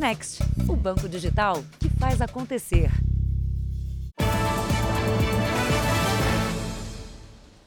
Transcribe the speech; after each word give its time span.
Next, 0.00 0.42
o 0.66 0.74
banco 0.74 1.06
digital 1.06 1.62
que 1.78 1.90
faz 1.90 2.22
acontecer. 2.22 2.90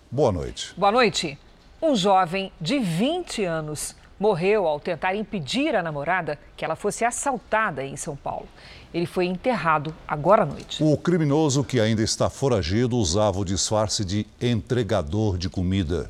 Boa 0.10 0.32
noite. 0.32 0.74
Boa 0.76 0.92
noite. 0.92 1.38
Um 1.80 1.96
jovem 1.96 2.52
de 2.60 2.80
20 2.80 3.44
anos 3.44 3.96
morreu 4.20 4.66
ao 4.66 4.80
tentar 4.80 5.14
impedir 5.14 5.76
a 5.76 5.84
namorada 5.84 6.40
que 6.58 6.66
ela 6.66 6.76
fosse 6.76 7.06
assaltada 7.06 7.84
em 7.84 7.96
São 7.96 8.16
Paulo. 8.16 8.48
Ele 8.92 9.06
foi 9.06 9.28
enterrado 9.28 9.94
agora 10.08 10.42
à 10.42 10.46
noite. 10.48 10.84
O 10.84 10.98
criminoso 10.98 11.64
que 11.64 11.80
ainda 11.80 12.02
está 12.02 12.32
foragido 12.32 12.98
usava 12.98 13.38
o 13.38 13.46
disfarce 13.46 14.04
de 14.04 14.26
entregador 14.42 15.38
de 15.38 15.52
comida. 15.52 16.10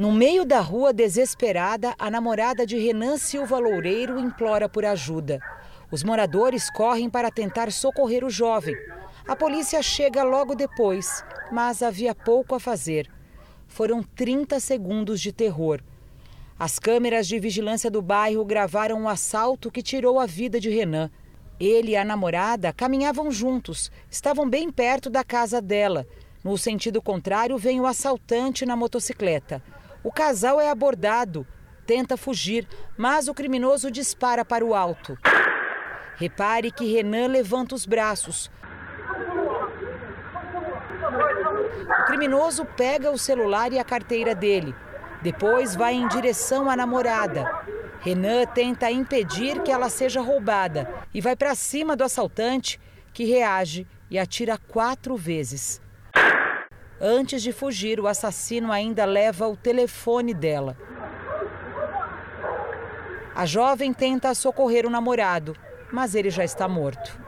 No 0.00 0.10
meio 0.10 0.46
da 0.46 0.60
rua, 0.60 0.94
desesperada, 0.94 1.94
a 1.98 2.10
namorada 2.10 2.64
de 2.64 2.78
Renan 2.78 3.18
Silva 3.18 3.58
Loureiro 3.58 4.18
implora 4.18 4.66
por 4.66 4.82
ajuda. 4.82 5.42
Os 5.92 6.02
moradores 6.02 6.70
correm 6.70 7.10
para 7.10 7.30
tentar 7.30 7.70
socorrer 7.70 8.24
o 8.24 8.30
jovem. 8.30 8.74
A 9.28 9.36
polícia 9.36 9.82
chega 9.82 10.22
logo 10.22 10.54
depois, 10.54 11.22
mas 11.52 11.82
havia 11.82 12.14
pouco 12.14 12.54
a 12.54 12.58
fazer 12.58 13.10
foram 13.68 14.02
30 14.02 14.58
segundos 14.58 15.20
de 15.20 15.32
terror. 15.32 15.82
As 16.58 16.78
câmeras 16.78 17.28
de 17.28 17.38
vigilância 17.38 17.90
do 17.90 18.00
bairro 18.00 18.42
gravaram 18.42 18.96
o 18.96 19.02
um 19.02 19.08
assalto 19.08 19.70
que 19.70 19.82
tirou 19.82 20.18
a 20.18 20.24
vida 20.24 20.58
de 20.58 20.70
Renan. 20.70 21.10
Ele 21.60 21.90
e 21.90 21.96
a 21.96 22.06
namorada 22.06 22.72
caminhavam 22.72 23.30
juntos, 23.30 23.92
estavam 24.10 24.48
bem 24.48 24.70
perto 24.70 25.10
da 25.10 25.22
casa 25.22 25.60
dela. 25.60 26.06
No 26.42 26.56
sentido 26.56 27.02
contrário, 27.02 27.58
vem 27.58 27.82
o 27.82 27.86
assaltante 27.86 28.64
na 28.64 28.74
motocicleta. 28.74 29.62
O 30.02 30.10
casal 30.10 30.58
é 30.58 30.70
abordado, 30.70 31.46
tenta 31.86 32.16
fugir, 32.16 32.66
mas 32.96 33.28
o 33.28 33.34
criminoso 33.34 33.90
dispara 33.90 34.44
para 34.44 34.64
o 34.64 34.74
alto. 34.74 35.18
Repare 36.16 36.70
que 36.70 36.90
Renan 36.90 37.26
levanta 37.26 37.74
os 37.74 37.84
braços. 37.84 38.50
O 42.00 42.04
criminoso 42.06 42.64
pega 42.64 43.10
o 43.10 43.18
celular 43.18 43.72
e 43.72 43.78
a 43.78 43.84
carteira 43.84 44.34
dele. 44.34 44.74
Depois 45.22 45.76
vai 45.76 45.94
em 45.94 46.08
direção 46.08 46.70
à 46.70 46.76
namorada. 46.76 47.44
Renan 48.00 48.46
tenta 48.46 48.90
impedir 48.90 49.62
que 49.62 49.70
ela 49.70 49.90
seja 49.90 50.22
roubada 50.22 50.88
e 51.12 51.20
vai 51.20 51.36
para 51.36 51.54
cima 51.54 51.94
do 51.94 52.04
assaltante, 52.04 52.80
que 53.12 53.24
reage 53.24 53.86
e 54.10 54.18
atira 54.18 54.56
quatro 54.56 55.14
vezes. 55.14 55.80
Antes 57.00 57.42
de 57.42 57.50
fugir, 57.50 57.98
o 57.98 58.06
assassino 58.06 58.70
ainda 58.70 59.06
leva 59.06 59.48
o 59.48 59.56
telefone 59.56 60.34
dela. 60.34 60.76
A 63.34 63.46
jovem 63.46 63.92
tenta 63.92 64.34
socorrer 64.34 64.84
o 64.84 64.90
namorado, 64.90 65.56
mas 65.90 66.14
ele 66.14 66.28
já 66.28 66.44
está 66.44 66.68
morto. 66.68 67.18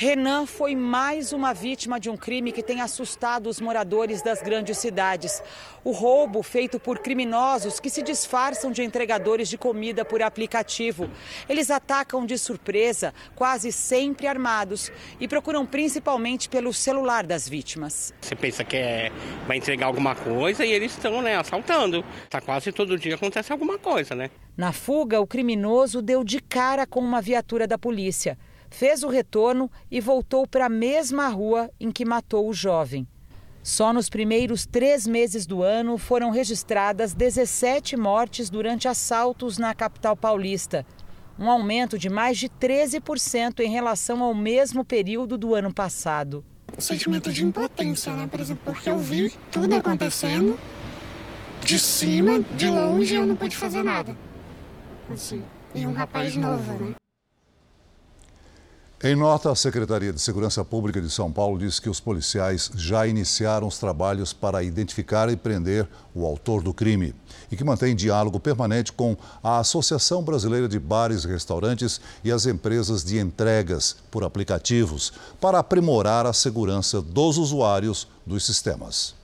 Renan 0.00 0.46
foi 0.46 0.76
mais 0.76 1.32
uma 1.32 1.52
vítima 1.52 1.98
de 1.98 2.08
um 2.08 2.16
crime 2.16 2.52
que 2.52 2.62
tem 2.62 2.80
assustado 2.80 3.48
os 3.48 3.60
moradores 3.60 4.22
das 4.22 4.40
grandes 4.40 4.78
cidades. 4.78 5.42
O 5.82 5.90
roubo 5.90 6.40
feito 6.40 6.78
por 6.78 7.00
criminosos 7.00 7.80
que 7.80 7.90
se 7.90 8.00
disfarçam 8.00 8.70
de 8.70 8.84
entregadores 8.84 9.48
de 9.48 9.58
comida 9.58 10.04
por 10.04 10.22
aplicativo. 10.22 11.10
Eles 11.48 11.68
atacam 11.68 12.24
de 12.24 12.38
surpresa, 12.38 13.12
quase 13.34 13.72
sempre 13.72 14.28
armados, 14.28 14.92
e 15.18 15.26
procuram 15.26 15.66
principalmente 15.66 16.48
pelo 16.48 16.72
celular 16.72 17.26
das 17.26 17.48
vítimas. 17.48 18.14
Você 18.20 18.36
pensa 18.36 18.62
que 18.62 18.76
é, 18.76 19.10
vai 19.48 19.56
entregar 19.56 19.86
alguma 19.86 20.14
coisa 20.14 20.64
e 20.64 20.70
eles 20.70 20.92
estão 20.92 21.20
né, 21.20 21.34
assaltando. 21.34 22.04
Tá 22.30 22.40
quase 22.40 22.70
todo 22.70 22.96
dia 22.96 23.16
acontece 23.16 23.50
alguma 23.50 23.80
coisa, 23.80 24.14
né? 24.14 24.30
Na 24.56 24.72
fuga, 24.72 25.20
o 25.20 25.26
criminoso 25.26 26.00
deu 26.00 26.22
de 26.22 26.38
cara 26.38 26.86
com 26.86 27.00
uma 27.00 27.20
viatura 27.20 27.66
da 27.66 27.76
polícia 27.76 28.38
fez 28.70 29.02
o 29.02 29.08
retorno 29.08 29.70
e 29.90 30.00
voltou 30.00 30.46
para 30.46 30.66
a 30.66 30.70
mesma 30.70 31.28
rua 31.28 31.70
em 31.78 31.90
que 31.90 32.04
matou 32.04 32.48
o 32.48 32.54
jovem. 32.54 33.06
Só 33.62 33.92
nos 33.92 34.08
primeiros 34.08 34.64
três 34.64 35.06
meses 35.06 35.46
do 35.46 35.62
ano 35.62 35.98
foram 35.98 36.30
registradas 36.30 37.12
17 37.12 37.96
mortes 37.96 38.48
durante 38.48 38.88
assaltos 38.88 39.58
na 39.58 39.74
capital 39.74 40.16
paulista, 40.16 40.86
um 41.38 41.50
aumento 41.50 41.98
de 41.98 42.08
mais 42.08 42.38
de 42.38 42.48
13% 42.48 43.60
em 43.60 43.70
relação 43.70 44.22
ao 44.22 44.34
mesmo 44.34 44.84
período 44.84 45.36
do 45.36 45.54
ano 45.54 45.72
passado. 45.72 46.44
O 46.76 46.80
sentimento 46.80 47.32
de 47.32 47.44
impotência, 47.44 48.12
né? 48.14 48.26
Por 48.26 48.40
exemplo, 48.40 48.62
porque 48.64 48.88
eu 48.88 48.98
vi 48.98 49.32
tudo 49.50 49.74
acontecendo 49.74 50.58
de 51.62 51.78
cima, 51.78 52.40
de 52.56 52.68
longe, 52.68 53.14
eu 53.14 53.26
não 53.26 53.36
pude 53.36 53.56
fazer 53.56 53.82
nada. 53.82 54.16
Assim, 55.12 55.42
e 55.74 55.86
um 55.86 55.92
rapaz 55.92 56.34
novo, 56.36 56.72
né? 56.84 56.94
Em 59.00 59.14
nota, 59.14 59.52
a 59.52 59.54
Secretaria 59.54 60.12
de 60.12 60.20
Segurança 60.20 60.64
Pública 60.64 61.00
de 61.00 61.08
São 61.08 61.30
Paulo 61.30 61.56
diz 61.56 61.78
que 61.78 61.88
os 61.88 62.00
policiais 62.00 62.68
já 62.74 63.06
iniciaram 63.06 63.68
os 63.68 63.78
trabalhos 63.78 64.32
para 64.32 64.60
identificar 64.64 65.30
e 65.30 65.36
prender 65.36 65.86
o 66.12 66.26
autor 66.26 66.64
do 66.64 66.74
crime 66.74 67.14
e 67.48 67.56
que 67.56 67.62
mantém 67.62 67.94
diálogo 67.94 68.40
permanente 68.40 68.92
com 68.92 69.16
a 69.40 69.58
Associação 69.60 70.24
Brasileira 70.24 70.68
de 70.68 70.80
Bares 70.80 71.22
e 71.22 71.28
Restaurantes 71.28 72.00
e 72.24 72.32
as 72.32 72.44
empresas 72.44 73.04
de 73.04 73.20
entregas 73.20 73.96
por 74.10 74.24
aplicativos 74.24 75.12
para 75.40 75.60
aprimorar 75.60 76.26
a 76.26 76.32
segurança 76.32 77.00
dos 77.00 77.38
usuários 77.38 78.08
dos 78.26 78.44
sistemas. 78.44 79.14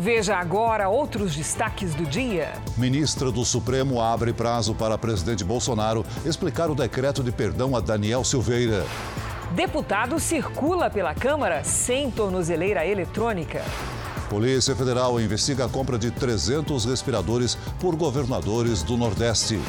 Veja 0.00 0.36
agora 0.36 0.88
outros 0.88 1.36
destaques 1.36 1.94
do 1.94 2.06
dia. 2.06 2.54
Ministra 2.78 3.30
do 3.30 3.44
Supremo 3.44 4.00
abre 4.00 4.32
prazo 4.32 4.74
para 4.74 4.96
presidente 4.96 5.44
Bolsonaro 5.44 6.06
explicar 6.24 6.70
o 6.70 6.74
decreto 6.74 7.22
de 7.22 7.30
perdão 7.30 7.76
a 7.76 7.80
Daniel 7.80 8.24
Silveira. 8.24 8.86
Deputado 9.50 10.18
circula 10.18 10.88
pela 10.88 11.14
Câmara 11.14 11.62
sem 11.64 12.10
tornozeleira 12.10 12.86
eletrônica. 12.86 13.62
Polícia 14.30 14.74
Federal 14.74 15.20
investiga 15.20 15.66
a 15.66 15.68
compra 15.68 15.98
de 15.98 16.10
300 16.10 16.86
respiradores 16.86 17.58
por 17.78 17.94
governadores 17.94 18.82
do 18.82 18.96
Nordeste. 18.96 19.60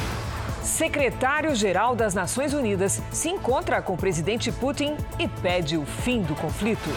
Secretário-geral 0.62 1.94
das 1.94 2.14
Nações 2.14 2.54
Unidas 2.54 3.02
se 3.10 3.28
encontra 3.28 3.82
com 3.82 3.92
o 3.92 3.98
presidente 3.98 4.50
Putin 4.50 4.96
e 5.18 5.28
pede 5.28 5.76
o 5.76 5.84
fim 5.84 6.22
do 6.22 6.34
conflito. 6.34 6.88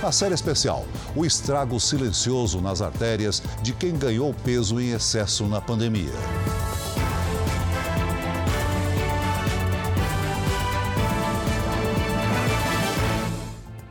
A 0.00 0.12
série 0.12 0.34
especial, 0.34 0.86
o 1.16 1.26
estrago 1.26 1.80
silencioso 1.80 2.60
nas 2.60 2.80
artérias 2.80 3.42
de 3.60 3.72
quem 3.72 3.98
ganhou 3.98 4.32
peso 4.32 4.80
em 4.80 4.92
excesso 4.92 5.46
na 5.46 5.60
pandemia. 5.60 6.12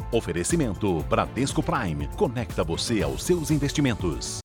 Oferecimento 0.10 1.04
Bradesco 1.10 1.62
Prime. 1.62 2.08
Conecta 2.16 2.64
você 2.64 3.04
aos 3.04 3.22
seus 3.24 3.52
investimentos. 3.52 4.38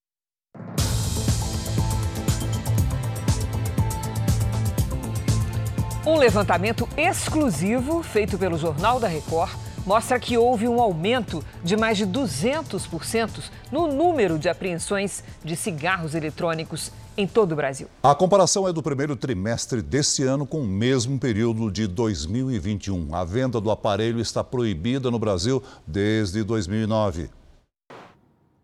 Um 6.04 6.16
levantamento 6.16 6.88
exclusivo 6.96 8.02
feito 8.02 8.36
pelo 8.36 8.58
Jornal 8.58 8.98
da 8.98 9.06
Record 9.06 9.71
mostra 9.86 10.18
que 10.18 10.38
houve 10.38 10.68
um 10.68 10.80
aumento 10.80 11.44
de 11.62 11.76
mais 11.76 11.98
de 11.98 12.06
200% 12.06 13.42
no 13.70 13.86
número 13.86 14.38
de 14.38 14.48
apreensões 14.48 15.22
de 15.44 15.56
cigarros 15.56 16.14
eletrônicos 16.14 16.92
em 17.16 17.26
todo 17.26 17.52
o 17.52 17.56
Brasil. 17.56 17.88
A 18.02 18.14
comparação 18.14 18.66
é 18.66 18.72
do 18.72 18.82
primeiro 18.82 19.14
trimestre 19.16 19.82
desse 19.82 20.22
ano 20.22 20.46
com 20.46 20.60
o 20.60 20.66
mesmo 20.66 21.18
período 21.18 21.70
de 21.70 21.86
2021. 21.86 23.14
A 23.14 23.24
venda 23.24 23.60
do 23.60 23.70
aparelho 23.70 24.20
está 24.20 24.42
proibida 24.42 25.10
no 25.10 25.18
Brasil 25.18 25.62
desde 25.86 26.42
2009. 26.42 27.30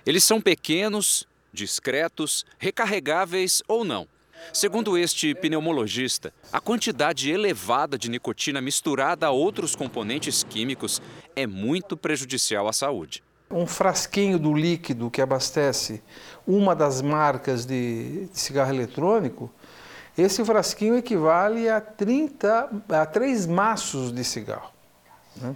Eles 0.06 0.24
são 0.24 0.40
pequenos, 0.40 1.26
discretos, 1.52 2.46
recarregáveis 2.58 3.62
ou 3.69 3.84
não. 3.84 4.06
Segundo 4.52 4.96
este 4.96 5.35
pneumologista, 5.35 6.32
a 6.52 6.61
quantidade 6.61 7.31
elevada 7.31 7.99
de 7.99 8.11
nicotina 8.11 8.61
misturada 8.61 9.26
a 9.26 9.31
outros 9.31 9.76
componentes 9.76 10.43
químicos 10.43 11.02
é 11.37 11.46
muito 11.46 11.96
prejudicial 11.96 12.69
à 12.69 12.73
saúde. 12.73 13.23
Um 13.50 13.67
frasquinho 13.67 14.38
do 14.38 14.52
líquido 14.52 15.11
que 15.11 15.23
abastece 15.23 16.02
uma 16.46 16.75
das 16.75 17.00
marcas 17.00 17.64
de 17.64 18.29
cigarro 18.32 18.75
eletrônico, 18.75 19.50
esse 20.17 20.44
frasquinho 20.44 20.96
equivale 20.96 21.69
a 21.69 21.81
30 21.81 22.82
a 22.88 23.06
3 23.06 23.46
maços 23.46 24.12
de 24.12 24.25
cigarro. 24.25 24.73
Né? 25.37 25.55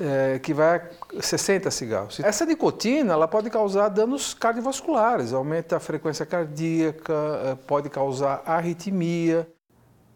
É, 0.00 0.38
que 0.38 0.52
vai 0.52 0.76
a 1.18 1.22
60 1.22 1.70
cigarros. 1.70 2.20
Essa 2.20 2.44
nicotina 2.44 3.14
ela 3.14 3.26
pode 3.26 3.48
causar 3.50 3.88
danos 3.88 4.34
cardiovasculares, 4.34 5.32
aumenta 5.32 5.76
a 5.76 5.80
frequência 5.80 6.26
cardíaca, 6.26 7.14
é, 7.44 7.54
pode 7.54 7.88
causar 7.88 8.42
arritmia. 8.44 9.48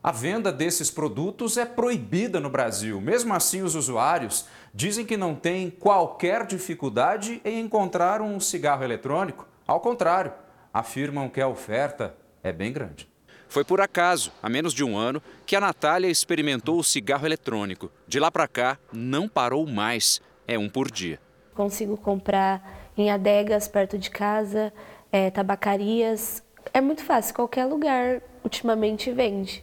A 0.02 0.10
venda 0.10 0.52
desses 0.52 0.90
produtos 0.90 1.56
é 1.56 1.64
proibida 1.64 2.40
no 2.40 2.50
Brasil. 2.50 3.00
Mesmo 3.00 3.32
assim, 3.34 3.62
os 3.62 3.76
usuários 3.76 4.46
dizem 4.74 5.06
que 5.06 5.16
não 5.16 5.34
têm 5.34 5.70
qualquer 5.70 6.44
dificuldade 6.44 7.40
em 7.44 7.60
encontrar 7.60 8.20
um 8.20 8.40
cigarro 8.40 8.82
eletrônico. 8.82 9.46
Ao 9.66 9.78
contrário, 9.78 10.32
afirmam 10.74 11.28
que 11.28 11.40
a 11.40 11.46
oferta 11.46 12.16
é 12.42 12.52
bem 12.52 12.72
grande. 12.72 13.11
Foi 13.52 13.64
por 13.64 13.82
acaso, 13.82 14.32
há 14.42 14.48
menos 14.48 14.72
de 14.72 14.82
um 14.82 14.96
ano, 14.96 15.22
que 15.44 15.54
a 15.54 15.60
Natália 15.60 16.08
experimentou 16.08 16.78
o 16.78 16.82
cigarro 16.82 17.26
eletrônico. 17.26 17.92
De 18.08 18.18
lá 18.18 18.30
para 18.30 18.48
cá, 18.48 18.78
não 18.90 19.28
parou 19.28 19.66
mais. 19.66 20.22
É 20.48 20.58
um 20.58 20.70
por 20.70 20.90
dia. 20.90 21.20
Consigo 21.54 21.98
comprar 21.98 22.90
em 22.96 23.10
adegas 23.10 23.68
perto 23.68 23.98
de 23.98 24.08
casa, 24.08 24.72
é, 25.12 25.30
tabacarias. 25.30 26.42
É 26.72 26.80
muito 26.80 27.04
fácil, 27.04 27.34
qualquer 27.34 27.66
lugar 27.66 28.22
ultimamente 28.42 29.12
vende. 29.12 29.62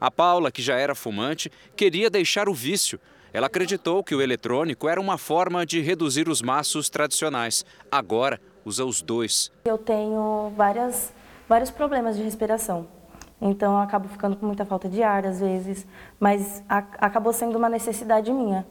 A 0.00 0.10
Paula, 0.10 0.50
que 0.50 0.62
já 0.62 0.76
era 0.76 0.94
fumante, 0.94 1.52
queria 1.76 2.08
deixar 2.08 2.48
o 2.48 2.54
vício. 2.54 2.98
Ela 3.34 3.48
acreditou 3.48 4.02
que 4.02 4.14
o 4.14 4.22
eletrônico 4.22 4.88
era 4.88 4.98
uma 4.98 5.18
forma 5.18 5.66
de 5.66 5.82
reduzir 5.82 6.26
os 6.26 6.40
maços 6.40 6.88
tradicionais. 6.88 7.66
Agora, 7.92 8.40
usa 8.64 8.82
os 8.82 9.02
dois. 9.02 9.52
Eu 9.66 9.76
tenho 9.76 10.50
várias, 10.56 11.12
vários 11.46 11.70
problemas 11.70 12.16
de 12.16 12.22
respiração. 12.22 12.98
Então, 13.40 13.72
eu 13.72 13.78
acabo 13.78 14.08
ficando 14.08 14.36
com 14.36 14.46
muita 14.46 14.64
falta 14.64 14.88
de 14.88 15.02
ar 15.02 15.26
às 15.26 15.40
vezes. 15.40 15.86
Mas 16.18 16.62
a, 16.68 16.78
acabou 16.98 17.32
sendo 17.32 17.56
uma 17.56 17.68
necessidade 17.68 18.32
minha. 18.32 18.66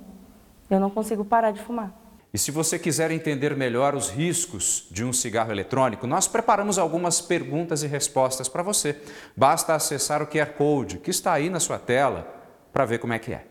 Eu 0.70 0.80
não 0.80 0.90
consigo 0.90 1.26
parar 1.26 1.52
de 1.52 1.62
fumar. 1.62 1.94
E 2.32 2.38
se 2.38 2.52
você 2.52 2.78
quiser 2.78 3.10
entender 3.10 3.56
melhor 3.56 3.96
os 3.96 4.10
riscos 4.10 4.86
de 4.92 5.04
um 5.04 5.12
cigarro 5.12 5.52
eletrônico, 5.52 6.06
nós 6.06 6.28
preparamos 6.28 6.78
algumas 6.78 7.20
perguntas 7.20 7.82
e 7.82 7.88
respostas 7.88 8.48
para 8.48 8.62
você. 8.62 9.02
Basta 9.36 9.74
acessar 9.74 10.22
o 10.22 10.28
QR 10.28 10.54
Code 10.54 11.00
que 11.00 11.10
está 11.10 11.34
aí 11.34 11.50
na 11.50 11.60
sua 11.60 11.80
tela 11.80 12.28
para 12.72 12.86
ver 12.86 13.00
como 13.00 13.14
é 13.14 13.20
que 13.20 13.34
é. 13.34 13.48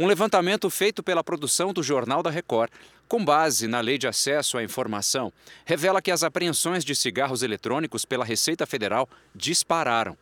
Um 0.00 0.06
levantamento 0.06 0.70
feito 0.70 1.02
pela 1.02 1.22
produção 1.22 1.70
do 1.70 1.82
Jornal 1.82 2.22
da 2.22 2.30
Record, 2.30 2.70
com 3.12 3.22
base 3.22 3.68
na 3.68 3.78
Lei 3.82 3.98
de 3.98 4.08
Acesso 4.08 4.56
à 4.56 4.64
Informação, 4.64 5.30
revela 5.66 6.00
que 6.00 6.10
as 6.10 6.22
apreensões 6.22 6.82
de 6.82 6.96
cigarros 6.96 7.42
eletrônicos 7.42 8.06
pela 8.06 8.24
Receita 8.24 8.64
Federal 8.64 9.06
dispararam. 9.34 10.16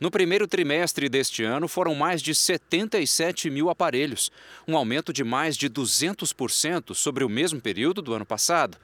No 0.00 0.10
primeiro 0.10 0.48
trimestre 0.48 1.06
deste 1.10 1.44
ano, 1.44 1.68
foram 1.68 1.94
mais 1.94 2.22
de 2.22 2.34
77 2.34 3.50
mil 3.50 3.68
aparelhos, 3.68 4.32
um 4.66 4.74
aumento 4.74 5.12
de 5.12 5.22
mais 5.22 5.54
de 5.54 5.68
200% 5.68 6.94
sobre 6.94 7.24
o 7.24 7.28
mesmo 7.28 7.60
período 7.60 8.00
do 8.00 8.14
ano 8.14 8.24
passado. 8.24 8.78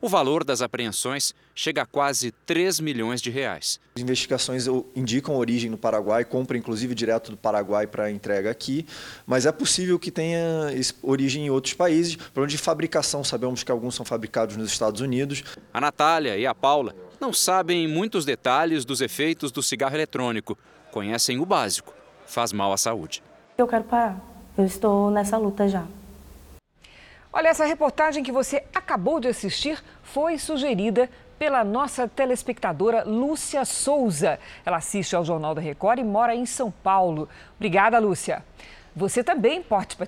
O 0.00 0.08
valor 0.08 0.42
das 0.42 0.60
apreensões 0.60 1.32
chega 1.54 1.82
a 1.82 1.86
quase 1.86 2.32
3 2.44 2.80
milhões 2.80 3.22
de 3.22 3.30
reais. 3.30 3.80
As 3.94 4.02
investigações 4.02 4.66
indicam 4.94 5.36
origem 5.36 5.70
no 5.70 5.78
Paraguai, 5.78 6.24
compra 6.24 6.58
inclusive 6.58 6.94
direto 6.94 7.30
do 7.30 7.36
Paraguai 7.36 7.86
para 7.86 8.10
entrega 8.10 8.50
aqui, 8.50 8.84
mas 9.26 9.46
é 9.46 9.52
possível 9.52 9.98
que 9.98 10.10
tenha 10.10 10.70
origem 11.02 11.46
em 11.46 11.50
outros 11.50 11.74
países. 11.74 12.16
Para 12.16 12.42
onde 12.42 12.56
de 12.56 12.62
fabricação, 12.62 13.22
sabemos 13.22 13.62
que 13.62 13.70
alguns 13.70 13.94
são 13.94 14.04
fabricados 14.04 14.56
nos 14.56 14.72
Estados 14.72 15.00
Unidos. 15.00 15.44
A 15.72 15.80
Natália 15.80 16.36
e 16.36 16.46
a 16.46 16.54
Paula 16.54 16.94
não 17.20 17.32
sabem 17.32 17.86
muitos 17.86 18.24
detalhes 18.24 18.84
dos 18.84 19.00
efeitos 19.00 19.52
do 19.52 19.62
cigarro 19.62 19.94
eletrônico. 19.94 20.58
Conhecem 20.90 21.38
o 21.38 21.46
básico: 21.46 21.94
faz 22.26 22.52
mal 22.52 22.72
à 22.72 22.76
saúde. 22.76 23.22
Eu 23.56 23.66
quero 23.66 23.84
parar. 23.84 24.18
Eu 24.56 24.64
estou 24.64 25.10
nessa 25.10 25.36
luta 25.36 25.68
já. 25.68 25.86
Olha, 27.38 27.48
essa 27.48 27.66
reportagem 27.66 28.24
que 28.24 28.32
você 28.32 28.64
acabou 28.74 29.20
de 29.20 29.28
assistir 29.28 29.78
foi 30.02 30.38
sugerida 30.38 31.06
pela 31.38 31.62
nossa 31.62 32.08
telespectadora 32.08 33.04
Lúcia 33.04 33.62
Souza. 33.66 34.38
Ela 34.64 34.78
assiste 34.78 35.14
ao 35.14 35.22
Jornal 35.22 35.54
da 35.54 35.60
Record 35.60 35.98
e 35.98 36.02
mora 36.02 36.34
em 36.34 36.46
São 36.46 36.70
Paulo. 36.70 37.28
Obrigada, 37.56 37.98
Lúcia. 37.98 38.42
Você 38.96 39.22
também 39.22 39.62
pode 39.62 39.98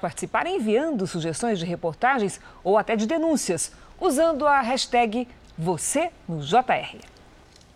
participar 0.00 0.46
enviando 0.46 1.06
sugestões 1.06 1.58
de 1.58 1.66
reportagens 1.66 2.40
ou 2.64 2.78
até 2.78 2.96
de 2.96 3.06
denúncias, 3.06 3.70
usando 4.00 4.46
a 4.46 4.62
hashtag 4.62 5.28
você 5.58 6.10
no 6.26 6.40
JR. 6.40 6.96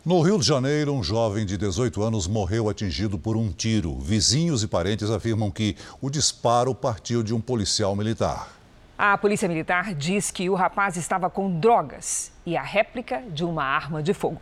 No 0.06 0.22
Rio 0.22 0.38
de 0.38 0.46
Janeiro, 0.46 0.94
um 0.94 1.04
jovem 1.04 1.44
de 1.44 1.58
18 1.58 2.02
anos 2.02 2.26
morreu 2.26 2.66
atingido 2.70 3.18
por 3.18 3.36
um 3.36 3.52
tiro. 3.52 3.94
Vizinhos 3.98 4.62
e 4.62 4.66
parentes 4.66 5.10
afirmam 5.10 5.50
que 5.50 5.76
o 6.00 6.08
disparo 6.08 6.74
partiu 6.74 7.22
de 7.22 7.34
um 7.34 7.42
policial 7.42 7.94
militar. 7.94 8.61
A 9.04 9.18
polícia 9.18 9.48
militar 9.48 9.96
diz 9.96 10.30
que 10.30 10.48
o 10.48 10.54
rapaz 10.54 10.96
estava 10.96 11.28
com 11.28 11.58
drogas 11.58 12.30
e 12.46 12.56
a 12.56 12.62
réplica 12.62 13.20
de 13.30 13.44
uma 13.44 13.64
arma 13.64 14.00
de 14.00 14.14
fogo. 14.14 14.40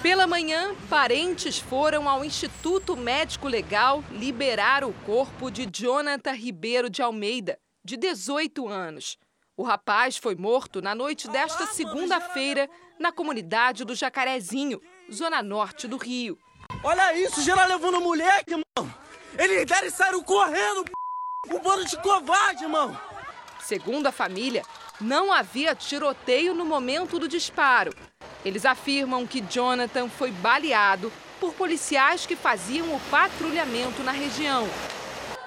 Pela 0.00 0.24
manhã, 0.24 0.72
parentes 0.88 1.58
foram 1.58 2.08
ao 2.08 2.24
Instituto 2.24 2.96
Médico 2.96 3.48
Legal 3.48 4.04
liberar 4.12 4.84
o 4.84 4.92
corpo 5.04 5.50
de 5.50 5.66
Jonathan 5.66 6.30
Ribeiro 6.30 6.88
de 6.88 7.02
Almeida, 7.02 7.58
de 7.84 7.96
18 7.96 8.68
anos. 8.68 9.18
O 9.56 9.64
rapaz 9.64 10.16
foi 10.16 10.36
morto 10.36 10.80
na 10.80 10.94
noite 10.94 11.28
desta 11.28 11.66
segunda-feira 11.66 12.70
na 13.00 13.10
comunidade 13.10 13.84
do 13.84 13.96
Jacarezinho, 13.96 14.80
zona 15.12 15.42
norte 15.42 15.88
do 15.88 15.96
Rio. 15.96 16.38
Olha 16.84 17.18
isso, 17.18 17.42
geral 17.42 17.66
levando 17.66 18.00
moleque, 18.00 18.52
irmão. 18.52 18.94
Eles 19.36 19.66
deram 19.66 19.88
e 19.88 19.90
saíram 19.90 20.22
correndo, 20.22 20.84
o 21.50 21.58
bando 21.58 21.84
de 21.84 21.96
covarde, 22.00 22.62
irmão. 22.62 22.96
Segundo 23.62 24.08
a 24.08 24.12
família, 24.12 24.62
não 25.00 25.32
havia 25.32 25.74
tiroteio 25.74 26.52
no 26.52 26.64
momento 26.64 27.18
do 27.18 27.28
disparo. 27.28 27.94
Eles 28.44 28.66
afirmam 28.66 29.26
que 29.26 29.40
Jonathan 29.40 30.08
foi 30.08 30.32
baleado 30.32 31.12
por 31.38 31.54
policiais 31.54 32.26
que 32.26 32.34
faziam 32.34 32.94
o 32.94 33.00
patrulhamento 33.08 34.02
na 34.02 34.10
região. 34.10 34.68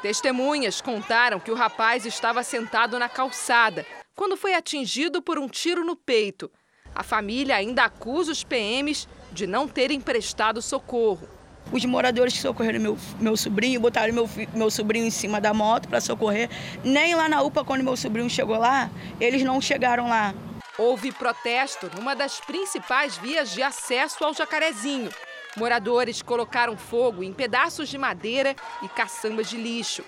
Testemunhas 0.02 0.80
contaram 0.80 1.40
que 1.40 1.52
o 1.52 1.56
rapaz 1.56 2.06
estava 2.06 2.42
sentado 2.42 2.98
na 2.98 3.10
calçada 3.10 3.86
quando 4.16 4.38
foi 4.38 4.54
atingido 4.54 5.22
por 5.22 5.38
um 5.38 5.48
tiro 5.48 5.84
no 5.84 5.96
peito. 5.96 6.50
A 6.94 7.04
família 7.04 7.58
ainda 7.58 7.84
acusa 7.84 8.32
os 8.32 8.44
PMs 8.44 9.10
de 9.32 9.46
não 9.46 9.68
terem 9.68 10.00
prestado 10.00 10.62
socorro. 10.62 11.35
Os 11.72 11.84
moradores 11.84 12.34
que 12.34 12.40
socorreram 12.40 12.80
meu, 12.80 12.98
meu 13.20 13.36
sobrinho, 13.36 13.80
botaram 13.80 14.14
meu, 14.14 14.30
meu 14.54 14.70
sobrinho 14.70 15.06
em 15.06 15.12
cima 15.12 15.42
da 15.42 15.54
moto 15.54 15.88
para 15.88 16.00
socorrer. 16.00 16.50
Nem 16.84 17.16
lá 17.16 17.28
na 17.28 17.42
UPA, 17.42 17.66
quando 17.66 17.84
meu 17.84 17.98
sobrinho 17.98 18.30
chegou 18.30 18.58
lá, 18.58 18.90
eles 19.20 19.44
não 19.44 19.60
chegaram 19.60 20.08
lá. 20.08 20.34
Houve 20.78 21.12
protesto 21.12 21.90
numa 21.96 22.16
das 22.16 22.40
principais 22.40 23.18
vias 23.18 23.52
de 23.52 23.64
acesso 23.64 24.24
ao 24.24 24.34
Jacarezinho. 24.34 25.10
Moradores 25.58 26.22
colocaram 26.22 26.78
fogo 26.78 27.24
em 27.24 27.34
pedaços 27.34 27.90
de 27.90 27.98
madeira 27.98 28.56
e 28.84 28.90
caçambas 28.90 29.50
de 29.50 29.58
lixo. 29.58 30.04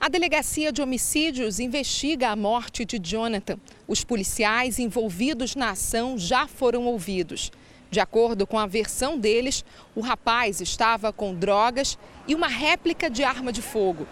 A 0.00 0.08
Delegacia 0.08 0.72
de 0.72 0.82
Homicídios 0.82 1.60
investiga 1.60 2.30
a 2.30 2.36
morte 2.36 2.84
de 2.84 2.98
Jonathan. 2.98 3.56
Os 3.86 4.02
policiais 4.02 4.80
envolvidos 4.80 5.54
na 5.54 5.70
ação 5.70 6.18
já 6.18 6.48
foram 6.48 6.86
ouvidos. 6.86 7.52
De 7.92 8.00
acordo 8.00 8.46
com 8.46 8.58
a 8.58 8.64
versão 8.64 9.18
deles, 9.18 9.62
o 9.94 10.00
rapaz 10.00 10.62
estava 10.62 11.12
com 11.12 11.34
drogas 11.34 11.98
e 12.26 12.34
uma 12.34 12.48
réplica 12.48 13.10
de 13.10 13.22
arma 13.22 13.52
de 13.52 13.60
fogo. 13.60 14.08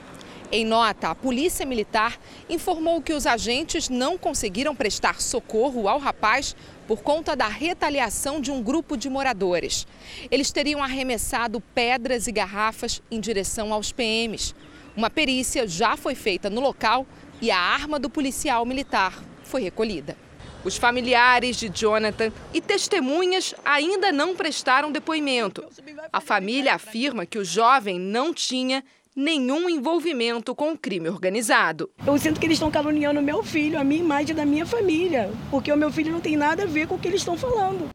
Em 0.52 0.66
nota, 0.66 1.08
a 1.08 1.14
Polícia 1.14 1.64
Militar 1.64 2.20
informou 2.46 3.00
que 3.00 3.14
os 3.14 3.26
agentes 3.26 3.88
não 3.88 4.18
conseguiram 4.18 4.76
prestar 4.76 5.22
socorro 5.22 5.88
ao 5.88 5.98
rapaz 5.98 6.54
por 6.86 7.00
conta 7.00 7.34
da 7.34 7.48
retaliação 7.48 8.38
de 8.38 8.50
um 8.50 8.62
grupo 8.62 8.98
de 8.98 9.08
moradores. 9.08 9.86
Eles 10.30 10.52
teriam 10.52 10.84
arremessado 10.84 11.58
pedras 11.74 12.26
e 12.26 12.32
garrafas 12.32 13.00
em 13.10 13.18
direção 13.18 13.72
aos 13.72 13.92
PMs. 13.92 14.54
Uma 14.94 15.08
perícia 15.08 15.66
já 15.66 15.96
foi 15.96 16.14
feita 16.14 16.50
no 16.50 16.60
local 16.60 17.06
e 17.40 17.50
a 17.50 17.58
arma 17.58 17.98
do 17.98 18.10
policial 18.10 18.66
militar 18.66 19.24
foi 19.42 19.62
recolhida. 19.62 20.29
Os 20.62 20.76
familiares 20.76 21.56
de 21.56 21.70
Jonathan 21.70 22.30
e 22.52 22.60
testemunhas 22.60 23.54
ainda 23.64 24.12
não 24.12 24.36
prestaram 24.36 24.92
depoimento. 24.92 25.64
A 26.12 26.20
família 26.20 26.74
afirma 26.74 27.24
que 27.24 27.38
o 27.38 27.44
jovem 27.44 27.98
não 27.98 28.34
tinha 28.34 28.84
nenhum 29.16 29.68
envolvimento 29.70 30.54
com 30.54 30.72
o 30.72 30.78
crime 30.78 31.08
organizado. 31.08 31.90
Eu 32.06 32.18
sinto 32.18 32.38
que 32.38 32.46
eles 32.46 32.56
estão 32.56 32.70
caluniando 32.70 33.22
meu 33.22 33.42
filho, 33.42 33.78
a 33.78 33.84
minha 33.84 34.02
imagem 34.02 34.36
da 34.36 34.44
minha 34.44 34.66
família, 34.66 35.30
porque 35.50 35.72
o 35.72 35.76
meu 35.76 35.90
filho 35.90 36.12
não 36.12 36.20
tem 36.20 36.36
nada 36.36 36.64
a 36.64 36.66
ver 36.66 36.86
com 36.86 36.94
o 36.94 36.98
que 36.98 37.08
eles 37.08 37.22
estão 37.22 37.36
falando. 37.38 37.88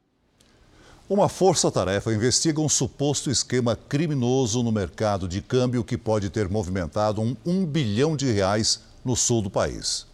Uma 1.08 1.30
força-tarefa 1.30 2.12
investiga 2.12 2.60
um 2.60 2.68
suposto 2.68 3.30
esquema 3.30 3.76
criminoso 3.76 4.64
no 4.64 4.72
mercado 4.72 5.28
de 5.28 5.40
câmbio 5.40 5.84
que 5.84 6.00
pode 6.00 6.32
ter 6.32 6.50
movimentado 6.50 7.22
um, 7.22 7.38
um 7.46 7.64
bilhão 7.64 8.18
de 8.18 8.32
reais 8.32 8.82
no 9.04 9.16
sul 9.16 9.40
do 9.44 9.52
país. 9.52 10.08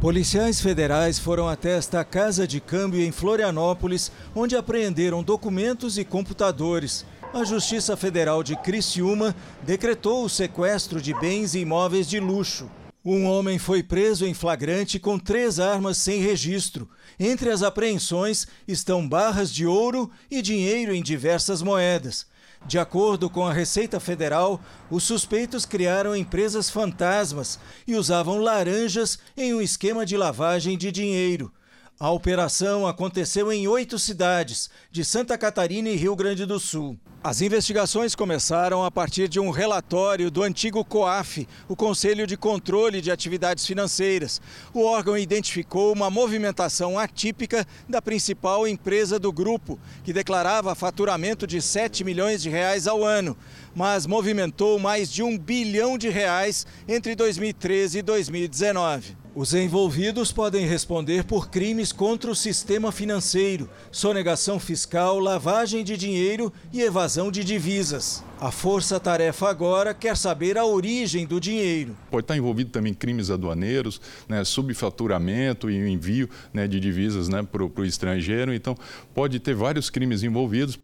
Policiais 0.00 0.60
federais 0.60 1.18
foram 1.18 1.48
até 1.48 1.70
esta 1.78 2.04
casa 2.04 2.46
de 2.46 2.60
câmbio 2.60 3.00
em 3.00 3.10
Florianópolis, 3.10 4.12
onde 4.34 4.54
apreenderam 4.54 5.22
documentos 5.22 5.96
e 5.96 6.04
computadores. 6.04 7.06
A 7.32 7.44
Justiça 7.44 7.96
Federal 7.96 8.42
de 8.42 8.56
Criciúma 8.56 9.34
decretou 9.62 10.22
o 10.22 10.28
sequestro 10.28 11.00
de 11.00 11.14
bens 11.14 11.54
e 11.54 11.60
imóveis 11.60 12.06
de 12.06 12.20
luxo. 12.20 12.70
Um 13.02 13.24
homem 13.24 13.58
foi 13.58 13.82
preso 13.82 14.26
em 14.26 14.34
flagrante 14.34 14.98
com 14.98 15.18
três 15.18 15.58
armas 15.58 15.96
sem 15.96 16.20
registro. 16.20 16.88
Entre 17.18 17.50
as 17.50 17.62
apreensões 17.62 18.46
estão 18.68 19.08
barras 19.08 19.52
de 19.52 19.66
ouro 19.66 20.10
e 20.30 20.42
dinheiro 20.42 20.94
em 20.94 21.02
diversas 21.02 21.62
moedas. 21.62 22.26
De 22.66 22.80
acordo 22.80 23.30
com 23.30 23.46
a 23.46 23.52
Receita 23.52 24.00
Federal, 24.00 24.60
os 24.90 25.04
suspeitos 25.04 25.64
criaram 25.64 26.16
empresas 26.16 26.68
fantasmas 26.68 27.60
e 27.86 27.94
usavam 27.94 28.38
laranjas 28.38 29.20
em 29.36 29.54
um 29.54 29.60
esquema 29.60 30.04
de 30.04 30.16
lavagem 30.16 30.76
de 30.76 30.90
dinheiro. 30.90 31.52
A 31.98 32.10
operação 32.10 32.86
aconteceu 32.86 33.50
em 33.50 33.66
oito 33.66 33.98
cidades, 33.98 34.68
de 34.90 35.02
Santa 35.02 35.38
Catarina 35.38 35.88
e 35.88 35.96
Rio 35.96 36.14
Grande 36.14 36.44
do 36.44 36.60
Sul. 36.60 36.94
As 37.24 37.40
investigações 37.40 38.14
começaram 38.14 38.84
a 38.84 38.90
partir 38.90 39.28
de 39.28 39.40
um 39.40 39.48
relatório 39.48 40.30
do 40.30 40.42
antigo 40.42 40.84
COAF, 40.84 41.48
o 41.66 41.74
Conselho 41.74 42.26
de 42.26 42.36
Controle 42.36 43.00
de 43.00 43.10
Atividades 43.10 43.64
Financeiras. 43.64 44.42
O 44.74 44.84
órgão 44.84 45.16
identificou 45.16 45.90
uma 45.90 46.10
movimentação 46.10 46.98
atípica 46.98 47.66
da 47.88 48.02
principal 48.02 48.68
empresa 48.68 49.18
do 49.18 49.32
grupo, 49.32 49.80
que 50.04 50.12
declarava 50.12 50.74
faturamento 50.74 51.46
de 51.46 51.62
7 51.62 52.04
milhões 52.04 52.42
de 52.42 52.50
reais 52.50 52.86
ao 52.86 53.02
ano, 53.02 53.34
mas 53.74 54.04
movimentou 54.04 54.78
mais 54.78 55.10
de 55.10 55.22
um 55.22 55.38
bilhão 55.38 55.96
de 55.96 56.10
reais 56.10 56.66
entre 56.86 57.16
2013 57.16 58.00
e 58.00 58.02
2019. 58.02 59.25
Os 59.38 59.52
envolvidos 59.52 60.32
podem 60.32 60.66
responder 60.66 61.24
por 61.24 61.50
crimes 61.50 61.92
contra 61.92 62.30
o 62.30 62.34
sistema 62.34 62.90
financeiro, 62.90 63.68
sonegação 63.92 64.58
fiscal, 64.58 65.18
lavagem 65.18 65.84
de 65.84 65.94
dinheiro 65.94 66.50
e 66.72 66.80
evasão 66.80 67.30
de 67.30 67.44
divisas. 67.44 68.24
A 68.40 68.50
Força 68.50 68.98
Tarefa 68.98 69.50
agora 69.50 69.92
quer 69.92 70.16
saber 70.16 70.56
a 70.56 70.64
origem 70.64 71.26
do 71.26 71.38
dinheiro. 71.38 71.94
Pode 72.10 72.24
estar 72.24 72.34
envolvido 72.34 72.70
também 72.70 72.94
crimes 72.94 73.28
aduaneiros, 73.28 74.00
né, 74.26 74.42
subfaturamento 74.42 75.70
e 75.70 75.76
envio 75.86 76.30
né, 76.50 76.66
de 76.66 76.80
divisas 76.80 77.28
né, 77.28 77.42
para 77.42 77.62
o 77.62 77.84
estrangeiro. 77.84 78.54
Então, 78.54 78.74
pode 79.14 79.38
ter 79.38 79.54
vários 79.54 79.90
crimes 79.90 80.22
envolvidos. 80.22 80.78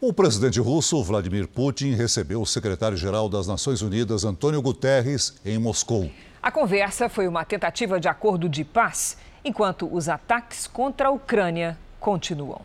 O 0.00 0.12
presidente 0.12 0.58
russo 0.58 1.00
Vladimir 1.04 1.46
Putin 1.46 1.92
recebeu 1.92 2.42
o 2.42 2.46
secretário-geral 2.46 3.28
das 3.28 3.46
Nações 3.46 3.82
Unidas, 3.82 4.24
Antônio 4.24 4.60
Guterres, 4.60 5.34
em 5.44 5.58
Moscou. 5.58 6.10
A 6.44 6.50
conversa 6.50 7.08
foi 7.08 7.26
uma 7.26 7.42
tentativa 7.42 7.98
de 7.98 8.06
acordo 8.06 8.50
de 8.50 8.64
paz, 8.64 9.16
enquanto 9.42 9.88
os 9.90 10.10
ataques 10.10 10.66
contra 10.66 11.08
a 11.08 11.10
Ucrânia 11.10 11.78
continuam. 11.98 12.60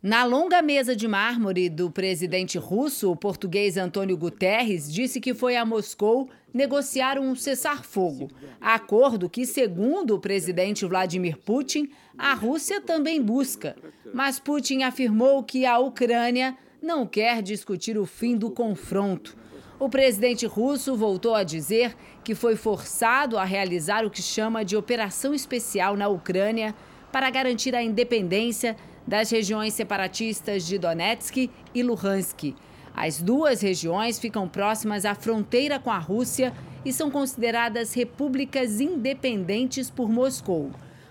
Na 0.00 0.22
longa 0.22 0.62
mesa 0.62 0.94
de 0.94 1.08
mármore 1.08 1.68
do 1.68 1.90
presidente 1.90 2.56
russo, 2.56 3.10
o 3.10 3.16
português 3.16 3.76
Antônio 3.76 4.16
Guterres 4.16 4.92
disse 4.92 5.20
que 5.20 5.34
foi 5.34 5.56
a 5.56 5.66
Moscou 5.66 6.30
negociar 6.52 7.18
um 7.18 7.34
cessar-fogo. 7.34 8.30
Acordo 8.60 9.28
que, 9.28 9.44
segundo 9.46 10.14
o 10.14 10.20
presidente 10.20 10.86
Vladimir 10.86 11.36
Putin, 11.38 11.90
a 12.16 12.34
Rússia 12.34 12.80
também 12.80 13.20
busca. 13.20 13.74
Mas 14.12 14.38
Putin 14.38 14.84
afirmou 14.84 15.42
que 15.42 15.66
a 15.66 15.80
Ucrânia 15.80 16.56
não 16.80 17.04
quer 17.04 17.42
discutir 17.42 17.98
o 17.98 18.06
fim 18.06 18.36
do 18.36 18.48
confronto. 18.48 19.36
O 19.78 19.88
presidente 19.88 20.46
russo 20.46 20.94
voltou 20.94 21.34
a 21.34 21.42
dizer 21.42 21.96
que 22.22 22.34
foi 22.34 22.54
forçado 22.54 23.36
a 23.36 23.44
realizar 23.44 24.04
o 24.04 24.10
que 24.10 24.22
chama 24.22 24.64
de 24.64 24.76
operação 24.76 25.34
especial 25.34 25.96
na 25.96 26.08
Ucrânia 26.08 26.74
para 27.10 27.28
garantir 27.28 27.74
a 27.74 27.82
independência 27.82 28.76
das 29.06 29.30
regiões 29.30 29.74
separatistas 29.74 30.64
de 30.64 30.78
Donetsk 30.78 31.50
e 31.74 31.82
Luhansk. 31.82 32.54
As 32.94 33.20
duas 33.20 33.60
regiões 33.60 34.18
ficam 34.18 34.48
próximas 34.48 35.04
à 35.04 35.14
fronteira 35.14 35.80
com 35.80 35.90
a 35.90 35.98
Rússia 35.98 36.54
e 36.84 36.92
são 36.92 37.10
consideradas 37.10 37.92
repúblicas 37.92 38.80
independentes 38.80 39.90
por 39.90 40.08
Moscou. 40.08 40.70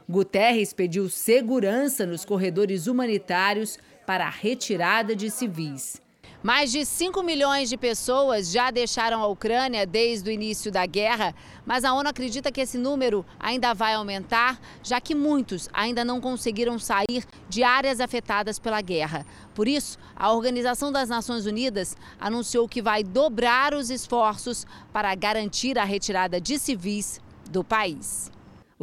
Guterres 0.10 0.72
pediu 0.72 1.10
segurança 1.10 2.06
nos 2.06 2.24
corredores 2.24 2.88
humanitários 2.88 3.78
para 4.06 4.28
a 4.28 4.30
retirada 4.30 5.16
de 5.16 5.30
civis. 5.30 6.03
Mais 6.44 6.74
de 6.74 6.84
5 6.84 7.24
milhões 7.24 7.70
de 7.70 7.78
pessoas 7.78 8.52
já 8.52 8.70
deixaram 8.70 9.24
a 9.24 9.28
Ucrânia 9.28 9.86
desde 9.86 10.30
o 10.30 10.34
início 10.34 10.70
da 10.70 10.86
guerra, 10.86 11.34
mas 11.66 11.86
a 11.86 11.94
ONU 11.94 12.10
acredita 12.10 12.52
que 12.52 12.60
esse 12.60 12.78
número 12.78 13.26
ainda 13.40 13.74
vai 13.74 13.94
aumentar, 13.94 14.60
já 14.84 15.00
que 15.00 15.16
muitos 15.16 15.70
ainda 15.72 16.04
não 16.04 16.20
conseguiram 16.20 16.78
sair 16.78 17.24
de 17.48 17.64
áreas 17.64 18.02
afetadas 18.02 18.60
pela 18.60 18.82
guerra. 18.82 19.26
Por 19.56 19.70
isso, 19.70 19.98
a 20.14 20.34
Organização 20.34 20.92
das 20.92 21.08
Nações 21.08 21.46
Unidas 21.46 21.96
anunciou 22.20 22.68
que 22.68 22.82
vai 22.82 23.06
dobrar 23.06 23.74
os 23.74 23.90
esforços 23.90 24.68
para 24.92 25.16
garantir 25.16 25.80
a 25.80 25.86
retirada 25.86 26.42
de 26.42 26.60
civis 26.60 27.22
do 27.50 27.64
país. 27.64 28.33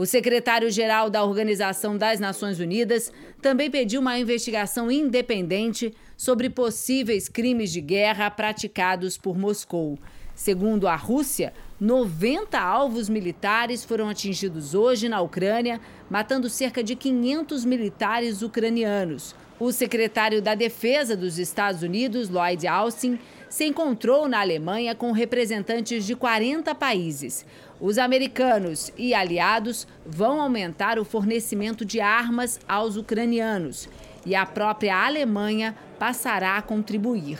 O 0.01 0.07
secretário-geral 0.07 1.11
da 1.11 1.23
Organização 1.23 1.95
das 1.95 2.19
Nações 2.19 2.59
Unidas 2.59 3.13
também 3.43 3.71
pediu 3.71 4.01
uma 4.01 4.19
investigação 4.19 4.91
independente 4.91 5.95
sobre 6.17 6.49
possíveis 6.49 7.29
crimes 7.29 7.71
de 7.71 7.83
guerra 7.83 8.31
praticados 8.31 9.19
por 9.19 9.37
Moscou. 9.37 9.99
Segundo 10.35 10.89
a 10.89 10.97
Rússia, 10.97 11.53
90 11.79 12.59
alvos 12.59 13.11
militares 13.11 13.85
foram 13.85 14.09
atingidos 14.09 14.75
hoje 14.75 15.07
na 15.07 15.21
Ucrânia, 15.21 15.79
matando 16.09 16.49
cerca 16.49 16.83
de 16.83 16.97
500 16.97 17.67
militares 17.67 18.41
ucranianos. 18.41 19.35
O 19.59 19.71
secretário 19.71 20.41
da 20.41 20.55
Defesa 20.55 21.15
dos 21.15 21.39
Estados 21.39 21.83
Unidos, 21.83 22.31
Lloyd 22.31 22.67
Austin, 22.67 23.19
se 23.51 23.67
encontrou 23.67 24.27
na 24.27 24.41
Alemanha 24.41 24.95
com 24.95 25.13
representantes 25.13 26.07
de 26.07 26.17
40 26.17 26.75
países. 26.75 27.45
Os 27.81 27.97
americanos 27.97 28.93
e 28.99 29.15
aliados 29.15 29.87
vão 30.05 30.39
aumentar 30.39 30.99
o 30.99 31.05
fornecimento 31.05 31.83
de 31.83 31.99
armas 31.99 32.61
aos 32.69 32.97
ucranianos 32.97 33.89
e 34.27 34.35
a 34.35 34.45
própria 34.45 34.95
Alemanha 34.95 35.75
passará 35.99 36.59
a 36.59 36.63
contribuir. 36.63 37.39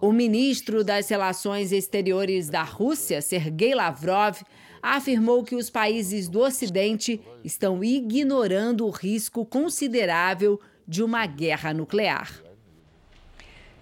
O 0.00 0.10
ministro 0.10 0.82
das 0.82 1.08
Relações 1.10 1.72
Exteriores 1.72 2.48
da 2.48 2.62
Rússia, 2.62 3.20
Sergei 3.20 3.74
Lavrov, 3.74 4.38
afirmou 4.82 5.44
que 5.44 5.54
os 5.54 5.68
países 5.68 6.26
do 6.26 6.40
Ocidente 6.40 7.20
estão 7.44 7.84
ignorando 7.84 8.86
o 8.86 8.90
risco 8.90 9.44
considerável 9.44 10.58
de 10.88 11.02
uma 11.02 11.26
guerra 11.26 11.74
nuclear. 11.74 12.42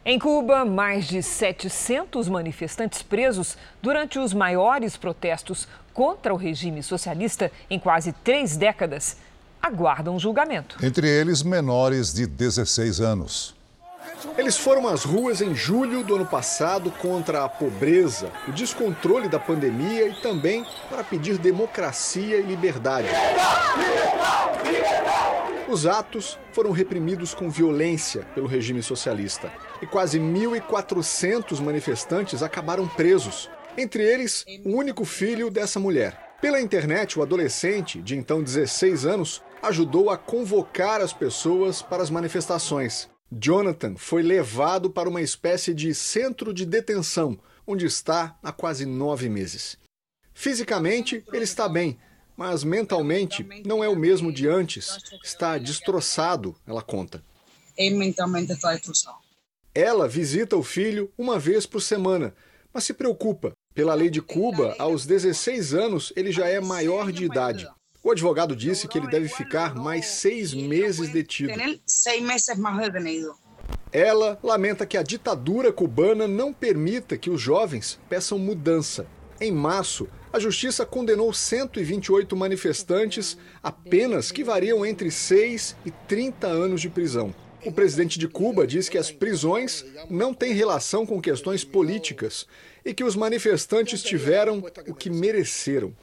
Em 0.05 0.19
Cuba, 0.19 0.65
mais 0.65 1.07
de 1.07 1.23
700 1.23 2.27
manifestantes 2.29 3.03
presos 3.03 3.57
durante 3.83 4.19
os 4.19 4.33
maiores 4.33 4.97
protestos 4.97 5.69
contra 6.01 6.33
o 6.33 6.37
regime 6.39 6.83
socialista 6.83 7.53
em 7.69 7.79
quase 7.79 8.11
três 8.25 8.57
décadas 8.57 9.19
aguardam 9.61 10.19
julgamento. 10.19 10.79
Entre 10.83 11.07
eles, 11.07 11.43
menores 11.43 12.15
de 12.15 12.27
16 12.27 13.03
anos. 13.03 13.55
Eles 14.39 14.57
foram 14.57 14.89
às 14.89 15.05
ruas 15.05 15.43
em 15.43 15.55
julho 15.55 16.03
do 16.03 16.15
ano 16.15 16.25
passado 16.25 16.91
contra 16.91 17.45
a 17.45 17.51
pobreza, 17.51 18.31
o 18.49 18.53
descontrole 18.53 19.29
da 19.29 19.39
pandemia 19.39 20.09
e 20.09 20.15
também 20.23 20.65
para 20.89 21.05
pedir 21.05 21.37
democracia 21.37 22.39
e 22.39 22.43
liberdade. 22.45 23.09
Os 25.69 25.87
atos 25.87 26.39
foram 26.55 26.71
reprimidos 26.71 27.35
com 27.35 27.51
violência 27.51 28.23
pelo 28.35 28.47
regime 28.47 28.83
socialista 28.83 29.53
e 29.83 29.87
quase 29.87 30.19
1.400 30.19 31.61
manifestantes 31.61 32.43
acabaram 32.43 32.89
presos, 32.89 33.51
entre 33.77 34.03
eles 34.03 34.45
o 34.65 34.71
único 34.71 35.05
filho 35.05 35.51
dessa 35.51 35.79
mulher. 35.81 36.37
Pela 36.41 36.61
internet, 36.61 37.19
o 37.19 37.23
adolescente, 37.23 38.01
de 38.01 38.17
então 38.17 38.43
16 38.43 39.05
anos, 39.05 39.43
ajudou 39.63 40.09
a 40.09 40.17
convocar 40.17 41.01
as 41.01 41.13
pessoas 41.13 41.83
para 41.83 42.03
as 42.03 42.11
manifestações. 42.11 43.09
Jonathan 43.31 43.95
foi 43.97 44.23
levado 44.23 44.91
para 44.91 45.09
uma 45.09 45.21
espécie 45.23 45.73
de 45.75 45.95
centro 45.95 46.53
de 46.53 46.65
detenção, 46.65 47.39
onde 47.67 47.87
está 47.87 48.39
há 48.43 48.51
quase 48.51 48.87
nove 48.87 49.29
meses. 49.29 49.77
Fisicamente, 50.33 51.23
ele 51.33 51.45
está 51.45 51.69
bem, 51.69 51.99
mas 52.37 52.65
mentalmente 52.65 53.47
não 53.67 53.85
é 53.85 53.89
o 53.89 53.95
mesmo 53.95 54.33
de 54.33 54.49
antes. 54.49 54.97
Está 55.23 55.59
destroçado, 55.59 56.57
ela 56.67 56.83
conta. 56.83 57.23
mentalmente 57.79 58.53
está 58.53 58.73
destroçado. 58.73 59.19
Ela 59.75 60.09
visita 60.09 60.57
o 60.57 60.63
filho 60.63 61.13
uma 61.17 61.39
vez 61.39 61.67
por 61.67 61.81
semana, 61.81 62.35
mas 62.73 62.85
se 62.85 62.95
preocupa. 62.95 63.53
Pela 63.73 63.95
lei 63.95 64.11
de 64.11 64.21
Cuba, 64.21 64.75
aos 64.81 65.07
16 65.07 65.75
anos, 65.75 66.13
ele 66.17 66.33
já 66.33 66.49
é 66.49 66.61
maior 66.61 67.13
de 67.13 67.25
idade. 67.25 67.69
O 68.03 68.11
advogado 68.11 68.57
disse 68.57 68.89
que 68.89 68.99
ele 68.99 69.07
deve 69.07 69.29
ficar 69.29 69.77
mais 69.77 70.07
seis 70.07 70.53
meses 70.53 71.11
detido. 71.11 71.53
Ela 73.93 74.39
lamenta 74.43 74.85
que 74.85 74.97
a 74.97 75.03
ditadura 75.03 75.73
cubana 75.73 76.27
não 76.27 76.53
permita 76.53 77.17
que 77.17 77.31
os 77.31 77.41
jovens 77.41 77.99
peçam 78.09 78.41
mudança. 78.41 79.07
Em 79.41 79.53
março, 79.53 80.09
a 80.33 80.41
justiça 80.41 80.85
condenou 80.85 81.33
128 81.33 82.37
manifestantes 82.37 83.39
a 83.63 83.71
penas 83.71 84.33
que 84.33 84.43
variam 84.43 84.85
entre 84.85 85.13
6 85.13 85.77
e 85.87 85.93
30 85.93 86.49
anos 86.49 86.81
de 86.81 86.91
prisão. 86.91 87.33
O 87.65 87.71
presidente 87.71 88.19
de 88.19 88.27
Cuba 88.27 88.67
diz 88.67 88.89
que 88.89 88.97
as 88.97 89.11
prisões 89.11 89.85
não 90.09 90.33
têm 90.33 90.55
relação 90.55 91.05
com 91.05 91.21
questões 91.21 91.63
políticas 91.63 92.47
e 92.85 92.95
que 92.95 93.05
os 93.05 93.17
manifestantes 93.17 94.03
tiveram 94.03 94.63
o 94.87 94.95
que 94.95 95.11
mereceram. 95.11 95.95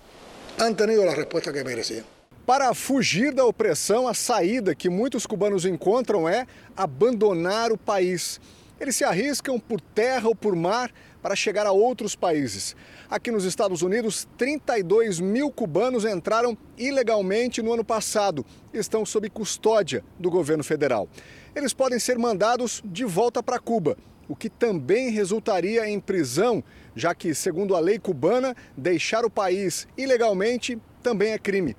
Han 0.59 0.73
tenido 0.73 1.03
a 1.03 1.13
resposta 1.13 1.53
que 1.53 1.63
mereciam. 1.63 2.05
Para 2.45 2.73
fugir 2.73 3.33
da 3.33 3.45
opressão, 3.45 4.07
a 4.07 4.13
saída 4.13 4.73
que 4.73 4.89
muitos 4.89 5.25
cubanos 5.25 5.65
encontram 5.65 6.29
é 6.29 6.47
abandonar 6.75 7.71
o 7.71 7.77
país. 7.77 8.39
Eles 8.79 8.95
se 8.95 9.03
arriscam 9.03 9.59
por 9.59 9.81
terra 9.81 10.29
ou 10.29 10.35
por 10.35 10.55
mar 10.55 10.91
para 11.21 11.35
chegar 11.35 11.65
a 11.65 11.73
outros 11.73 12.15
países. 12.15 12.75
Aqui 13.09 13.31
nos 13.31 13.43
Estados 13.43 13.81
Unidos, 13.81 14.27
32 14.37 15.19
mil 15.19 15.51
cubanos 15.51 16.05
entraram 16.05 16.57
ilegalmente 16.77 17.61
no 17.61 17.73
ano 17.73 17.83
passado 17.83 18.45
e 18.73 18.77
estão 18.77 19.05
sob 19.05 19.29
custódia 19.29 20.03
do 20.17 20.29
governo 20.29 20.63
federal. 20.63 21.09
Eles 21.53 21.73
podem 21.73 21.99
ser 21.99 22.17
mandados 22.17 22.81
de 22.85 23.03
volta 23.03 23.43
para 23.43 23.59
Cuba, 23.59 23.97
o 24.27 24.35
que 24.35 24.49
também 24.49 25.09
resultaria 25.09 25.87
em 25.87 25.99
prisão, 25.99 26.63
já 26.95 27.13
que, 27.15 27.33
segundo 27.33 27.75
a 27.75 27.79
lei 27.79 27.99
cubana, 27.99 28.55
deixar 28.75 29.25
o 29.25 29.29
país 29.29 29.87
ilegalmente 29.97 30.77
também 31.01 31.31
é 31.31 31.37
crime. 31.37 31.75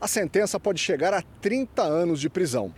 A 0.00 0.08
sentença 0.08 0.58
pode 0.58 0.80
chegar 0.80 1.14
a 1.14 1.22
30 1.40 1.82
anos 1.82 2.20
de 2.20 2.28
prisão. 2.28 2.72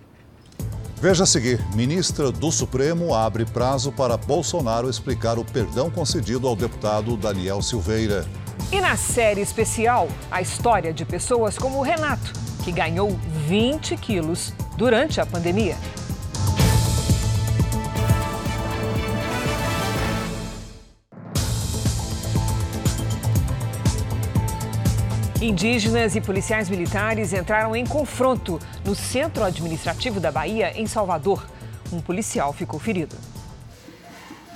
Veja 1.01 1.25
a 1.25 1.27
seguir: 1.27 1.61
ministra 1.75 2.33
do 2.33 2.51
Supremo 2.51 3.15
abre 3.15 3.45
prazo 3.45 3.93
para 3.93 4.17
Bolsonaro 4.17 4.89
explicar 4.89 5.39
o 5.39 5.45
perdão 5.45 5.91
concedido 5.91 6.47
ao 6.49 6.57
deputado 6.57 7.17
Daniel 7.17 7.61
Silveira. 7.61 8.27
E 8.73 8.81
na 8.81 8.97
série 8.97 9.41
especial, 9.41 10.09
a 10.31 10.41
história 10.41 10.93
de 10.93 11.05
pessoas 11.05 11.59
como 11.59 11.79
o 11.79 11.83
Renato, 11.83 12.33
que 12.65 12.73
ganhou 12.73 13.11
20 13.47 13.97
quilos 13.97 14.53
durante 14.77 15.21
a 15.21 15.27
pandemia. 15.27 15.77
Indígenas 25.41 26.17
e 26.17 26.21
policiais 26.21 26.71
militares 26.71 27.35
entraram 27.35 27.77
em 27.77 27.85
confronto 27.85 28.59
no 28.83 28.95
centro 28.95 29.45
administrativo 29.45 30.19
da 30.19 30.33
Bahia, 30.33 30.73
em 30.75 30.87
Salvador. 30.87 31.47
Um 31.93 32.01
policial 32.01 32.55
ficou 32.55 32.81
ferido. 32.81 33.15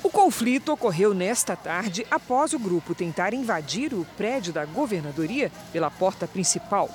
O 0.03 0.09
conflito 0.09 0.73
ocorreu 0.73 1.13
nesta 1.13 1.55
tarde 1.55 2.07
após 2.11 2.55
o 2.55 2.59
grupo 2.59 2.95
tentar 2.95 3.35
invadir 3.35 3.93
o 3.93 4.07
prédio 4.17 4.55
da 4.55 4.65
governadoria 4.65 5.53
pela 5.71 5.91
porta 5.91 6.27
principal. 6.27 6.89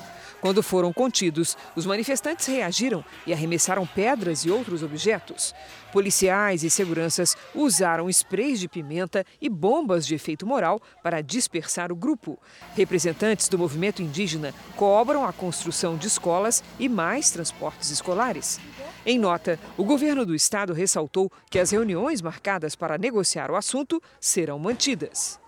Quando 0.45 0.61
foram 0.61 0.93
contidos, 0.93 1.57
os 1.75 1.87
manifestantes 1.87 2.45
reagiram 2.45 3.03
e 3.25 3.33
arremessaram 3.33 3.83
pedras 3.83 4.45
e 4.45 4.51
outros 4.51 4.83
objetos. 4.83 5.55
Policiais 5.91 6.63
e 6.63 6.69
seguranças 6.69 7.35
usaram 7.55 8.07
sprays 8.11 8.59
de 8.59 8.67
pimenta 8.67 9.25
e 9.41 9.49
bombas 9.49 10.05
de 10.05 10.13
efeito 10.13 10.45
moral 10.45 10.79
para 11.01 11.19
dispersar 11.23 11.91
o 11.91 11.95
grupo. 11.95 12.37
Representantes 12.75 13.49
do 13.49 13.57
movimento 13.57 14.03
indígena 14.03 14.53
cobram 14.75 15.25
a 15.25 15.33
construção 15.33 15.97
de 15.97 16.05
escolas 16.05 16.63
e 16.77 16.87
mais 16.87 17.31
transportes 17.31 17.89
escolares. 17.89 18.59
Em 19.03 19.17
nota, 19.17 19.59
o 19.75 19.83
governo 19.83 20.27
do 20.27 20.35
estado 20.35 20.73
ressaltou 20.73 21.31
que 21.49 21.57
as 21.57 21.71
reuniões 21.71 22.21
marcadas 22.21 22.75
para 22.75 22.99
negociar 22.99 23.49
o 23.49 23.55
assunto 23.55 23.99
serão 24.21 24.59
mantidas. 24.59 25.39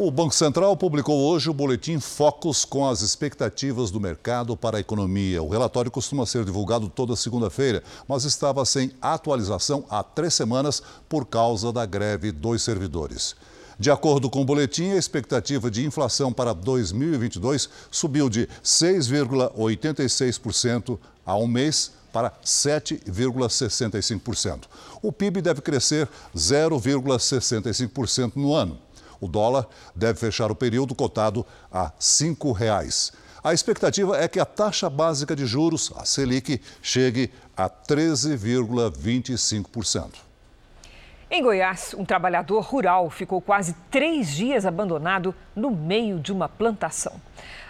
O 0.00 0.12
Banco 0.12 0.32
Central 0.32 0.76
publicou 0.76 1.28
hoje 1.28 1.50
o 1.50 1.52
boletim 1.52 1.98
Focus 1.98 2.64
com 2.64 2.88
as 2.88 3.02
expectativas 3.02 3.90
do 3.90 3.98
mercado 3.98 4.56
para 4.56 4.76
a 4.76 4.80
economia. 4.80 5.42
O 5.42 5.48
relatório 5.48 5.90
costuma 5.90 6.24
ser 6.24 6.44
divulgado 6.44 6.88
toda 6.88 7.16
segunda-feira, 7.16 7.82
mas 8.06 8.22
estava 8.22 8.64
sem 8.64 8.92
atualização 9.02 9.84
há 9.90 10.04
três 10.04 10.34
semanas 10.34 10.80
por 11.08 11.26
causa 11.26 11.72
da 11.72 11.84
greve 11.84 12.30
dos 12.30 12.62
servidores. 12.62 13.34
De 13.76 13.90
acordo 13.90 14.30
com 14.30 14.42
o 14.42 14.44
boletim, 14.44 14.92
a 14.92 14.96
expectativa 14.96 15.68
de 15.68 15.84
inflação 15.84 16.32
para 16.32 16.54
2022 16.54 17.68
subiu 17.90 18.30
de 18.30 18.48
6,86% 18.62 20.96
a 21.26 21.36
um 21.36 21.48
mês 21.48 21.90
para 22.12 22.30
7,65%. 22.44 24.60
O 25.02 25.10
PIB 25.10 25.42
deve 25.42 25.60
crescer 25.60 26.08
0,65% 26.36 28.36
no 28.36 28.54
ano. 28.54 28.86
O 29.20 29.28
dólar 29.28 29.66
deve 29.94 30.18
fechar 30.18 30.50
o 30.50 30.54
período 30.54 30.94
cotado 30.94 31.44
a 31.70 31.84
R$ 31.84 31.92
5,00. 32.00 33.12
A 33.42 33.52
expectativa 33.54 34.18
é 34.18 34.26
que 34.26 34.40
a 34.40 34.44
taxa 34.44 34.90
básica 34.90 35.36
de 35.36 35.46
juros, 35.46 35.92
a 35.96 36.04
Selic, 36.04 36.60
chegue 36.82 37.30
a 37.56 37.70
13,25%. 37.70 40.14
Em 41.30 41.42
Goiás, 41.42 41.94
um 41.96 42.06
trabalhador 42.06 42.62
rural 42.62 43.10
ficou 43.10 43.40
quase 43.40 43.74
três 43.90 44.34
dias 44.34 44.64
abandonado 44.64 45.34
no 45.54 45.70
meio 45.70 46.18
de 46.18 46.32
uma 46.32 46.48
plantação. 46.48 47.20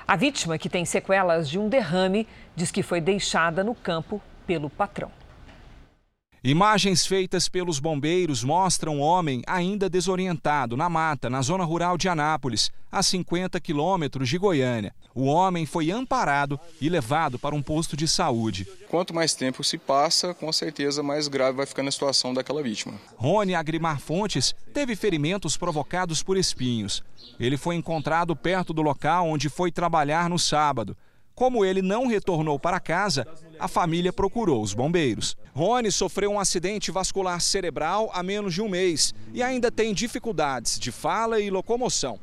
A 0.07 0.17
vítima, 0.17 0.57
que 0.57 0.69
tem 0.69 0.85
sequelas 0.85 1.49
de 1.49 1.59
um 1.59 1.69
derrame, 1.69 2.27
diz 2.55 2.71
que 2.71 2.83
foi 2.83 3.01
deixada 3.01 3.65
no 3.65 3.75
campo 3.75 4.23
pelo 4.47 4.71
patrão. 4.71 5.11
Imagens 6.43 7.05
feitas 7.05 7.49
pelos 7.49 7.81
bombeiros 7.81 8.45
mostram 8.45 8.99
um 8.99 9.01
homem 9.01 9.43
ainda 9.45 9.91
desorientado 9.91 10.77
na 10.77 10.89
mata, 10.89 11.29
na 11.29 11.43
zona 11.43 11.65
rural 11.65 11.99
de 11.99 12.09
Anápolis, 12.09 12.71
a 12.93 13.03
50 13.03 13.59
quilômetros 13.61 14.29
de 14.29 14.39
Goiânia. 14.39 14.95
O 15.13 15.25
homem 15.25 15.67
foi 15.67 15.91
amparado 15.91 16.59
e 16.81 16.89
levado 16.89 17.41
para 17.41 17.57
um 17.57 17.61
posto 17.61 17.97
de 17.97 18.07
saúde. 18.07 18.69
Quanto 18.89 19.13
mais 19.13 19.35
tempo 19.35 19.65
se 19.65 19.77
passa, 19.77 20.33
com 20.33 20.53
certeza 20.53 21.03
mais 21.03 21.27
grave 21.27 21.57
vai 21.57 21.67
ficando 21.67 21.89
a 21.89 21.93
situação 21.93 22.33
daquela 22.33 22.63
vítima. 22.63 22.95
Rony 23.17 23.57
Agrimar 23.57 23.99
Fontes 23.99 24.55
teve 24.73 24.95
ferimentos 24.95 25.57
provocados 25.57 26.23
por 26.23 26.37
espinhos. 26.37 27.03
Ele 27.41 27.57
foi 27.57 27.75
encontrado 27.75 28.37
perto 28.37 28.73
do 28.73 28.81
local 28.81 29.27
onde 29.27 29.49
foi 29.49 29.73
trabalhar 29.73 30.31
no 30.31 30.39
sábado. 30.39 30.97
Como 31.39 31.65
ele 31.65 31.83
não 31.83 32.09
retornou 32.09 32.59
para 32.59 32.81
casa, 32.81 33.25
a 33.61 33.69
família 33.69 34.13
procurou 34.13 34.61
os 34.61 34.75
bombeiros. 34.75 35.37
Rony 35.55 35.93
sofreu 35.93 36.33
um 36.33 36.41
acidente 36.41 36.91
vascular 36.91 37.41
cerebral 37.41 38.11
há 38.13 38.25
menos 38.25 38.55
de 38.55 38.61
um 38.61 38.69
mês 38.69 39.15
e 39.33 39.41
ainda 39.41 39.71
tem 39.71 39.95
dificuldades 39.95 40.81
de 40.81 40.91
fala 40.91 41.39
e 41.39 41.49
locomoção. 41.49 42.19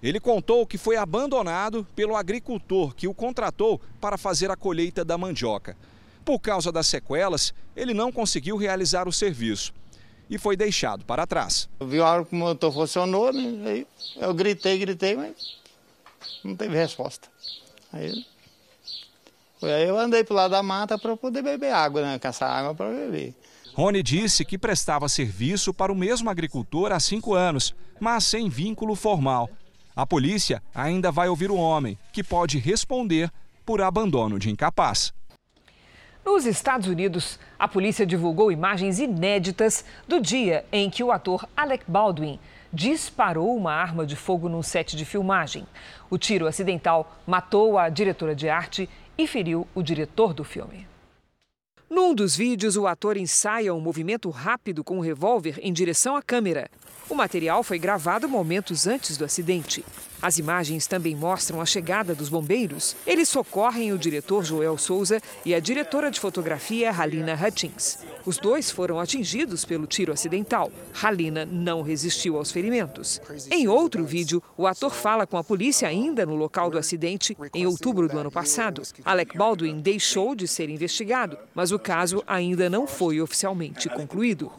Ele 0.00 0.20
contou 0.20 0.64
que 0.64 0.78
foi 0.78 0.94
abandonado 0.94 1.84
pelo 1.96 2.14
agricultor 2.14 2.94
que 2.94 3.08
o 3.08 3.14
contratou 3.14 3.80
para 4.00 4.16
fazer 4.16 4.48
a 4.48 4.54
colheita 4.54 5.04
da 5.04 5.18
mandioca. 5.18 5.76
Por 6.24 6.38
causa 6.38 6.70
das 6.70 6.86
sequelas, 6.86 7.52
ele 7.74 7.92
não 7.92 8.12
conseguiu 8.12 8.56
realizar 8.56 9.08
o 9.08 9.12
serviço 9.12 9.74
e 10.30 10.38
foi 10.38 10.56
deixado 10.56 11.04
para 11.04 11.26
trás. 11.26 11.68
Eu 11.80 11.88
vi 11.88 11.98
a 11.98 12.08
hora 12.08 12.24
que 12.24 12.32
o 12.32 12.38
motor 12.38 12.72
funcionou, 12.72 13.32
né? 13.32 13.84
eu 14.18 14.32
gritei, 14.32 14.78
gritei, 14.78 15.16
mas 15.16 15.58
não 16.44 16.54
teve 16.54 16.76
resposta. 16.76 17.26
Aí 17.92 18.24
Aí 19.66 19.88
eu 19.88 19.98
andei 19.98 20.24
para 20.24 20.36
lado 20.36 20.50
da 20.50 20.62
mata 20.62 20.98
para 20.98 21.16
poder 21.16 21.42
beber 21.42 21.72
água, 21.72 22.02
né? 22.02 22.18
Caçar 22.18 22.50
água 22.50 22.74
para 22.74 22.90
beber. 22.90 23.34
Rony 23.74 24.02
disse 24.02 24.44
que 24.44 24.58
prestava 24.58 25.08
serviço 25.08 25.72
para 25.72 25.92
o 25.92 25.96
mesmo 25.96 26.28
agricultor 26.28 26.92
há 26.92 27.00
cinco 27.00 27.34
anos, 27.34 27.74
mas 27.98 28.24
sem 28.24 28.48
vínculo 28.48 28.94
formal. 28.94 29.48
A 29.96 30.06
polícia 30.06 30.62
ainda 30.74 31.10
vai 31.10 31.28
ouvir 31.28 31.50
o 31.50 31.56
homem, 31.56 31.98
que 32.12 32.22
pode 32.22 32.58
responder 32.58 33.30
por 33.64 33.80
abandono 33.80 34.38
de 34.38 34.50
incapaz. 34.50 35.12
Nos 36.24 36.46
Estados 36.46 36.86
Unidos, 36.86 37.38
a 37.58 37.66
polícia 37.66 38.06
divulgou 38.06 38.52
imagens 38.52 39.00
inéditas 39.00 39.84
do 40.06 40.20
dia 40.20 40.64
em 40.70 40.88
que 40.88 41.02
o 41.02 41.10
ator 41.10 41.48
Alec 41.56 41.84
Baldwin 41.88 42.38
disparou 42.72 43.54
uma 43.56 43.72
arma 43.72 44.06
de 44.06 44.16
fogo 44.16 44.48
num 44.48 44.62
set 44.62 44.96
de 44.96 45.04
filmagem. 45.04 45.66
O 46.08 46.16
tiro 46.16 46.46
acidental 46.46 47.18
matou 47.26 47.76
a 47.76 47.88
diretora 47.88 48.34
de 48.34 48.48
arte 48.48 48.88
e 49.16 49.26
feriu 49.26 49.66
o 49.74 49.82
diretor 49.82 50.32
do 50.34 50.44
filme. 50.44 50.86
Num 51.88 52.14
dos 52.14 52.34
vídeos, 52.34 52.76
o 52.76 52.86
ator 52.86 53.16
ensaia 53.16 53.74
um 53.74 53.80
movimento 53.80 54.30
rápido 54.30 54.82
com 54.82 54.94
o 54.94 54.98
um 54.98 55.00
revólver 55.00 55.58
em 55.60 55.72
direção 55.72 56.16
à 56.16 56.22
câmera. 56.22 56.70
O 57.08 57.14
material 57.14 57.62
foi 57.62 57.78
gravado 57.78 58.26
momentos 58.26 58.86
antes 58.86 59.18
do 59.18 59.24
acidente. 59.24 59.84
As 60.22 60.38
imagens 60.38 60.86
também 60.86 61.16
mostram 61.16 61.60
a 61.60 61.66
chegada 61.66 62.14
dos 62.14 62.28
bombeiros. 62.28 62.94
Eles 63.04 63.28
socorrem 63.28 63.92
o 63.92 63.98
diretor 63.98 64.44
Joel 64.44 64.78
Souza 64.78 65.20
e 65.44 65.52
a 65.52 65.58
diretora 65.58 66.12
de 66.12 66.20
fotografia 66.20 66.92
Halina 66.92 67.34
Hutchins. 67.34 67.98
Os 68.24 68.38
dois 68.38 68.70
foram 68.70 69.00
atingidos 69.00 69.64
pelo 69.64 69.84
tiro 69.84 70.12
acidental. 70.12 70.70
Halina 71.02 71.44
não 71.44 71.82
resistiu 71.82 72.36
aos 72.36 72.52
ferimentos. 72.52 73.20
Em 73.50 73.66
outro 73.66 74.04
vídeo, 74.04 74.40
o 74.56 74.68
ator 74.68 74.92
fala 74.92 75.26
com 75.26 75.36
a 75.36 75.42
polícia 75.42 75.88
ainda 75.88 76.24
no 76.24 76.36
local 76.36 76.70
do 76.70 76.78
acidente 76.78 77.36
em 77.52 77.66
outubro 77.66 78.06
do 78.08 78.16
ano 78.16 78.30
passado. 78.30 78.80
Alec 79.04 79.36
Baldwin 79.36 79.80
deixou 79.80 80.36
de 80.36 80.46
ser 80.46 80.70
investigado, 80.70 81.36
mas 81.52 81.72
o 81.72 81.80
caso 81.80 82.22
ainda 82.28 82.70
não 82.70 82.86
foi 82.86 83.20
oficialmente 83.20 83.88
concluído. 83.88 84.52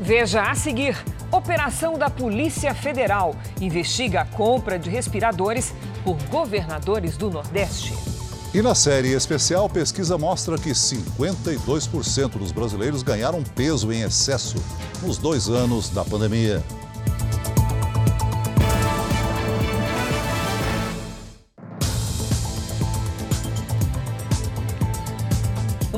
Veja 0.00 0.50
a 0.50 0.54
seguir: 0.54 0.96
Operação 1.30 1.98
da 1.98 2.08
Polícia 2.08 2.74
Federal 2.74 3.36
investiga 3.60 4.22
a 4.22 4.24
compra 4.24 4.78
de 4.78 4.88
respiradores 4.88 5.74
por 6.02 6.16
governadores 6.30 7.18
do 7.18 7.30
Nordeste. 7.30 7.92
E 8.52 8.62
na 8.62 8.74
série 8.74 9.12
especial, 9.12 9.68
pesquisa 9.68 10.18
mostra 10.18 10.58
que 10.58 10.70
52% 10.70 12.30
dos 12.30 12.50
brasileiros 12.50 13.02
ganharam 13.02 13.44
peso 13.44 13.92
em 13.92 14.00
excesso 14.02 14.56
nos 15.02 15.18
dois 15.18 15.48
anos 15.48 15.90
da 15.90 16.04
pandemia. 16.04 16.64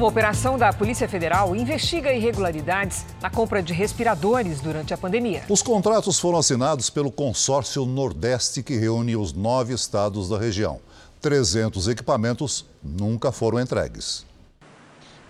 Uma 0.03 0.09
operação 0.09 0.59
da 0.59 0.73
Polícia 0.73 1.09
Federal 1.09 1.55
investiga 1.55 2.13
irregularidades 2.13 3.07
na 3.21 3.31
compra 3.31 3.63
de 3.63 3.73
respiradores 3.73 4.61
durante 4.61 4.93
a 4.93 4.99
pandemia. 4.99 5.45
Os 5.49 5.63
contratos 5.63 6.19
foram 6.19 6.41
assinados 6.41 6.91
pelo 6.91 7.09
consórcio 7.13 7.87
Nordeste, 7.87 8.65
que 8.65 8.77
reúne 8.77 9.15
os 9.15 9.33
nove 9.33 9.73
estados 9.73 10.29
da 10.29 10.37
região. 10.37 10.81
300 11.21 11.87
equipamentos 11.87 12.67
nunca 12.83 13.31
foram 13.31 13.61
entregues. 13.61 14.27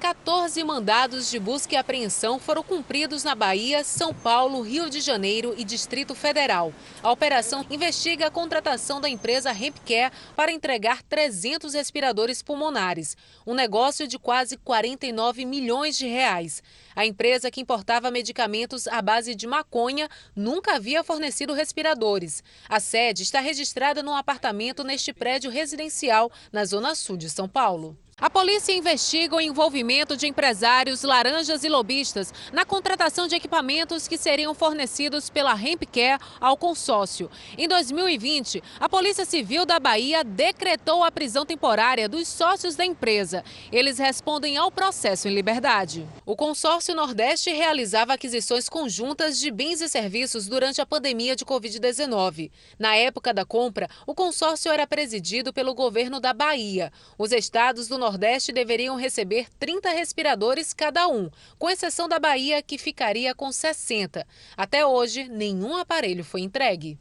14 0.02 0.64
mandados 0.64 1.30
de 1.30 1.38
busca 1.38 1.76
e 1.76 1.78
apreensão 1.78 2.36
foram 2.36 2.64
cumpridos 2.64 3.22
na 3.22 3.36
Bahia, 3.36 3.84
São 3.84 4.12
Paulo, 4.12 4.60
Rio 4.60 4.90
de 4.90 5.00
Janeiro 5.00 5.54
e 5.56 5.62
Distrito 5.62 6.12
Federal. 6.12 6.74
A 7.00 7.12
operação 7.12 7.64
investiga 7.70 8.26
a 8.26 8.30
contratação 8.30 9.00
da 9.00 9.08
empresa 9.08 9.52
Hempcare 9.52 10.12
para 10.34 10.50
entregar 10.50 11.04
300 11.04 11.74
respiradores 11.74 12.42
pulmonares, 12.42 13.16
um 13.46 13.54
negócio 13.54 14.08
de 14.08 14.18
quase 14.18 14.56
49 14.56 15.44
milhões 15.44 15.96
de 15.96 16.08
reais. 16.08 16.64
A 16.96 17.06
empresa 17.06 17.48
que 17.48 17.60
importava 17.60 18.10
medicamentos 18.10 18.88
à 18.88 19.00
base 19.00 19.36
de 19.36 19.46
maconha 19.46 20.08
nunca 20.34 20.74
havia 20.74 21.04
fornecido 21.04 21.54
respiradores. 21.54 22.42
A 22.68 22.80
sede 22.80 23.22
está 23.22 23.38
registrada 23.38 24.02
num 24.02 24.16
apartamento 24.16 24.82
neste 24.82 25.12
prédio 25.12 25.48
residencial 25.48 26.28
na 26.50 26.64
zona 26.64 26.96
sul 26.96 27.16
de 27.16 27.30
São 27.30 27.48
Paulo. 27.48 27.96
A 28.22 28.30
polícia 28.30 28.70
investiga 28.70 29.34
o 29.34 29.40
envolvimento 29.40 30.16
de 30.16 30.28
empresários 30.28 31.02
laranjas 31.02 31.64
e 31.64 31.68
lobistas 31.68 32.32
na 32.52 32.64
contratação 32.64 33.26
de 33.26 33.34
equipamentos 33.34 34.06
que 34.06 34.16
seriam 34.16 34.54
fornecidos 34.54 35.28
pela 35.28 35.60
Hempcare 35.60 36.22
ao 36.40 36.56
consórcio. 36.56 37.28
Em 37.58 37.66
2020, 37.66 38.62
a 38.78 38.88
Polícia 38.88 39.24
Civil 39.24 39.66
da 39.66 39.80
Bahia 39.80 40.22
decretou 40.22 41.02
a 41.02 41.10
prisão 41.10 41.44
temporária 41.44 42.08
dos 42.08 42.28
sócios 42.28 42.76
da 42.76 42.84
empresa. 42.84 43.42
Eles 43.72 43.98
respondem 43.98 44.56
ao 44.56 44.70
processo 44.70 45.26
em 45.26 45.34
liberdade. 45.34 46.06
O 46.24 46.36
consórcio 46.36 46.94
Nordeste 46.94 47.50
realizava 47.50 48.14
aquisições 48.14 48.68
conjuntas 48.68 49.36
de 49.36 49.50
bens 49.50 49.80
e 49.80 49.88
serviços 49.88 50.46
durante 50.46 50.80
a 50.80 50.86
pandemia 50.86 51.34
de 51.34 51.44
Covid-19. 51.44 52.52
Na 52.78 52.94
época 52.94 53.34
da 53.34 53.44
compra, 53.44 53.88
o 54.06 54.14
consórcio 54.14 54.70
era 54.70 54.86
presidido 54.86 55.52
pelo 55.52 55.74
governo 55.74 56.20
da 56.20 56.32
Bahia. 56.32 56.92
Os 57.18 57.32
estados 57.32 57.88
do 57.88 57.98
Nordeste 57.98 58.11
deveriam 58.52 58.96
receber 58.96 59.46
30 59.58 59.90
respiradores 59.90 60.72
cada 60.72 61.08
um, 61.08 61.30
com 61.58 61.70
exceção 61.70 62.08
da 62.08 62.18
Bahia, 62.18 62.62
que 62.62 62.78
ficaria 62.78 63.34
com 63.34 63.52
60. 63.52 64.26
Até 64.56 64.84
hoje, 64.86 65.28
nenhum 65.28 65.76
aparelho 65.76 66.24
foi 66.24 66.40
entregue. 66.40 66.98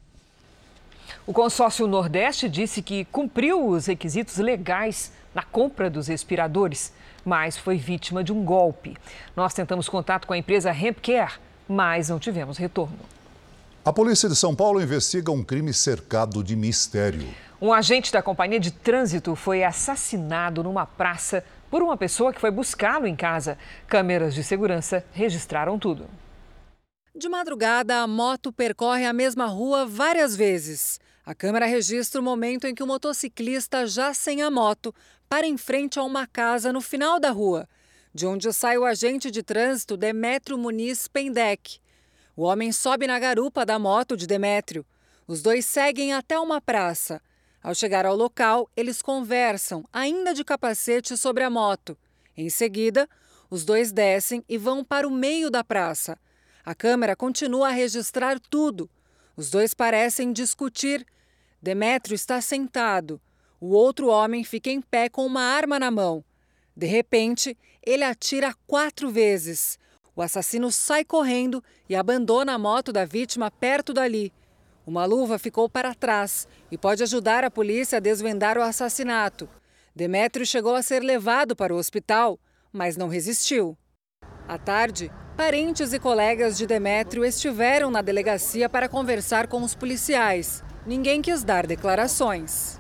O 1.26 1.34
consórcio 1.34 1.88
Nordeste 1.88 2.50
disse 2.50 2.82
que 2.82 3.06
cumpriu 3.06 3.68
os 3.68 3.86
requisitos 3.86 4.38
legais 4.38 5.12
na 5.34 5.44
compra 5.44 5.90
dos 5.90 6.08
respiradores, 6.08 6.94
mas 7.24 7.58
foi 7.58 7.78
vítima 7.78 8.24
de 8.24 8.34
um 8.34 8.44
golpe. 8.44 8.98
Nós 9.36 9.54
tentamos 9.54 9.88
contato 9.88 10.26
com 10.26 10.34
a 10.34 10.38
empresa 10.38 10.72
Hempcare, 10.72 11.34
mas 11.68 12.10
não 12.10 12.20
tivemos 12.20 12.58
retorno. 12.58 13.00
A 13.84 13.92
polícia 13.92 14.30
de 14.30 14.36
São 14.36 14.56
Paulo 14.56 14.80
investiga 14.80 15.32
um 15.32 15.44
crime 15.44 15.74
cercado 15.74 16.44
de 16.44 16.56
mistério. 16.56 17.28
Um 17.60 17.74
agente 17.74 18.12
da 18.12 18.22
companhia 18.22 18.60
de 18.60 18.70
trânsito 18.70 19.36
foi 19.36 19.64
assassinado 19.64 20.62
numa 20.62 20.86
praça 20.86 21.44
por 21.68 21.82
uma 21.82 21.98
pessoa 21.98 22.32
que 22.32 22.40
foi 22.40 22.52
buscá-lo 22.52 23.08
em 23.08 23.16
casa. 23.16 23.58
Câmeras 23.88 24.36
de 24.36 24.44
segurança 24.44 25.04
registraram 25.12 25.80
tudo. 25.80 26.08
De 27.16 27.28
madrugada, 27.28 28.04
a 28.04 28.08
moto 28.08 28.54
percorre 28.54 29.04
a 29.04 29.14
mesma 29.14 29.48
rua 29.48 29.84
várias 29.84 30.36
vezes. 30.36 31.00
A 31.26 31.34
câmera 31.34 31.66
registra 31.66 32.22
o 32.22 32.24
momento 32.24 32.68
em 32.68 32.76
que 32.76 32.84
o 32.84 32.88
motociclista, 32.88 33.88
já 33.88 34.14
sem 34.14 34.44
a 34.44 34.52
moto, 34.52 34.94
para 35.28 35.48
em 35.48 35.58
frente 35.58 35.98
a 35.98 36.04
uma 36.04 36.28
casa 36.28 36.72
no 36.72 36.82
final 36.82 37.20
da 37.20 37.32
rua, 37.32 37.68
de 38.14 38.28
onde 38.28 38.54
sai 38.54 38.78
o 38.78 38.86
agente 38.86 39.32
de 39.32 39.42
trânsito 39.42 39.98
Demétrio 39.98 40.56
Muniz 40.56 41.08
Pendec. 41.08 41.82
O 42.36 42.44
homem 42.44 42.72
sobe 42.72 43.08
na 43.08 43.20
garupa 43.20 43.66
da 43.66 43.78
moto 43.78 44.16
de 44.16 44.26
Demétrio. 44.26 44.86
Os 45.28 45.42
dois 45.42 45.66
seguem 45.66 46.14
até 46.14 46.40
uma 46.40 46.62
praça. 46.62 47.22
Ao 47.62 47.76
chegar 47.76 48.06
ao 48.06 48.16
local, 48.16 48.70
eles 48.76 49.02
conversam, 49.02 49.86
ainda 49.92 50.34
de 50.34 50.44
capacete, 50.44 51.16
sobre 51.18 51.44
a 51.44 51.50
moto. 51.50 51.98
Em 52.36 52.50
seguida, 52.50 53.08
os 53.50 53.66
dois 53.66 53.92
descem 53.92 54.44
e 54.48 54.58
vão 54.58 54.84
para 54.84 55.08
o 55.08 55.12
meio 55.12 55.52
da 55.52 55.64
praça. 55.64 56.18
A 56.64 56.74
câmera 56.74 57.16
continua 57.16 57.68
a 57.68 57.72
registrar 57.72 58.40
tudo. 58.40 58.90
Os 59.36 59.50
dois 59.50 59.74
parecem 59.74 60.32
discutir. 60.32 61.06
Demétrio 61.62 62.16
está 62.16 62.40
sentado. 62.40 63.22
O 63.60 63.68
outro 63.74 64.08
homem 64.08 64.44
fica 64.44 64.70
em 64.70 64.82
pé 64.82 65.10
com 65.10 65.26
uma 65.26 65.42
arma 65.42 65.78
na 65.80 65.92
mão. 65.92 66.24
De 66.76 66.88
repente, 66.88 67.58
ele 67.86 68.04
atira 68.04 68.56
quatro 68.66 69.10
vezes. 69.12 69.78
O 70.16 70.22
assassino 70.22 70.72
sai 70.72 71.06
correndo 71.06 71.64
e 71.88 71.96
abandona 71.96 72.54
a 72.54 72.58
moto 72.58 72.92
da 72.92 73.06
vítima 73.06 73.50
perto 73.50 73.94
dali. 73.94 74.34
Uma 74.86 75.06
luva 75.06 75.40
ficou 75.40 75.70
para 75.70 75.96
trás 75.96 76.48
e 76.70 76.78
pode 76.78 77.04
ajudar 77.04 77.44
a 77.44 77.52
polícia 77.52 77.98
a 77.98 78.02
desvendar 78.02 78.58
o 78.58 78.62
assassinato. 78.62 79.48
Demétrio 79.96 80.46
chegou 80.46 80.76
a 80.76 80.82
ser 80.82 81.02
levado 81.02 81.56
para 81.56 81.74
o 81.74 81.78
hospital, 81.78 82.40
mas 82.74 82.98
não 82.98 83.08
resistiu. 83.08 83.78
À 84.48 84.58
tarde, 84.58 85.12
parentes 85.38 85.94
e 85.94 86.00
colegas 86.00 86.58
de 86.58 86.66
Demétrio 86.66 87.24
estiveram 87.24 87.90
na 87.90 88.02
delegacia 88.02 88.68
para 88.68 88.90
conversar 88.90 89.48
com 89.48 89.62
os 89.62 89.76
policiais. 89.76 90.64
Ninguém 90.86 91.22
quis 91.22 91.44
dar 91.44 91.68
declarações. 91.68 92.80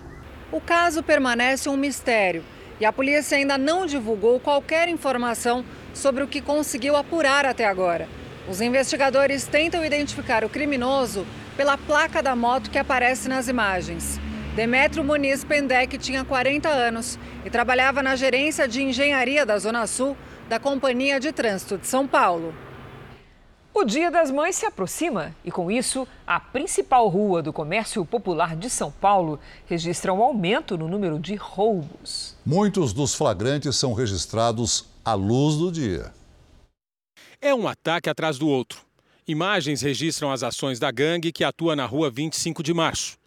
O 0.51 0.59
caso 0.59 1.01
permanece 1.01 1.69
um 1.69 1.77
mistério 1.77 2.43
e 2.79 2.85
a 2.85 2.91
polícia 2.91 3.37
ainda 3.37 3.57
não 3.57 3.85
divulgou 3.85 4.39
qualquer 4.39 4.89
informação 4.89 5.63
sobre 5.93 6.23
o 6.23 6.27
que 6.27 6.41
conseguiu 6.41 6.95
apurar 6.95 7.45
até 7.45 7.65
agora. 7.65 8.07
Os 8.49 8.59
investigadores 8.61 9.45
tentam 9.45 9.85
identificar 9.85 10.43
o 10.43 10.49
criminoso 10.49 11.25
pela 11.55 11.77
placa 11.77 12.23
da 12.23 12.35
moto 12.35 12.69
que 12.69 12.79
aparece 12.79 13.29
nas 13.29 13.47
imagens. 13.47 14.19
Demetrio 14.55 15.03
Muniz 15.03 15.43
Pendec 15.43 15.97
tinha 15.97 16.25
40 16.25 16.67
anos 16.67 17.17
e 17.45 17.49
trabalhava 17.49 18.03
na 18.03 18.15
gerência 18.15 18.67
de 18.67 18.81
engenharia 18.81 19.45
da 19.45 19.57
Zona 19.57 19.87
Sul 19.87 20.17
da 20.49 20.59
Companhia 20.59 21.19
de 21.19 21.31
Trânsito 21.31 21.77
de 21.77 21.87
São 21.87 22.05
Paulo. 22.05 22.53
O 23.73 23.85
Dia 23.85 24.11
das 24.11 24.29
Mães 24.29 24.57
se 24.57 24.65
aproxima 24.65 25.33
e, 25.45 25.49
com 25.49 25.71
isso, 25.71 26.05
a 26.27 26.37
principal 26.41 27.07
rua 27.07 27.41
do 27.41 27.53
comércio 27.53 28.03
popular 28.03 28.53
de 28.53 28.69
São 28.69 28.91
Paulo 28.91 29.39
registra 29.65 30.11
um 30.11 30.21
aumento 30.21 30.77
no 30.77 30.89
número 30.89 31.17
de 31.17 31.35
roubos. 31.35 32.35
Muitos 32.45 32.91
dos 32.91 33.15
flagrantes 33.15 33.77
são 33.77 33.93
registrados 33.93 34.90
à 35.03 35.13
luz 35.13 35.55
do 35.57 35.71
dia. 35.71 36.13
É 37.41 37.53
um 37.55 37.67
ataque 37.67 38.09
atrás 38.09 38.37
do 38.37 38.47
outro. 38.47 38.85
Imagens 39.27 39.81
registram 39.81 40.31
as 40.31 40.43
ações 40.43 40.79
da 40.79 40.91
gangue 40.91 41.31
que 41.31 41.43
atua 41.43 41.75
na 41.75 41.85
rua 41.85 42.09
25 42.09 42.61
de 42.61 42.73
março. 42.73 43.17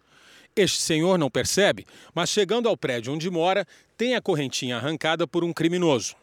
Este 0.55 0.79
senhor 0.79 1.17
não 1.17 1.29
percebe, 1.29 1.85
mas 2.13 2.29
chegando 2.29 2.69
ao 2.69 2.77
prédio 2.77 3.13
onde 3.13 3.29
mora, 3.29 3.67
tem 3.97 4.15
a 4.15 4.21
correntinha 4.21 4.77
arrancada 4.77 5.27
por 5.27 5.43
um 5.43 5.51
criminoso. 5.51 6.15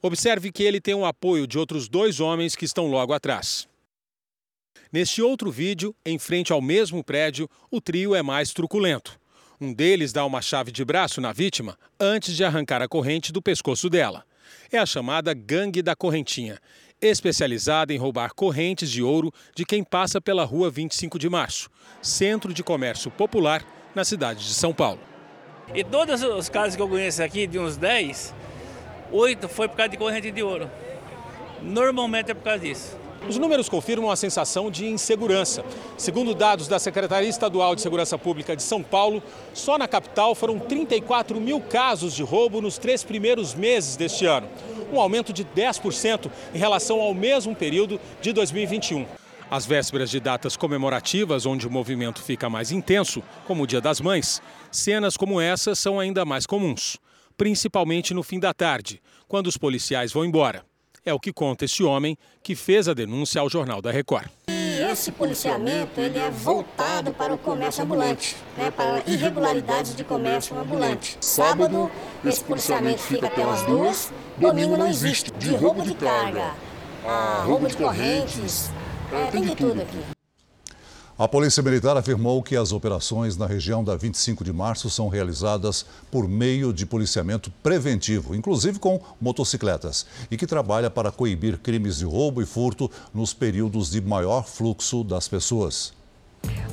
Observe 0.00 0.50
que 0.50 0.62
ele 0.62 0.80
tem 0.80 0.94
o 0.94 1.04
apoio 1.04 1.46
de 1.46 1.58
outros 1.58 1.86
dois 1.86 2.18
homens 2.18 2.56
que 2.56 2.64
estão 2.64 2.86
logo 2.86 3.12
atrás. 3.12 3.68
Neste 4.90 5.20
outro 5.20 5.50
vídeo, 5.50 5.94
em 6.06 6.18
frente 6.18 6.50
ao 6.50 6.62
mesmo 6.62 7.04
prédio, 7.04 7.50
o 7.70 7.78
trio 7.78 8.14
é 8.14 8.22
mais 8.22 8.54
truculento. 8.54 9.20
Um 9.60 9.74
deles 9.74 10.12
dá 10.12 10.24
uma 10.24 10.40
chave 10.40 10.72
de 10.72 10.82
braço 10.82 11.20
na 11.20 11.32
vítima 11.32 11.76
antes 12.00 12.34
de 12.34 12.44
arrancar 12.44 12.80
a 12.80 12.88
corrente 12.88 13.32
do 13.32 13.42
pescoço 13.42 13.90
dela. 13.90 14.24
É 14.72 14.78
a 14.78 14.86
chamada 14.86 15.34
Gangue 15.34 15.82
da 15.82 15.96
Correntinha 15.96 16.58
especializada 17.00 17.92
em 17.92 17.96
roubar 17.96 18.34
correntes 18.34 18.90
de 18.90 19.02
ouro 19.02 19.32
de 19.54 19.64
quem 19.64 19.84
passa 19.84 20.20
pela 20.20 20.44
rua 20.44 20.70
25 20.70 21.18
de 21.18 21.28
março, 21.28 21.70
centro 22.02 22.52
de 22.52 22.62
comércio 22.62 23.10
popular 23.10 23.64
na 23.94 24.04
cidade 24.04 24.44
de 24.44 24.54
São 24.54 24.74
Paulo. 24.74 25.00
E 25.74 25.84
todos 25.84 26.22
os 26.22 26.48
casos 26.48 26.76
que 26.76 26.82
eu 26.82 26.88
conheço 26.88 27.22
aqui, 27.22 27.46
de 27.46 27.58
uns 27.58 27.76
10, 27.76 28.34
oito 29.12 29.48
foi 29.48 29.68
por 29.68 29.76
causa 29.76 29.90
de 29.90 29.96
corrente 29.96 30.30
de 30.30 30.42
ouro. 30.42 30.70
Normalmente 31.62 32.30
é 32.30 32.34
por 32.34 32.42
causa 32.42 32.60
disso. 32.60 32.96
Os 33.28 33.36
números 33.36 33.68
confirmam 33.68 34.10
a 34.10 34.16
sensação 34.16 34.70
de 34.70 34.86
insegurança. 34.86 35.62
Segundo 35.98 36.34
dados 36.34 36.66
da 36.66 36.78
Secretaria 36.78 37.28
Estadual 37.28 37.74
de 37.74 37.82
Segurança 37.82 38.16
Pública 38.16 38.56
de 38.56 38.62
São 38.62 38.82
Paulo, 38.82 39.22
só 39.52 39.76
na 39.76 39.86
capital 39.86 40.34
foram 40.34 40.58
34 40.58 41.38
mil 41.38 41.60
casos 41.60 42.14
de 42.14 42.22
roubo 42.22 42.62
nos 42.62 42.78
três 42.78 43.04
primeiros 43.04 43.54
meses 43.54 43.96
deste 43.96 44.24
ano, 44.24 44.48
um 44.90 44.98
aumento 44.98 45.30
de 45.30 45.44
10% 45.44 46.30
em 46.54 46.58
relação 46.58 47.02
ao 47.02 47.12
mesmo 47.12 47.54
período 47.54 48.00
de 48.22 48.32
2021. 48.32 49.04
Às 49.50 49.66
vésperas 49.66 50.08
de 50.10 50.20
datas 50.20 50.56
comemorativas, 50.56 51.44
onde 51.44 51.66
o 51.66 51.70
movimento 51.70 52.22
fica 52.22 52.48
mais 52.48 52.72
intenso, 52.72 53.22
como 53.46 53.64
o 53.64 53.66
Dia 53.66 53.80
das 53.80 54.00
Mães, 54.00 54.40
cenas 54.72 55.18
como 55.18 55.38
essa 55.38 55.74
são 55.74 56.00
ainda 56.00 56.24
mais 56.24 56.46
comuns, 56.46 56.96
principalmente 57.36 58.14
no 58.14 58.22
fim 58.22 58.40
da 58.40 58.54
tarde, 58.54 59.02
quando 59.26 59.48
os 59.48 59.58
policiais 59.58 60.12
vão 60.12 60.24
embora. 60.24 60.67
É 61.08 61.14
o 61.14 61.18
que 61.18 61.32
conta 61.32 61.64
esse 61.64 61.82
homem 61.82 62.18
que 62.42 62.54
fez 62.54 62.86
a 62.86 62.92
denúncia 62.92 63.40
ao 63.40 63.48
Jornal 63.48 63.80
da 63.80 63.90
Record. 63.90 64.26
E 64.50 64.78
esse 64.92 65.10
policiamento 65.10 65.98
ele 65.98 66.18
é 66.18 66.30
voltado 66.30 67.12
para 67.12 67.32
o 67.32 67.38
comércio 67.38 67.82
ambulante, 67.82 68.36
né, 68.58 68.70
para 68.70 69.02
irregularidades 69.06 69.96
de 69.96 70.04
comércio 70.04 70.54
ambulante. 70.58 71.16
Sábado, 71.18 71.90
esse 72.22 72.44
policiamento 72.44 73.00
fica 73.00 73.26
até 73.26 73.42
as 73.42 73.62
duas, 73.62 74.12
domingo 74.36 74.76
não 74.76 74.86
existe, 74.86 75.30
de 75.30 75.56
roubo 75.56 75.80
de 75.80 75.94
carga, 75.94 76.52
ah, 77.06 77.42
roubo 77.46 77.66
de 77.68 77.76
correntes, 77.78 78.70
é, 79.10 79.30
tem 79.30 79.40
de 79.40 79.56
tudo 79.56 79.80
aqui. 79.80 80.17
A 81.18 81.26
Polícia 81.26 81.60
Militar 81.64 81.96
afirmou 81.96 82.40
que 82.40 82.54
as 82.54 82.70
operações 82.70 83.36
na 83.36 83.44
região 83.44 83.82
da 83.82 83.96
25 83.96 84.44
de 84.44 84.52
março 84.52 84.88
são 84.88 85.08
realizadas 85.08 85.84
por 86.12 86.28
meio 86.28 86.72
de 86.72 86.86
policiamento 86.86 87.50
preventivo, 87.60 88.36
inclusive 88.36 88.78
com 88.78 89.00
motocicletas, 89.20 90.06
e 90.30 90.36
que 90.36 90.46
trabalha 90.46 90.88
para 90.88 91.10
coibir 91.10 91.58
crimes 91.58 91.96
de 91.96 92.04
roubo 92.04 92.40
e 92.40 92.46
furto 92.46 92.88
nos 93.12 93.34
períodos 93.34 93.90
de 93.90 94.00
maior 94.00 94.44
fluxo 94.46 95.02
das 95.02 95.26
pessoas. 95.26 95.92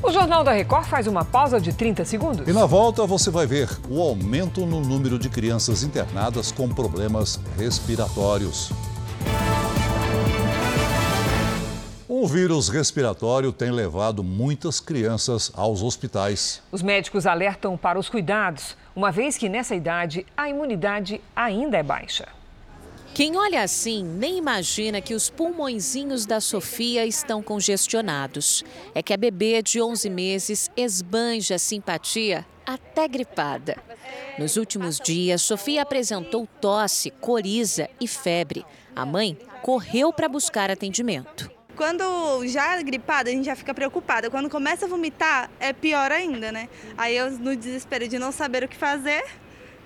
O 0.03 0.11
Jornal 0.11 0.43
da 0.43 0.51
Record 0.51 0.85
faz 0.85 1.07
uma 1.07 1.25
pausa 1.25 1.59
de 1.59 1.73
30 1.73 2.05
segundos. 2.05 2.47
E 2.47 2.53
na 2.53 2.67
volta 2.67 3.03
você 3.07 3.31
vai 3.31 3.47
ver 3.47 3.67
o 3.89 3.99
aumento 3.99 4.63
no 4.63 4.79
número 4.79 5.17
de 5.17 5.27
crianças 5.27 5.81
internadas 5.81 6.51
com 6.51 6.69
problemas 6.69 7.39
respiratórios. 7.57 8.71
O 12.25 12.27
vírus 12.27 12.69
respiratório 12.69 13.51
tem 13.51 13.69
levado 13.69 14.23
muitas 14.23 14.79
crianças 14.79 15.51
aos 15.53 15.83
hospitais. 15.83 16.59
Os 16.71 16.81
médicos 16.81 17.27
alertam 17.27 17.77
para 17.77 17.99
os 17.99 18.09
cuidados, 18.09 18.75
uma 18.95 19.11
vez 19.11 19.37
que 19.37 19.47
nessa 19.47 19.75
idade 19.75 20.25
a 20.35 20.49
imunidade 20.49 21.21
ainda 21.35 21.77
é 21.77 21.83
baixa. 21.83 22.27
Quem 23.13 23.37
olha 23.37 23.61
assim 23.61 24.03
nem 24.03 24.39
imagina 24.39 25.01
que 25.01 25.13
os 25.13 25.29
pulmõezinhos 25.29 26.25
da 26.25 26.41
Sofia 26.41 27.05
estão 27.05 27.43
congestionados. 27.43 28.63
É 28.95 29.03
que 29.03 29.13
a 29.13 29.17
bebê 29.17 29.61
de 29.61 29.79
11 29.79 30.09
meses 30.09 30.71
esbanja 30.75 31.59
simpatia 31.59 32.43
até 32.65 33.07
gripada. 33.07 33.77
Nos 34.39 34.57
últimos 34.57 34.99
dias, 34.99 35.43
Sofia 35.43 35.83
apresentou 35.83 36.47
tosse, 36.59 37.11
coriza 37.11 37.87
e 38.01 38.07
febre. 38.07 38.65
A 38.95 39.05
mãe 39.05 39.37
correu 39.61 40.11
para 40.11 40.27
buscar 40.27 40.71
atendimento. 40.71 41.53
Quando 41.75 42.47
já 42.47 42.81
gripada, 42.81 43.29
a 43.29 43.33
gente 43.33 43.45
já 43.45 43.55
fica 43.55 43.73
preocupada. 43.73 44.29
Quando 44.29 44.49
começa 44.49 44.85
a 44.85 44.89
vomitar, 44.89 45.49
é 45.59 45.73
pior 45.73 46.11
ainda, 46.11 46.51
né? 46.51 46.69
Aí 46.97 47.17
eu, 47.17 47.29
no 47.31 47.55
desespero 47.55 48.07
de 48.07 48.17
não 48.17 48.31
saber 48.31 48.63
o 48.63 48.67
que 48.67 48.77
fazer, 48.77 49.25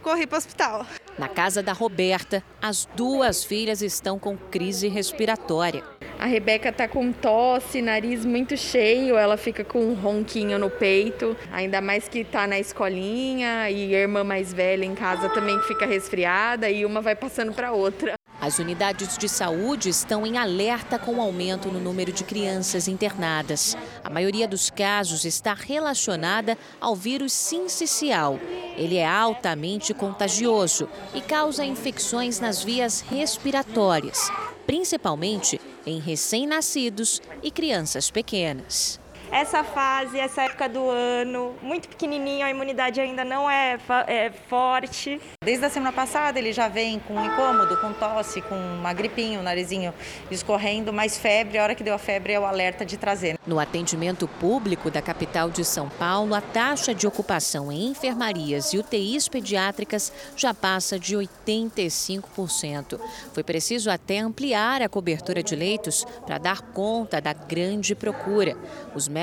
corri 0.04 0.28
para 0.28 0.36
o 0.36 0.38
hospital. 0.38 0.86
Na 1.18 1.28
casa 1.28 1.64
da 1.64 1.74
Roberta, 1.74 2.44
as 2.62 2.86
duas 2.96 3.44
filhas 3.44 3.82
estão 3.82 4.20
com 4.20 4.38
crise 4.38 4.88
respiratória. 4.88 5.84
A 6.20 6.26
Rebeca 6.26 6.72
tá 6.72 6.88
com 6.88 7.12
tosse, 7.14 7.82
nariz 7.82 8.26
muito 8.26 8.56
cheio, 8.58 9.16
ela 9.18 9.38
fica 9.38 9.64
com 9.64 9.80
um 9.80 9.94
ronquinho 9.94 10.60
no 10.60 10.70
peito, 10.70 11.36
ainda 11.52 11.80
mais 11.80 12.10
que 12.10 12.26
tá 12.26 12.46
na 12.46 12.60
escolinha 12.60 13.70
e 13.70 13.96
a 13.96 14.00
irmã 14.00 14.22
mais 14.24 14.54
velha 14.54 14.84
em 14.84 14.94
casa 14.94 15.30
também 15.30 15.60
fica 15.62 15.86
resfriada 15.86 16.70
e 16.70 16.86
uma 16.86 17.00
vai 17.00 17.16
passando 17.16 17.54
para 17.54 17.72
outra. 17.72 18.19
As 18.42 18.58
unidades 18.58 19.18
de 19.18 19.28
saúde 19.28 19.90
estão 19.90 20.26
em 20.26 20.38
alerta 20.38 20.98
com 20.98 21.16
o 21.16 21.22
aumento 21.22 21.70
no 21.70 21.80
número 21.80 22.12
de 22.12 22.24
crianças 22.24 22.88
internadas. 22.88 23.76
A 24.02 24.10
maioria 24.10 24.48
dos 24.48 24.70
casos 24.70 25.26
está 25.26 25.54
relacionada 25.54 26.58
ao 26.80 26.96
vírus 26.96 27.34
sincicial. 27.34 28.40
Ele 28.78 28.96
é 28.96 29.06
altamente 29.06 29.94
contagioso 29.94 30.88
e 31.14 31.20
causa 31.20 31.66
infecções 31.66 32.40
nas 32.40 32.64
vias 32.64 33.02
respiratórias, 33.02 34.32
principalmente 34.66 35.60
em 35.86 36.00
recém-nascidos 36.00 37.22
e 37.44 37.52
crianças 37.52 38.10
pequenas 38.10 39.00
essa 39.32 39.64
fase, 39.64 40.20
essa 40.20 40.44
época 40.44 40.68
do 40.68 40.90
ano, 40.90 41.54
muito 41.62 41.88
pequenininho, 41.88 42.46
a 42.46 42.50
imunidade 42.50 43.00
ainda 43.00 43.24
não 43.24 43.50
é, 43.50 43.78
é, 44.08 44.32
forte. 44.50 45.22
Desde 45.44 45.66
a 45.66 45.70
semana 45.70 45.92
passada 45.92 46.40
ele 46.40 46.52
já 46.52 46.68
vem 46.68 47.00
com 47.00 47.24
incômodo, 47.24 47.78
com 47.78 47.94
tosse, 47.94 48.42
com 48.42 48.56
uma 48.56 48.92
gripinha, 48.94 49.40
o 49.40 49.44
narizinho 49.44 49.94
escorrendo, 50.32 50.92
mais 50.92 51.18
febre. 51.18 51.58
A 51.58 51.64
hora 51.64 51.76
que 51.76 51.84
deu 51.84 51.94
a 51.94 51.98
febre 51.98 52.34
é 52.34 52.40
o 52.40 52.46
alerta 52.46 52.86
de 52.86 52.98
trazer. 52.98 53.38
No 53.46 53.60
atendimento 53.60 54.28
público 54.28 54.90
da 54.90 55.02
capital 55.02 55.50
de 55.50 55.64
São 55.64 55.90
Paulo, 55.90 56.34
a 56.34 56.42
taxa 56.42 56.94
de 56.94 57.06
ocupação 57.06 57.72
em 57.72 57.88
enfermarias 57.88 58.74
e 58.74 58.78
UTIs 58.78 59.28
pediátricas 59.28 60.12
já 60.36 60.54
passa 60.54 61.00
de 61.00 61.16
85%. 61.16 63.00
Foi 63.34 63.44
preciso 63.44 63.92
até 63.92 64.20
ampliar 64.20 64.82
a 64.82 64.90
cobertura 64.90 65.44
de 65.44 65.56
leitos 65.56 66.06
para 66.26 66.38
dar 66.38 66.62
conta 66.62 67.22
da 67.22 67.34
grande 67.34 67.94
procura. 67.94 68.58
Os 68.96 69.08
médicos 69.08 69.19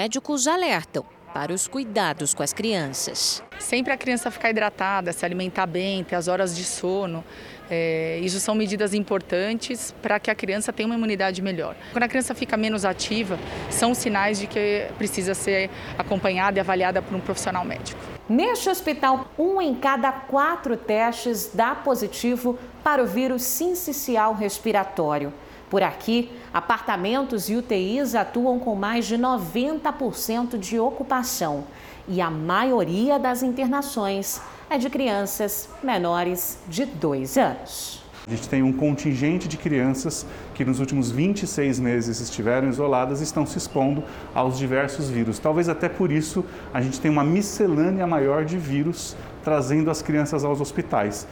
alertam 0.46 1.04
para 1.32 1.52
os 1.52 1.68
cuidados 1.68 2.32
com 2.32 2.42
as 2.42 2.52
crianças. 2.52 3.42
Sempre 3.59 3.92
a 3.92 3.96
criança 3.96 4.30
ficar 4.30 4.50
hidratada, 4.50 5.12
se 5.12 5.24
alimentar 5.24 5.66
bem, 5.66 6.02
ter 6.02 6.14
as 6.16 6.28
horas 6.28 6.56
de 6.56 6.64
sono. 6.64 7.22
É, 7.70 8.18
isso 8.22 8.40
são 8.40 8.54
medidas 8.54 8.94
importantes 8.94 9.94
para 10.00 10.18
que 10.18 10.30
a 10.30 10.35
criança 10.35 10.72
tenha 10.72 10.87
uma 10.87 10.94
imunidade 10.94 11.42
melhor. 11.42 11.76
Quando 11.92 12.04
a 12.04 12.09
criança 12.09 12.35
fica 12.35 12.56
menos 12.56 12.85
ativa, 12.85 13.38
são 13.68 13.94
sinais 13.94 14.38
de 14.38 14.46
que 14.46 14.87
precisa 14.96 15.35
ser 15.35 15.68
acompanhada 15.98 16.59
e 16.59 16.61
avaliada 16.61 17.02
por 17.02 17.14
um 17.14 17.20
profissional 17.20 17.64
médico. 17.64 18.00
Neste 18.28 18.68
hospital, 18.68 19.30
um 19.38 19.61
em 19.61 19.74
cada 19.74 20.11
quatro 20.11 20.76
testes 20.76 21.50
dá 21.52 21.74
positivo 21.74 22.59
para 22.82 23.02
o 23.02 23.06
vírus 23.06 23.42
sincicial 23.42 24.32
respiratório. 24.35 25.32
Por 25.68 25.83
aqui, 25.83 26.31
apartamentos 26.55 27.48
e 27.48 27.57
UTIs 27.57 28.14
atuam 28.14 28.59
com 28.59 28.76
mais 28.76 29.05
de 29.05 29.18
90% 29.18 30.59
de 30.59 30.79
ocupação 30.79 31.64
e 32.09 32.20
a 32.20 32.31
maioria 32.31 33.18
das 33.18 33.42
internações 33.42 34.40
é 34.70 34.79
de 34.79 34.88
crianças 34.88 35.68
menores 35.83 36.59
de 36.68 36.85
2 36.85 37.37
anos. 37.37 38.07
A 38.26 38.31
gente 38.31 38.48
tem 38.48 38.62
um 38.62 38.72
contingente 38.72 39.46
de 39.46 39.57
crianças 39.57 40.26
que 40.55 40.64
nos 40.64 40.81
últimos 40.81 41.11
26 41.11 41.79
meses 41.79 42.20
estiveram 42.20 42.68
isoladas 42.68 43.20
e 43.20 43.24
estão 43.24 43.46
se 43.46 43.59
expondo 43.59 44.02
aos 44.35 44.59
diversos 44.59 45.09
vírus. 45.09 45.38
Talvez 45.38 45.68
até 45.68 45.88
por 45.88 46.11
isso 46.11 46.44
a 46.74 46.81
gente 46.81 47.00
tem 47.00 47.11
uma 47.11 47.22
miscelânea 47.22 48.07
maior 48.07 48.44
de 48.44 48.59
vírus 48.59 49.16
trazendo 49.44 49.90
as 49.90 50.02
crianças 50.02 50.44
aos 50.44 50.61
hospitais. 50.61 51.26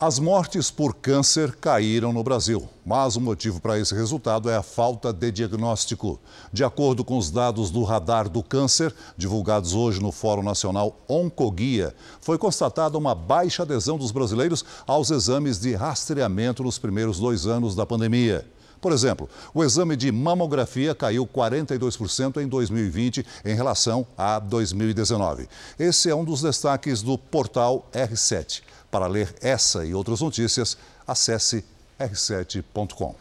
As 0.00 0.20
mortes 0.20 0.70
por 0.70 0.94
câncer 0.94 1.56
caíram 1.56 2.12
no 2.12 2.22
Brasil, 2.22 2.68
mas 2.86 3.16
o 3.16 3.20
motivo 3.20 3.60
para 3.60 3.80
esse 3.80 3.92
resultado 3.92 4.48
é 4.48 4.54
a 4.54 4.62
falta 4.62 5.12
de 5.12 5.32
diagnóstico. 5.32 6.20
De 6.52 6.62
acordo 6.62 7.04
com 7.04 7.18
os 7.18 7.32
dados 7.32 7.68
do 7.68 7.82
Radar 7.82 8.28
do 8.28 8.40
Câncer, 8.40 8.94
divulgados 9.16 9.74
hoje 9.74 10.00
no 10.00 10.12
Fórum 10.12 10.44
Nacional 10.44 10.96
Oncoguia, 11.08 11.92
foi 12.20 12.38
constatada 12.38 12.96
uma 12.96 13.12
baixa 13.12 13.64
adesão 13.64 13.98
dos 13.98 14.12
brasileiros 14.12 14.64
aos 14.86 15.10
exames 15.10 15.58
de 15.58 15.74
rastreamento 15.74 16.62
nos 16.62 16.78
primeiros 16.78 17.18
dois 17.18 17.44
anos 17.48 17.74
da 17.74 17.84
pandemia. 17.84 18.46
Por 18.80 18.92
exemplo, 18.92 19.28
o 19.52 19.64
exame 19.64 19.96
de 19.96 20.12
mamografia 20.12 20.94
caiu 20.94 21.26
42% 21.26 22.40
em 22.40 22.46
2020 22.46 23.26
em 23.44 23.54
relação 23.56 24.06
a 24.16 24.38
2019. 24.38 25.48
Esse 25.76 26.08
é 26.08 26.14
um 26.14 26.24
dos 26.24 26.40
destaques 26.40 27.02
do 27.02 27.18
portal 27.18 27.88
R7. 27.92 28.62
Para 28.90 29.06
ler 29.06 29.34
essa 29.42 29.84
e 29.84 29.94
outras 29.94 30.20
notícias, 30.20 30.78
acesse 31.06 31.64
r7.com. 31.98 33.14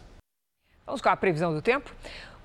Vamos 0.85 1.01
com 1.01 1.09
a 1.09 1.17
previsão 1.17 1.53
do 1.53 1.61
tempo? 1.61 1.93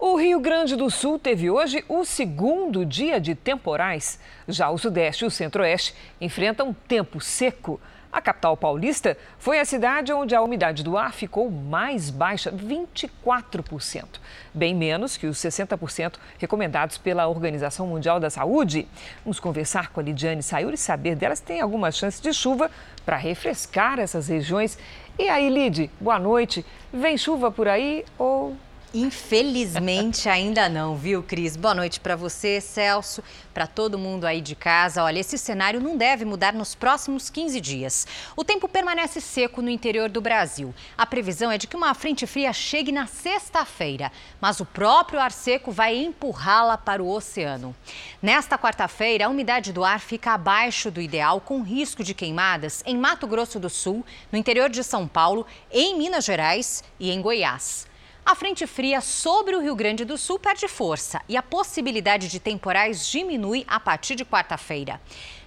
O 0.05 0.17
Rio 0.17 0.41
Grande 0.41 0.75
do 0.75 0.91
Sul 0.91 1.17
teve 1.17 1.49
hoje 1.49 1.85
o 1.89 2.05
segundo 2.05 2.85
dia 2.85 3.21
de 3.21 3.37
temporais. 3.37 4.19
Já 4.49 4.69
o 4.69 4.77
Sudeste 4.77 5.23
e 5.23 5.29
o 5.29 5.31
Centro-Oeste 5.31 5.95
enfrentam 6.21 6.75
tempo 6.89 7.21
seco. 7.21 7.81
A 8.13 8.21
capital 8.21 8.55
paulista 8.59 9.17
foi 9.39 9.59
a 9.59 9.65
cidade 9.65 10.13
onde 10.13 10.35
a 10.35 10.43
umidade 10.43 10.83
do 10.83 10.99
ar 10.99 11.15
ficou 11.15 11.51
mais 11.51 12.11
baixa, 12.11 12.53
24%, 12.53 14.05
bem 14.53 14.75
menos 14.75 15.17
que 15.17 15.27
os 15.27 15.39
60% 15.39 16.17
recomendados 16.39 16.99
pela 16.99 17.27
Organização 17.27 17.87
Mundial 17.87 18.21
da 18.21 18.29
Saúde. 18.29 18.87
Vamos 19.25 19.41
conversar 19.41 19.89
com 19.89 20.01
a 20.01 20.03
Lidiane 20.03 20.43
Sayuri 20.43 20.75
e 20.75 20.79
saber 20.79 21.17
delas 21.17 21.39
se 21.39 21.45
tem 21.47 21.63
alguma 21.63 21.91
chance 21.91 22.21
de 22.21 22.35
chuva 22.35 22.71
para 23.03 23.17
refrescar 23.17 23.99
essas 23.99 24.29
regiões. 24.29 24.79
E 25.19 25.31
aí, 25.31 25.49
Lid, 25.49 25.91
boa 25.99 26.19
noite. 26.19 26.67
Vem 26.93 27.17
chuva 27.17 27.51
por 27.51 27.67
aí 27.67 28.05
ou 28.19 28.55
Infelizmente 28.95 30.29
ainda 30.29 30.69
não, 30.69 30.95
viu, 30.95 31.23
Cris? 31.23 31.57
Boa 31.57 31.75
noite 31.75 31.99
para 31.99 32.15
você, 32.15 32.61
Celso, 32.61 33.25
para 33.55 33.67
todo 33.67 33.99
mundo 33.99 34.27
aí 34.27 34.43
de 34.43 34.55
casa. 34.55 35.03
Olha, 35.03 35.19
esse 35.19 35.39
cenário 35.39 35.81
não 35.81 35.97
deve 35.97 36.27
mudar 36.27 36.53
nos 36.53 36.75
próximos 36.75 37.31
15 37.31 37.59
dias. 37.59 38.07
O 38.37 38.45
tempo 38.45 38.69
permanece 38.69 39.19
seco 39.19 39.63
no 39.63 39.71
interior 39.71 40.11
do 40.11 40.21
Brasil. 40.21 40.75
A 40.97 41.07
previsão 41.07 41.51
é 41.51 41.57
de 41.57 41.67
que 41.67 41.75
uma 41.75 41.95
frente 41.95 42.27
fria 42.27 42.53
chegue 42.53 42.93
na 42.93 43.07
sexta-feira, 43.07 44.13
mas 44.39 44.61
o 44.61 44.67
próprio 44.67 45.21
ar 45.21 45.33
seco 45.33 45.73
vai 45.73 45.97
empurrá-la 45.97 46.77
para 46.77 47.03
o 47.03 47.09
oceano. 47.09 47.75
Nesta 48.21 48.59
quarta-feira, 48.59 49.25
a 49.25 49.31
umidade 49.31 49.73
do 49.73 49.85
ar 49.85 50.01
fica 50.01 50.33
abaixo 50.33 50.91
do 50.91 51.01
ideal, 51.01 51.41
com 51.41 51.63
risco 51.63 52.05
de 52.05 52.13
queimadas 52.13 52.83
em 52.85 52.99
Mato 52.99 53.27
Grosso 53.27 53.59
do 53.59 53.71
Sul, 53.71 54.05
no 54.31 54.37
interior 54.37 54.69
de 54.69 54.85
São 54.85 55.09
Paulo, 55.09 55.47
em 55.71 55.97
Minas 55.97 56.27
Gerais 56.27 56.85
e 57.01 57.11
em 57.11 57.23
Goiás. 57.23 57.91
A 58.25 58.37
frente 58.37 58.69
fria 58.69 59.01
sobre 59.01 59.57
o 59.57 59.61
Rio 59.61 59.75
Grande 59.75 60.05
do 60.05 60.17
Sul 60.17 60.39
perde 60.39 60.69
força 60.69 61.21
e 61.29 61.37
a 61.37 61.43
possibilidade 61.43 62.29
de 62.29 62.39
temporais 62.39 63.09
diminui 63.09 63.65
a 63.67 63.81
partir 63.81 64.15
de 64.15 64.25
quarta-feira. 64.25 65.01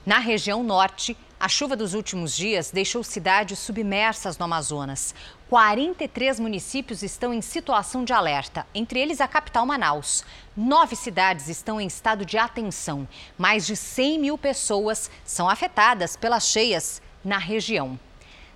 Na 0.06 0.20
região 0.20 0.62
norte, 0.62 1.18
a 1.40 1.48
chuva 1.48 1.76
dos 1.76 1.94
últimos 1.94 2.36
dias 2.36 2.72
deixou 2.72 3.02
cidades 3.02 3.60
submersas 3.60 4.38
no 4.38 4.44
Amazonas. 4.44 5.16
43 5.50 6.38
municípios 6.38 7.02
estão 7.02 7.34
em 7.34 7.42
situação 7.42 8.04
de 8.04 8.12
alerta, 8.12 8.68
entre 8.76 9.00
eles 9.00 9.22
a 9.22 9.28
capital 9.28 9.66
Manaus. 9.66 10.26
Nove 10.56 10.98
cidades 10.98 11.48
estão 11.48 11.80
em 11.80 11.88
estado 11.88 12.26
de 12.26 12.38
atenção. 12.38 13.08
Mais 13.38 13.66
de 13.66 13.78
100 13.78 14.20
mil 14.20 14.38
pessoas 14.38 15.10
são 15.24 15.50
afetadas 15.50 16.18
pelas 16.18 16.46
cheias 16.46 17.02
na 17.24 17.38
região. 17.38 17.98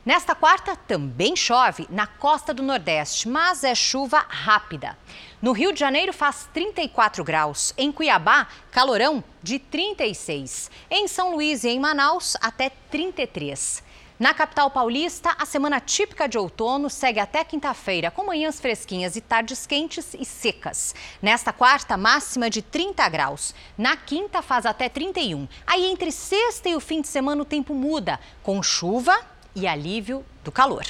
Nesta 0.05 0.33
quarta, 0.33 0.77
também 0.77 1.35
chove 1.35 1.85
na 1.89 2.07
costa 2.07 2.53
do 2.53 2.63
Nordeste, 2.63 3.27
mas 3.27 3.65
é 3.65 3.75
chuva 3.75 4.25
rápida. 4.29 4.97
No 5.41 5.51
Rio 5.51 5.73
de 5.73 5.79
Janeiro 5.79 6.13
faz 6.13 6.49
34 6.53 7.21
graus. 7.21 7.73
Em 7.77 7.91
Cuiabá, 7.91 8.47
calorão 8.71 9.21
de 9.43 9.59
36. 9.59 10.71
Em 10.89 11.05
São 11.07 11.33
Luís 11.33 11.65
e 11.65 11.69
em 11.69 11.79
Manaus, 11.81 12.37
até 12.41 12.69
33. 12.89 13.83
Na 14.17 14.33
capital 14.33 14.71
paulista, 14.71 15.35
a 15.37 15.45
semana 15.45 15.81
típica 15.81 16.27
de 16.27 16.37
outono 16.37 16.89
segue 16.89 17.19
até 17.19 17.43
quinta-feira, 17.43 18.09
com 18.09 18.25
manhãs 18.25 18.59
fresquinhas 18.59 19.17
e 19.17 19.21
tardes 19.21 19.65
quentes 19.65 20.13
e 20.13 20.23
secas. 20.23 20.95
Nesta 21.21 21.51
quarta, 21.51 21.97
máxima 21.97 22.49
de 22.49 22.61
30 22.61 23.07
graus. 23.09 23.53
Na 23.77 23.97
quinta, 23.97 24.41
faz 24.41 24.65
até 24.65 24.87
31. 24.87 25.47
Aí, 25.67 25.85
entre 25.85 26.11
sexta 26.11 26.69
e 26.69 26.75
o 26.75 26.79
fim 26.79 27.01
de 27.01 27.07
semana, 27.09 27.41
o 27.41 27.45
tempo 27.45 27.73
muda, 27.73 28.19
com 28.41 28.63
chuva 28.63 29.17
e 29.59 29.67
alívio 29.67 30.23
do 30.43 30.51
calor. 30.51 30.85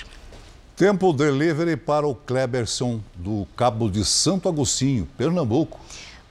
Tempo 0.76 1.12
delivery 1.12 1.76
para 1.76 2.08
o 2.08 2.16
Kleberson 2.16 3.02
do 3.16 3.46
Cabo 3.58 3.90
de 3.90 4.06
Santo 4.06 4.48
Agostinho, 4.48 5.06
Pernambuco. 5.18 5.80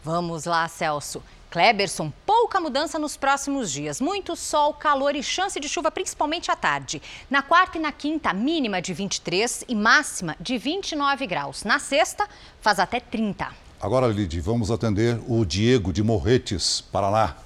Vamos 0.03 0.47
lá, 0.47 0.67
Celso. 0.69 1.23
Kleberson, 1.51 2.13
pouca 2.27 2.61
mudança 2.61 2.99
nos 2.99 3.17
próximos 3.17 3.71
dias. 3.73 4.01
Muito 4.01 4.37
sol, 4.37 4.75
calor 4.75 5.17
e 5.17 5.23
chance 5.23 5.59
de 5.59 5.69
chuva, 5.69 5.91
principalmente 5.91 6.51
à 6.51 6.57
tarde. 6.57 7.03
Na 7.29 7.43
quarta 7.43 7.79
e 7.79 7.81
na 7.81 7.91
quinta, 7.91 8.33
mínima 8.33 8.81
de 8.83 8.93
23 8.93 9.65
e 9.69 9.75
máxima 9.75 10.37
de 10.39 10.59
29 10.59 11.27
graus. 11.27 11.65
Na 11.65 11.79
sexta, 11.79 12.29
faz 12.61 12.79
até 12.79 13.01
30. 13.01 13.49
Agora, 13.81 14.07
Lid, 14.07 14.41
vamos 14.41 14.71
atender 14.71 15.21
o 15.27 15.45
Diego 15.45 15.93
de 15.93 16.03
Morretes, 16.03 16.81
Paraná. 16.81 17.37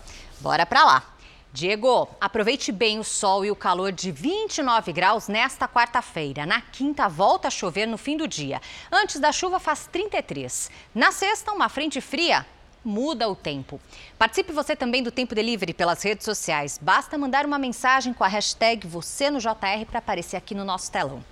Bora 0.41 0.67
para 0.67 0.85
lá. 0.85 1.12
Diego, 1.55 2.09
aproveite 2.19 2.73
bem 2.73 2.99
o 2.99 3.05
sol 3.05 3.45
e 3.45 3.51
o 3.51 3.57
calor 3.57 3.93
de 3.93 4.11
29 4.11 4.91
graus 4.91 5.29
nesta 5.29 5.69
quarta-feira. 5.69 6.47
Na 6.47 6.63
quinta, 6.63 7.11
volta 7.11 7.49
a 7.49 7.51
chover 7.51 7.85
no 7.85 7.99
fim 7.99 8.17
do 8.17 8.27
dia. 8.27 8.59
Antes 8.91 9.21
da 9.21 9.31
chuva, 9.31 9.61
faz 9.61 9.87
33. 9.93 10.71
Na 10.95 11.13
sexta, 11.13 11.53
uma 11.53 11.69
frente 11.69 12.01
fria 12.01 12.47
muda 12.83 13.29
o 13.29 13.37
tempo. 13.37 13.79
Participe 14.19 14.51
você 14.51 14.75
também 14.75 15.03
do 15.03 15.11
Tempo 15.11 15.35
Delivery 15.35 15.75
pelas 15.75 16.03
redes 16.03 16.25
sociais. 16.25 16.81
Basta 16.81 17.19
mandar 17.19 17.45
uma 17.45 17.59
mensagem 17.59 18.15
com 18.15 18.25
a 18.25 18.29
hashtag 18.29 18.87
você 18.87 19.31
no 19.31 19.39
JR 19.39 19.85
para 19.87 19.99
aparecer 19.99 20.37
aqui 20.37 20.55
no 20.55 20.65
nosso 20.65 20.91
telão. 20.91 21.23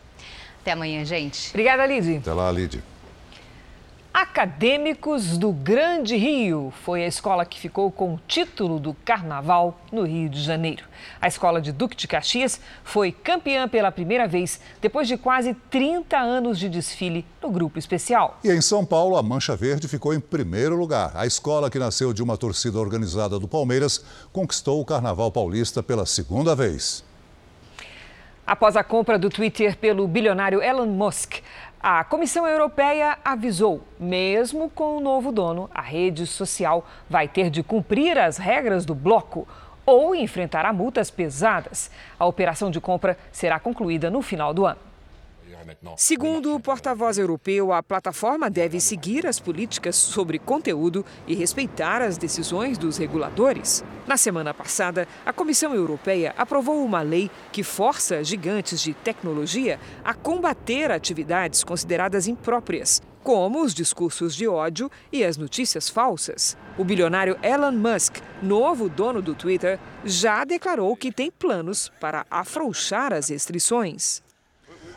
Até 0.61 0.73
amanhã, 0.73 1.03
gente. 1.03 1.49
Obrigada, 1.49 1.87
Lid. 1.87 2.19
Até 2.19 2.33
lá, 2.35 2.53
Lid. 2.53 2.85
Acadêmicos 4.12 5.38
do 5.38 5.53
Grande 5.53 6.16
Rio 6.16 6.73
foi 6.83 7.05
a 7.05 7.07
escola 7.07 7.44
que 7.46 7.61
ficou 7.61 7.92
com 7.92 8.14
o 8.14 8.20
título 8.27 8.81
do 8.81 8.92
Carnaval 9.05 9.81
no 9.92 10.03
Rio 10.03 10.29
de 10.29 10.42
Janeiro. 10.42 10.85
A 11.20 11.29
escola 11.29 11.61
de 11.61 11.70
Duque 11.70 11.96
de 11.96 12.09
Caxias 12.09 12.61
foi 12.83 13.12
campeã 13.12 13.68
pela 13.68 13.92
primeira 13.92 14.27
vez 14.27 14.61
depois 14.81 15.07
de 15.07 15.16
quase 15.16 15.55
30 15.70 16.18
anos 16.18 16.59
de 16.59 16.68
desfile 16.68 17.25
no 17.40 17.51
grupo 17.51 17.79
especial. 17.79 18.40
E 18.42 18.51
em 18.51 18.61
São 18.61 18.85
Paulo, 18.85 19.16
a 19.16 19.23
Mancha 19.23 19.55
Verde 19.55 19.87
ficou 19.87 20.12
em 20.12 20.18
primeiro 20.18 20.75
lugar. 20.75 21.12
A 21.14 21.25
escola, 21.25 21.70
que 21.70 21.79
nasceu 21.79 22.12
de 22.12 22.20
uma 22.20 22.37
torcida 22.37 22.81
organizada 22.81 23.38
do 23.38 23.46
Palmeiras, 23.46 24.05
conquistou 24.33 24.81
o 24.81 24.85
Carnaval 24.85 25.31
Paulista 25.31 25.85
pela 25.85 26.05
segunda 26.05 26.57
vez. 26.57 27.05
Após 28.51 28.77
a 28.77 28.83
compra 28.83 29.16
do 29.16 29.31
Twitter 29.31 29.77
pelo 29.77 30.09
bilionário 30.09 30.61
Elon 30.61 30.87
Musk, 30.87 31.35
a 31.83 32.05
Comissão 32.05 32.47
Europeia 32.47 33.16
avisou, 33.25 33.83
mesmo 33.99 34.69
com 34.69 34.99
o 34.99 35.01
novo 35.01 35.33
dono, 35.33 35.71
a 35.75 35.81
rede 35.81 36.27
social 36.27 36.87
vai 37.09 37.27
ter 37.27 37.49
de 37.49 37.62
cumprir 37.62 38.19
as 38.19 38.37
regras 38.37 38.85
do 38.85 38.95
bloco 38.95 39.49
ou 39.87 40.14
enfrentará 40.14 40.75
multas 40.75 41.11
pesadas. 41.11 41.90
A 42.19 42.27
operação 42.27 42.71
de 42.71 42.83
compra 42.83 43.16
será 43.33 43.59
concluída 43.59 44.11
no 44.11 44.21
final 44.21 44.53
do 44.53 44.66
ano. 44.66 44.89
Segundo 45.97 46.55
o 46.55 46.61
porta-voz 46.61 47.19
europeu, 47.19 47.73
a 47.73 47.83
plataforma 47.83 48.51
deve 48.51 48.81
seguir 48.81 49.27
as 49.27 49.39
políticas 49.39 49.97
sobre 49.97 50.39
conteúdo 50.39 51.05
e 51.27 51.35
respeitar 51.35 52.03
as 52.03 52.17
decisões 52.17 52.79
dos 52.79 52.97
reguladores. 52.97 53.85
Na 54.07 54.17
semana 54.17 54.53
passada, 54.53 55.07
a 55.25 55.33
Comissão 55.33 55.75
Europeia 55.75 56.35
aprovou 56.37 56.85
uma 56.85 57.03
lei 57.03 57.31
que 57.53 57.63
força 57.63 58.25
gigantes 58.25 58.81
de 58.81 58.95
tecnologia 58.95 59.79
a 60.05 60.15
combater 60.15 60.91
atividades 60.91 61.63
consideradas 61.63 62.27
impróprias, 62.27 63.01
como 63.23 63.63
os 63.63 63.75
discursos 63.75 64.35
de 64.35 64.49
ódio 64.49 64.91
e 65.13 65.23
as 65.23 65.37
notícias 65.37 65.89
falsas. 65.89 66.57
O 66.79 66.85
bilionário 66.85 67.39
Elon 67.43 67.73
Musk, 67.73 68.17
novo 68.43 68.89
dono 68.89 69.21
do 69.21 69.35
Twitter, 69.35 69.79
já 70.05 70.45
declarou 70.45 70.97
que 70.97 71.13
tem 71.13 71.31
planos 71.31 71.93
para 72.01 72.27
afrouxar 72.31 73.13
as 73.13 73.29
restrições. 73.29 74.23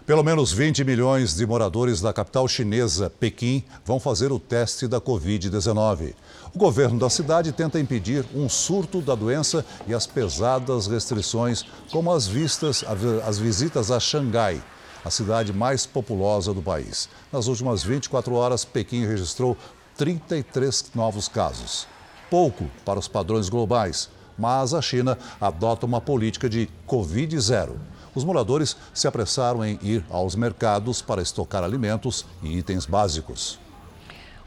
Pelo 0.06 0.22
menos 0.22 0.52
20 0.52 0.84
milhões 0.84 1.34
de 1.34 1.48
moradores 1.48 2.02
da 2.02 2.12
capital 2.12 2.46
chinesa, 2.46 3.10
Pequim, 3.10 3.63
vão 3.86 4.02
fazer 4.02 4.34
o 4.34 4.39
teste 4.39 4.86
da 4.86 5.00
Covid-19. 5.00 6.13
O 6.54 6.60
governo 6.60 7.00
da 7.00 7.10
cidade 7.10 7.54
tenta 7.54 7.80
impedir 7.80 8.26
um 8.36 8.50
surto 8.50 9.00
da 9.00 9.16
doença 9.16 9.66
e 9.88 9.94
as 9.94 10.06
pesadas 10.06 10.88
restrições, 10.88 11.63
como 11.89 12.12
as, 12.12 12.28
vistas, 12.28 12.84
as 13.26 13.39
visitas 13.39 13.92
a 13.92 14.00
Xangai, 14.00 14.62
a 15.06 15.10
cidade 15.10 15.54
mais 15.54 15.86
populosa 15.86 16.54
do 16.54 16.62
país. 16.62 17.08
Nas 17.32 17.48
últimas 17.48 17.82
24 17.82 18.34
horas, 18.34 18.66
Pequim 18.66 19.06
registrou 19.06 19.56
33 19.96 20.92
novos 20.94 21.30
casos. 21.30 21.88
Pouco 22.30 22.70
para 22.84 23.00
os 23.00 23.08
padrões 23.08 23.48
globais, 23.48 24.10
mas 24.38 24.74
a 24.74 24.82
China 24.82 25.18
adota 25.39 25.86
uma 25.86 26.02
política 26.02 26.50
de 26.50 26.68
Covid 26.86 27.39
zero. 27.39 27.80
Os 28.15 28.23
moradores 28.23 28.78
se 28.93 29.08
apressaram 29.08 29.65
em 29.65 29.80
ir 29.82 30.06
aos 30.10 30.36
mercados 30.36 31.02
para 31.02 31.21
estocar 31.21 31.63
alimentos 31.63 32.26
e 32.41 32.58
itens 32.58 32.86
básicos. 32.86 33.60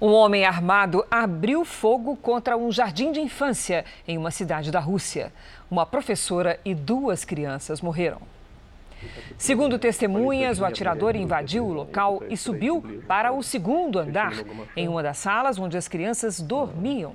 Um 0.01 0.13
homem 0.13 0.45
armado 0.45 1.05
abriu 1.11 1.65
fogo 1.65 2.17
contra 2.17 2.57
um 2.57 2.71
jardim 2.71 3.13
de 3.13 3.21
infância 3.21 3.85
em 4.07 4.19
uma 4.19 4.31
cidade 4.31 4.71
da 4.71 4.79
Rússia. 4.79 5.33
Uma 5.71 5.87
professora 5.87 6.61
e 6.65 6.75
duas 6.75 7.25
crianças 7.25 7.81
morreram. 7.81 8.21
Segundo 9.37 9.79
testemunhas, 9.79 10.59
o 10.59 10.65
atirador 10.65 11.17
invadiu 11.17 11.67
o 11.67 11.73
local 11.73 12.23
e 12.29 12.37
subiu 12.37 12.83
para 13.07 13.33
o 13.33 13.43
segundo 13.43 13.99
andar, 13.99 14.33
em 14.77 14.89
uma 14.89 15.03
das 15.03 15.19
salas 15.19 15.59
onde 15.59 15.77
as 15.77 15.89
crianças 15.89 16.41
dormiam. 16.41 17.15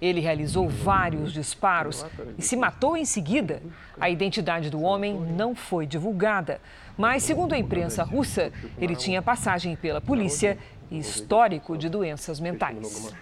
Ele 0.00 0.20
realizou 0.20 0.68
vários 0.68 1.32
disparos 1.32 2.04
e 2.38 2.42
se 2.42 2.56
matou 2.56 2.96
em 2.96 3.04
seguida. 3.04 3.62
A 4.00 4.08
identidade 4.08 4.70
do 4.70 4.80
homem 4.80 5.14
não 5.14 5.54
foi 5.54 5.86
divulgada, 5.86 6.60
mas, 6.96 7.22
segundo 7.22 7.54
a 7.54 7.58
imprensa 7.58 8.02
russa, 8.02 8.52
ele 8.78 8.96
tinha 8.96 9.20
passagem 9.20 9.76
pela 9.76 10.00
polícia 10.00 10.56
e 10.90 10.98
histórico 10.98 11.76
de 11.76 11.88
doenças 11.88 12.40
mentais. 12.40 13.12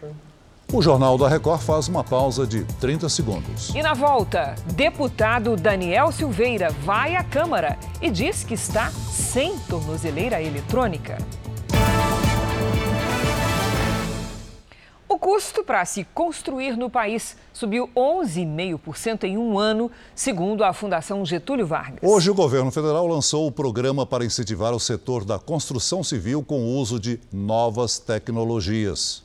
O 0.71 0.83
Jornal 0.83 1.17
da 1.17 1.29
Record 1.29 1.63
faz 1.63 1.89
uma 1.89 2.05
pausa 2.05 2.47
de 2.47 2.63
30 2.63 3.09
segundos. 3.09 3.75
E 3.75 3.81
na 3.81 3.95
volta, 3.95 4.55
deputado 4.75 5.57
Daniel 5.57 6.13
Silveira 6.13 6.71
vai 6.71 7.17
à 7.17 7.25
Câmara 7.25 7.79
e 8.03 8.11
diz 8.11 8.45
que 8.45 8.53
está 8.53 8.91
sem 8.91 9.59
tornozeleira 9.61 10.43
eletrônica. 10.43 11.17
O 15.19 15.21
custo 15.21 15.65
para 15.65 15.85
se 15.85 16.05
construir 16.15 16.77
no 16.77 16.89
país 16.89 17.37
subiu 17.53 17.91
11,5% 17.97 19.25
em 19.25 19.37
um 19.37 19.59
ano, 19.59 19.91
segundo 20.15 20.63
a 20.63 20.73
Fundação 20.73 21.27
Getúlio 21.27 21.67
Vargas. 21.67 22.09
Hoje, 22.09 22.31
o 22.31 22.35
governo 22.35 22.71
federal 22.71 23.05
lançou 23.05 23.45
o 23.45 23.51
programa 23.51 24.07
para 24.07 24.25
incentivar 24.25 24.73
o 24.73 24.79
setor 24.79 25.25
da 25.25 25.37
construção 25.37 26.05
civil 26.05 26.45
com 26.45 26.61
o 26.61 26.77
uso 26.77 27.01
de 27.01 27.19
novas 27.33 27.99
tecnologias. 27.99 29.25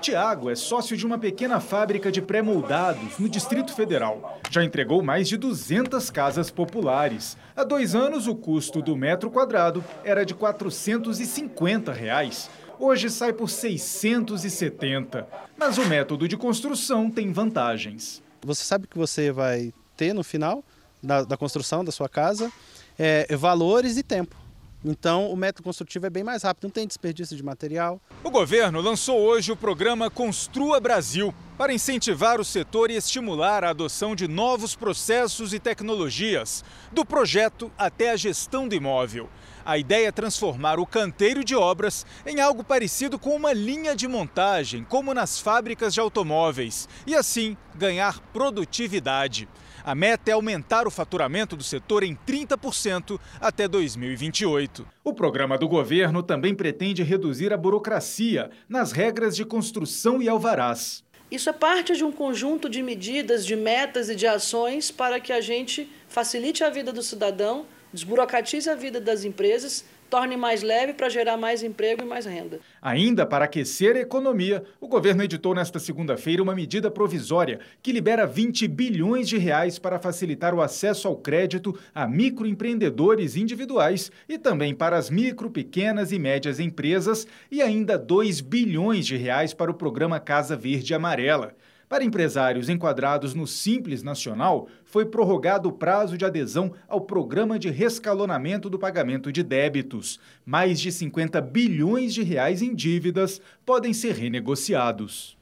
Tiago 0.00 0.50
é 0.50 0.54
sócio 0.54 0.96
de 0.96 1.06
uma 1.06 1.18
pequena 1.18 1.60
fábrica 1.60 2.10
de 2.10 2.22
pré-moldados 2.22 3.18
no 3.18 3.28
Distrito 3.28 3.74
Federal. 3.74 4.40
Já 4.50 4.64
entregou 4.64 5.02
mais 5.02 5.28
de 5.28 5.36
200 5.36 6.10
casas 6.10 6.50
populares. 6.50 7.36
Há 7.54 7.64
dois 7.64 7.94
anos, 7.94 8.26
o 8.26 8.34
custo 8.34 8.80
do 8.80 8.96
metro 8.96 9.30
quadrado 9.30 9.84
era 10.04 10.24
de 10.24 10.34
450 10.34 11.92
reais. 11.92 12.50
Hoje 12.78 13.10
sai 13.10 13.32
por 13.32 13.48
670. 13.48 15.26
Mas 15.56 15.78
o 15.78 15.84
método 15.86 16.26
de 16.26 16.36
construção 16.36 17.10
tem 17.10 17.32
vantagens. 17.32 18.22
Você 18.42 18.64
sabe 18.64 18.86
que 18.86 18.98
você 18.98 19.30
vai 19.30 19.72
ter 19.96 20.12
no 20.12 20.24
final 20.24 20.64
da, 21.02 21.22
da 21.22 21.36
construção 21.36 21.84
da 21.84 21.92
sua 21.92 22.08
casa 22.08 22.52
é, 22.98 23.34
valores 23.36 23.96
e 23.96 24.02
tempo. 24.02 24.36
Então, 24.84 25.30
o 25.30 25.36
método 25.36 25.62
construtivo 25.62 26.04
é 26.04 26.10
bem 26.10 26.22
mais 26.22 26.42
rápido, 26.42 26.64
não 26.64 26.70
tem 26.70 26.86
desperdício 26.86 27.34
de 27.34 27.42
material. 27.42 27.98
O 28.22 28.30
governo 28.30 28.82
lançou 28.82 29.18
hoje 29.18 29.50
o 29.50 29.56
programa 29.56 30.10
Construa 30.10 30.78
Brasil 30.78 31.34
para 31.56 31.72
incentivar 31.72 32.38
o 32.38 32.44
setor 32.44 32.90
e 32.90 32.96
estimular 32.96 33.64
a 33.64 33.70
adoção 33.70 34.14
de 34.14 34.28
novos 34.28 34.76
processos 34.76 35.54
e 35.54 35.58
tecnologias, 35.58 36.62
do 36.92 37.02
projeto 37.02 37.72
até 37.78 38.10
a 38.10 38.16
gestão 38.16 38.68
do 38.68 38.74
imóvel. 38.74 39.30
A 39.66 39.78
ideia 39.78 40.08
é 40.08 40.12
transformar 40.12 40.78
o 40.78 40.84
canteiro 40.84 41.42
de 41.42 41.56
obras 41.56 42.04
em 42.26 42.38
algo 42.38 42.62
parecido 42.62 43.18
com 43.18 43.34
uma 43.34 43.54
linha 43.54 43.96
de 43.96 44.06
montagem, 44.06 44.84
como 44.84 45.14
nas 45.14 45.40
fábricas 45.40 45.94
de 45.94 46.00
automóveis, 46.00 46.86
e 47.06 47.14
assim 47.14 47.56
ganhar 47.74 48.20
produtividade. 48.32 49.48
A 49.82 49.94
meta 49.94 50.30
é 50.30 50.34
aumentar 50.34 50.86
o 50.86 50.90
faturamento 50.90 51.56
do 51.56 51.62
setor 51.62 52.02
em 52.02 52.14
30% 52.26 53.18
até 53.40 53.66
2028. 53.66 54.86
O 55.02 55.14
programa 55.14 55.56
do 55.56 55.66
governo 55.66 56.22
também 56.22 56.54
pretende 56.54 57.02
reduzir 57.02 57.50
a 57.50 57.56
burocracia 57.56 58.50
nas 58.68 58.92
regras 58.92 59.34
de 59.34 59.46
construção 59.46 60.20
e 60.20 60.28
alvarás. 60.28 61.02
Isso 61.30 61.48
é 61.48 61.52
parte 61.54 61.96
de 61.96 62.04
um 62.04 62.12
conjunto 62.12 62.68
de 62.68 62.82
medidas, 62.82 63.46
de 63.46 63.56
metas 63.56 64.10
e 64.10 64.14
de 64.14 64.26
ações 64.26 64.90
para 64.90 65.18
que 65.18 65.32
a 65.32 65.40
gente 65.40 65.90
facilite 66.06 66.62
a 66.62 66.68
vida 66.68 66.92
do 66.92 67.02
cidadão 67.02 67.66
desburocratize 67.94 68.68
a 68.68 68.74
vida 68.74 69.00
das 69.00 69.24
empresas, 69.24 69.84
torne 70.10 70.36
mais 70.36 70.62
leve 70.62 70.92
para 70.92 71.08
gerar 71.08 71.36
mais 71.36 71.62
emprego 71.62 72.02
e 72.02 72.04
mais 72.04 72.26
renda. 72.26 72.60
Ainda 72.82 73.24
para 73.24 73.46
aquecer 73.46 73.96
a 73.96 74.00
economia, 74.00 74.62
o 74.80 74.86
governo 74.86 75.22
editou 75.22 75.54
nesta 75.54 75.78
segunda-feira 75.78 76.42
uma 76.42 76.54
medida 76.54 76.90
provisória 76.90 77.60
que 77.82 77.92
libera 77.92 78.26
20 78.26 78.68
bilhões 78.68 79.28
de 79.28 79.38
reais 79.38 79.78
para 79.78 79.98
facilitar 79.98 80.54
o 80.54 80.60
acesso 80.60 81.08
ao 81.08 81.16
crédito 81.16 81.76
a 81.94 82.06
microempreendedores 82.06 83.36
individuais 83.36 84.12
e 84.28 84.38
também 84.38 84.74
para 84.74 84.96
as 84.96 85.08
micro, 85.08 85.50
pequenas 85.50 86.12
e 86.12 86.18
médias 86.18 86.60
empresas 86.60 87.26
e 87.50 87.62
ainda 87.62 87.98
2 87.98 88.40
bilhões 88.40 89.06
de 89.06 89.16
reais 89.16 89.54
para 89.54 89.70
o 89.70 89.74
programa 89.74 90.20
Casa 90.20 90.56
Verde 90.56 90.94
Amarela. 90.94 91.54
Para 91.88 92.02
empresários 92.02 92.68
enquadrados 92.68 93.34
no 93.34 93.46
Simples 93.46 94.02
Nacional, 94.02 94.68
foi 94.94 95.04
prorrogado 95.04 95.68
o 95.68 95.72
prazo 95.72 96.16
de 96.16 96.24
adesão 96.24 96.72
ao 96.86 97.00
programa 97.00 97.58
de 97.58 97.68
rescalonamento 97.68 98.70
do 98.70 98.78
pagamento 98.78 99.32
de 99.32 99.42
débitos. 99.42 100.20
Mais 100.46 100.78
de 100.78 100.92
50 100.92 101.40
bilhões 101.40 102.14
de 102.14 102.22
reais 102.22 102.62
em 102.62 102.72
dívidas 102.72 103.40
podem 103.66 103.92
ser 103.92 104.14
renegociados. 104.14 105.36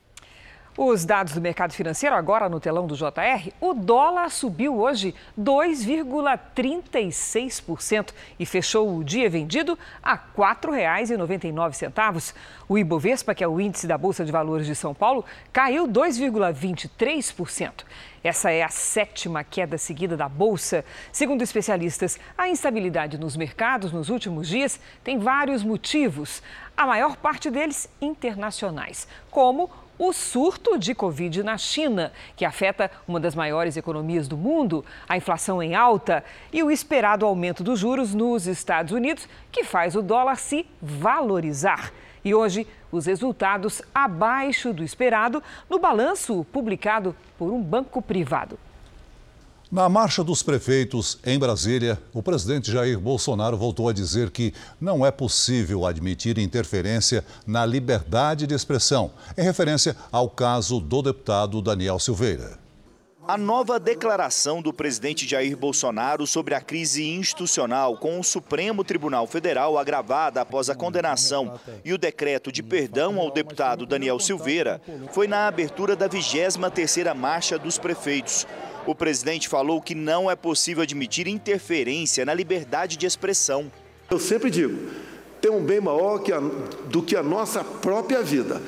Os 0.76 1.04
dados 1.04 1.34
do 1.34 1.40
mercado 1.40 1.72
financeiro 1.74 2.16
agora 2.16 2.48
no 2.48 2.58
telão 2.58 2.86
do 2.86 2.96
JR, 2.96 3.52
o 3.60 3.74
dólar 3.74 4.30
subiu 4.30 4.80
hoje 4.80 5.14
2,36% 5.38 8.14
e 8.40 8.46
fechou 8.46 8.96
o 8.96 9.04
dia 9.04 9.28
vendido 9.28 9.78
a 10.02 10.14
R$ 10.14 10.20
4,99. 10.34 12.32
O 12.66 12.78
Ibovespa, 12.78 13.34
que 13.34 13.44
é 13.44 13.48
o 13.48 13.60
índice 13.60 13.86
da 13.86 13.98
Bolsa 13.98 14.24
de 14.24 14.32
Valores 14.32 14.66
de 14.66 14.74
São 14.74 14.94
Paulo, 14.94 15.26
caiu 15.52 15.86
2,23%. 15.86 17.84
Essa 18.24 18.50
é 18.50 18.62
a 18.62 18.70
sétima 18.70 19.44
queda 19.44 19.76
seguida 19.76 20.16
da 20.16 20.26
Bolsa. 20.26 20.86
Segundo 21.12 21.42
especialistas, 21.42 22.18
a 22.38 22.48
instabilidade 22.48 23.18
nos 23.18 23.36
mercados 23.36 23.92
nos 23.92 24.08
últimos 24.08 24.48
dias 24.48 24.80
tem 25.04 25.18
vários 25.18 25.62
motivos, 25.62 26.42
a 26.74 26.86
maior 26.86 27.16
parte 27.16 27.50
deles 27.50 27.90
internacionais, 28.00 29.06
como 29.30 29.68
o 30.04 30.12
surto 30.12 30.76
de 30.76 30.96
Covid 30.96 31.44
na 31.44 31.56
China, 31.56 32.12
que 32.34 32.44
afeta 32.44 32.90
uma 33.06 33.20
das 33.20 33.36
maiores 33.36 33.76
economias 33.76 34.26
do 34.26 34.36
mundo, 34.36 34.84
a 35.08 35.16
inflação 35.16 35.62
em 35.62 35.76
alta 35.76 36.24
e 36.52 36.60
o 36.60 36.72
esperado 36.72 37.24
aumento 37.24 37.62
dos 37.62 37.78
juros 37.78 38.12
nos 38.12 38.48
Estados 38.48 38.92
Unidos, 38.92 39.28
que 39.52 39.62
faz 39.62 39.94
o 39.94 40.02
dólar 40.02 40.38
se 40.38 40.66
valorizar. 40.80 41.92
E 42.24 42.34
hoje, 42.34 42.66
os 42.90 43.06
resultados 43.06 43.80
abaixo 43.94 44.72
do 44.72 44.82
esperado 44.82 45.40
no 45.70 45.78
balanço 45.78 46.44
publicado 46.52 47.14
por 47.38 47.52
um 47.52 47.62
banco 47.62 48.02
privado. 48.02 48.58
Na 49.72 49.88
marcha 49.88 50.22
dos 50.22 50.42
prefeitos 50.42 51.18
em 51.24 51.38
Brasília, 51.38 51.98
o 52.12 52.22
presidente 52.22 52.70
Jair 52.70 53.00
Bolsonaro 53.00 53.56
voltou 53.56 53.88
a 53.88 53.92
dizer 53.94 54.30
que 54.30 54.52
não 54.78 55.04
é 55.06 55.10
possível 55.10 55.86
admitir 55.86 56.36
interferência 56.36 57.24
na 57.46 57.64
liberdade 57.64 58.46
de 58.46 58.54
expressão, 58.54 59.12
em 59.34 59.40
referência 59.40 59.96
ao 60.12 60.28
caso 60.28 60.78
do 60.78 61.00
deputado 61.00 61.62
Daniel 61.62 61.98
Silveira. 61.98 62.60
A 63.26 63.38
nova 63.38 63.80
declaração 63.80 64.60
do 64.60 64.74
presidente 64.74 65.26
Jair 65.26 65.56
Bolsonaro 65.56 66.26
sobre 66.26 66.54
a 66.54 66.60
crise 66.60 67.08
institucional 67.08 67.96
com 67.96 68.20
o 68.20 68.24
Supremo 68.24 68.84
Tribunal 68.84 69.26
Federal 69.26 69.78
agravada 69.78 70.42
após 70.42 70.68
a 70.68 70.74
condenação 70.74 71.58
e 71.82 71.94
o 71.94 71.98
decreto 71.98 72.52
de 72.52 72.62
perdão 72.62 73.18
ao 73.18 73.30
deputado 73.30 73.86
Daniel 73.86 74.18
Silveira 74.18 74.82
foi 75.12 75.26
na 75.26 75.46
abertura 75.46 75.96
da 75.96 76.10
23ª 76.10 77.14
Marcha 77.14 77.58
dos 77.58 77.78
Prefeitos. 77.78 78.46
O 78.86 78.94
presidente 78.94 79.48
falou 79.48 79.80
que 79.80 79.94
não 79.94 80.30
é 80.30 80.34
possível 80.34 80.82
admitir 80.82 81.28
interferência 81.28 82.24
na 82.24 82.34
liberdade 82.34 82.96
de 82.96 83.06
expressão. 83.06 83.70
Eu 84.10 84.18
sempre 84.18 84.50
digo, 84.50 84.90
tem 85.40 85.50
um 85.50 85.64
bem 85.64 85.80
maior 85.80 86.18
que 86.18 86.32
a, 86.32 86.40
do 86.40 87.02
que 87.02 87.16
a 87.16 87.22
nossa 87.22 87.62
própria 87.62 88.22
vida. 88.22 88.60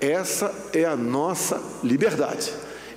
Essa 0.00 0.52
é 0.74 0.84
a 0.84 0.96
nossa 0.96 1.62
liberdade. 1.82 2.52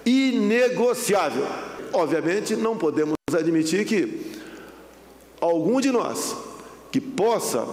Inegociável. 0.05 1.47
Obviamente, 1.93 2.55
não 2.55 2.77
podemos 2.77 3.15
admitir 3.33 3.85
que 3.85 4.41
algum 5.39 5.79
de 5.79 5.91
nós 5.91 6.35
que 6.91 6.99
possa 6.99 7.65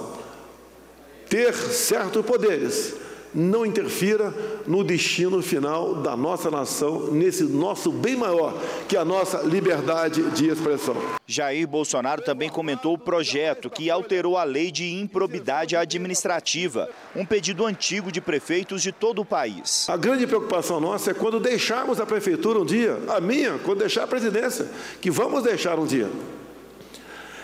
ter 1.28 1.54
certos 1.54 2.24
poderes 2.24 2.94
não 3.34 3.64
interfira 3.64 4.32
no 4.66 4.84
destino 4.84 5.42
final 5.42 5.94
da 5.94 6.16
nossa 6.16 6.50
nação, 6.50 7.10
nesse 7.10 7.44
nosso 7.44 7.90
bem 7.90 8.16
maior, 8.16 8.54
que 8.88 8.96
é 8.96 9.00
a 9.00 9.04
nossa 9.04 9.38
liberdade 9.42 10.22
de 10.30 10.48
expressão. 10.48 10.96
Jair 11.26 11.66
Bolsonaro 11.66 12.22
também 12.22 12.50
comentou 12.50 12.94
o 12.94 12.98
projeto 12.98 13.70
que 13.70 13.90
alterou 13.90 14.36
a 14.36 14.44
lei 14.44 14.70
de 14.70 14.92
improbidade 14.92 15.76
administrativa, 15.76 16.88
um 17.16 17.24
pedido 17.24 17.64
antigo 17.64 18.12
de 18.12 18.20
prefeitos 18.20 18.82
de 18.82 18.92
todo 18.92 19.22
o 19.22 19.24
país. 19.24 19.88
A 19.88 19.96
grande 19.96 20.26
preocupação 20.26 20.80
nossa 20.80 21.10
é 21.10 21.14
quando 21.14 21.40
deixarmos 21.40 22.00
a 22.00 22.06
prefeitura 22.06 22.58
um 22.58 22.64
dia, 22.64 22.98
a 23.08 23.20
minha, 23.20 23.58
quando 23.64 23.78
deixar 23.78 24.04
a 24.04 24.06
presidência, 24.06 24.68
que 25.00 25.10
vamos 25.10 25.42
deixar 25.42 25.78
um 25.78 25.86
dia. 25.86 26.10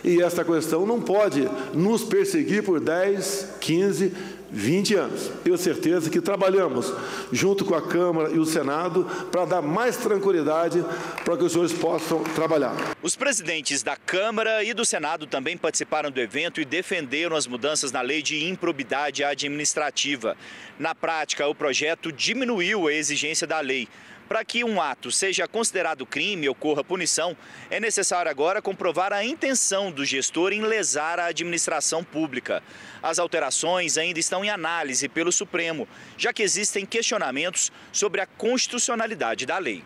E 0.05 0.23
esta 0.23 0.45
questão 0.45 0.87
não 0.87 1.01
pode 1.01 1.49
nos 1.75 2.05
perseguir 2.05 2.63
por 2.63 2.79
10, 2.79 3.57
15, 3.61 4.13
20 4.51 4.95
anos. 4.95 5.31
Tenho 5.45 5.59
certeza 5.59 6.11
que 6.11 6.21
trabalhamos 6.21 6.93
junto 7.33 7.65
com 7.65 7.75
a 7.75 7.83
Câmara 7.83 8.31
e 8.31 8.39
o 8.39 8.45
Senado 8.45 9.05
para 9.31 9.45
dar 9.45 9.63
mais 9.63 9.97
tranquilidade 9.97 10.85
para 11.25 11.37
que 11.37 11.45
os 11.45 11.53
senhores 11.53 11.73
possam 11.73 12.23
trabalhar. 12.25 12.75
Os 13.03 13.17
presidentes 13.17 13.83
da 13.83 13.97
Câmara 13.97 14.65
e 14.65 14.73
do 14.73 14.85
Senado 14.85 15.27
também 15.27 15.57
participaram 15.57 16.11
do 16.11 16.21
evento 16.21 16.61
e 16.61 16.65
defenderam 16.65 17.37
as 17.37 17.47
mudanças 17.47 17.93
na 17.93 18.01
lei 18.01 18.23
de 18.23 18.49
improbidade 18.49 19.23
administrativa. 19.23 20.37
Na 20.79 20.95
prática, 20.95 21.47
o 21.47 21.55
projeto 21.55 22.13
diminuiu 22.13 22.89
a 22.89 22.93
exigência 22.93 23.47
da 23.47 23.61
lei 23.61 23.89
para 24.29 24.45
que 24.45 24.63
um 24.63 24.81
ato 24.81 25.11
seja 25.11 25.49
considerado 25.49 26.05
crime 26.05 26.47
e 26.47 26.49
ocorra 26.49 26.85
punição, 26.85 27.37
é 27.71 27.81
necessário 27.81 28.31
agora 28.31 28.61
comprovar 28.61 29.13
a 29.13 29.25
intenção 29.25 29.91
do 29.91 30.05
gestor 30.05 30.53
em 30.53 30.61
lesar 30.61 31.19
a 31.19 31.27
administração 31.27 32.05
pública. 32.05 32.63
As 33.03 33.19
alterações 33.19 33.97
ainda 33.97 34.21
estão 34.21 34.45
em 34.45 34.51
análise 34.51 35.09
pelo 35.09 35.33
Supremo, 35.33 35.89
já 36.17 36.33
que 36.33 36.43
existem 36.43 36.85
questionamentos 36.85 37.73
sobre 37.91 38.21
a 38.21 38.27
constitucionalidade 38.27 39.47
da 39.47 39.57
lei. 39.59 39.83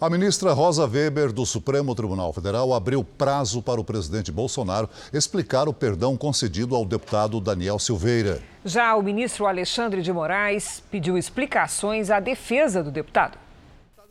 A 0.00 0.10
ministra 0.10 0.52
Rosa 0.52 0.86
Weber, 0.86 1.32
do 1.32 1.46
Supremo 1.46 1.94
Tribunal 1.94 2.32
Federal, 2.32 2.74
abriu 2.74 3.04
prazo 3.04 3.62
para 3.62 3.80
o 3.80 3.84
presidente 3.84 4.32
Bolsonaro 4.32 4.90
explicar 5.12 5.68
o 5.68 5.72
perdão 5.72 6.16
concedido 6.16 6.74
ao 6.74 6.84
deputado 6.84 7.40
Daniel 7.40 7.78
Silveira. 7.78 8.42
Já 8.64 8.96
o 8.96 9.02
ministro 9.02 9.46
Alexandre 9.46 10.02
de 10.02 10.12
Moraes 10.12 10.82
pediu 10.90 11.16
explicações 11.16 12.10
à 12.10 12.18
defesa 12.18 12.82
do 12.82 12.90
deputado. 12.90 13.43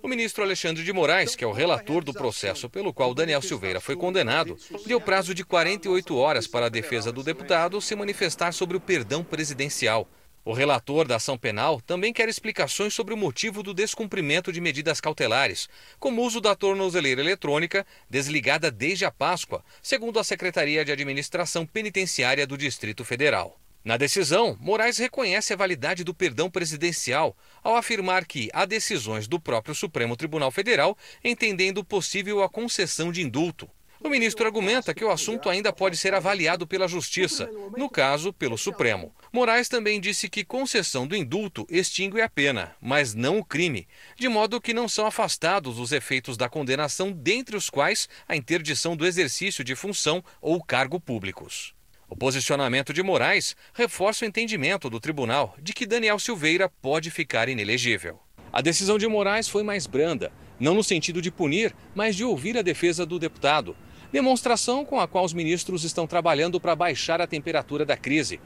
O 0.04 0.08
ministro 0.10 0.44
Alexandre 0.44 0.84
de 0.84 0.92
Moraes, 0.92 1.34
que 1.34 1.46
é 1.46 1.48
o 1.48 1.54
relator 1.54 2.04
do 2.04 2.12
processo 2.12 2.70
pelo 2.70 2.94
qual 2.94 3.14
Daniel 3.14 3.42
Silveira 3.42 3.80
foi 3.80 3.96
condenado, 3.96 4.58
deu 4.86 5.00
prazo 5.00 5.34
de 5.34 5.46
48 5.46 6.18
horas 6.18 6.46
para 6.46 6.66
a 6.66 6.70
defesa 6.70 7.10
do 7.10 7.24
deputado 7.24 7.80
se 7.80 7.96
manifestar 7.96 8.52
sobre 8.52 8.76
o 8.76 8.82
perdão 8.82 9.24
presidencial. 9.24 10.06
O 10.44 10.52
relator 10.52 11.08
da 11.08 11.16
ação 11.16 11.38
penal 11.38 11.80
também 11.80 12.12
quer 12.12 12.28
explicações 12.28 12.94
sobre 12.94 13.14
o 13.14 13.18
motivo 13.18 13.64
do 13.64 13.74
descumprimento 13.74 14.52
de 14.52 14.60
medidas 14.60 15.00
cautelares, 15.00 15.70
como 15.98 16.22
o 16.22 16.26
uso 16.26 16.42
da 16.42 16.54
tornozeleira 16.54 17.22
eletrônica 17.22 17.88
desligada 18.10 18.70
desde 18.70 19.06
a 19.06 19.12
Páscoa, 19.12 19.64
segundo 19.82 20.20
a 20.20 20.24
Secretaria 20.26 20.84
de 20.84 20.92
Administração 20.92 21.66
Penitenciária 21.66 22.46
do 22.46 22.58
Distrito 22.58 23.06
Federal. 23.06 23.58
Na 23.84 23.98
decisão, 23.98 24.58
Moraes 24.62 24.98
reconhece 24.98 25.52
a 25.52 25.58
validade 25.58 26.06
do 26.06 26.14
perdão 26.14 26.50
presidencial 26.50 27.36
ao 27.62 27.76
afirmar 27.76 28.26
que 28.26 28.50
há 28.54 28.64
decisões 28.64 29.28
do 29.28 29.42
próprio 29.42 29.76
Supremo 29.76 30.16
Tribunal 30.16 30.52
Federal 30.52 30.98
entendendo 31.22 31.84
possível 31.84 32.42
a 32.42 32.48
concessão 32.48 33.12
de 33.12 33.22
indulto. 33.22 33.70
O 34.00 34.10
ministro 34.10 34.46
argumenta 34.46 34.94
que 34.94 35.04
o 35.04 35.10
assunto 35.12 35.50
ainda 35.50 35.72
pode 35.74 35.98
ser 35.98 36.14
avaliado 36.14 36.66
pela 36.66 36.88
Justiça, 36.88 37.50
no 37.78 37.90
caso, 37.90 38.32
pelo 38.32 38.58
Supremo. 38.58 39.14
Moraes 39.34 39.68
também 39.68 40.00
disse 40.00 40.30
que 40.30 40.46
concessão 40.46 41.06
do 41.06 41.16
indulto 41.16 41.68
extingue 41.70 42.22
a 42.22 42.30
pena, 42.30 42.76
mas 42.82 43.14
não 43.14 43.40
o 43.40 43.46
crime, 43.46 43.88
de 44.18 44.30
modo 44.30 44.62
que 44.62 44.74
não 44.74 44.88
são 44.88 45.06
afastados 45.06 45.78
os 45.78 45.92
efeitos 45.92 46.38
da 46.38 46.48
condenação, 46.48 47.12
dentre 47.12 47.56
os 47.56 47.70
quais 47.70 48.08
a 48.28 48.36
interdição 48.36 48.96
do 48.96 49.06
exercício 49.06 49.64
de 49.64 49.76
função 49.76 50.24
ou 50.42 50.62
cargo 50.64 51.00
públicos. 51.00 51.74
O 52.10 52.16
posicionamento 52.16 52.94
de 52.94 53.02
Moraes 53.02 53.56
reforça 53.74 54.26
o 54.26 54.28
entendimento 54.28 54.90
do 54.90 55.00
tribunal 55.00 55.56
de 55.62 55.74
que 55.74 55.86
Daniel 55.86 56.20
Silveira 56.20 56.70
pode 56.82 57.10
ficar 57.10 57.50
inelegível. 57.50 58.20
A 58.52 58.62
decisão 58.62 58.98
de 58.98 59.08
Moraes 59.08 59.48
foi 59.48 59.64
mais 59.64 59.88
branda, 59.88 60.32
não 60.60 60.76
no 60.76 60.84
sentido 60.84 61.22
de 61.22 61.32
punir, 61.32 61.74
mas 61.96 62.16
de 62.16 62.24
ouvir 62.24 62.58
a 62.58 62.62
defesa 62.62 63.06
do 63.06 63.18
deputado. 63.18 63.76
Demonstração 64.12 64.86
com 64.86 65.00
a 65.00 65.08
qual 65.08 65.26
os 65.26 65.34
ministros 65.34 65.84
estão 65.84 66.06
trabalhando 66.06 66.60
para 66.60 66.76
baixar 66.76 67.20
a 67.20 67.26
temperatura 67.26 67.84
da 67.84 67.98
crise. 67.98 68.40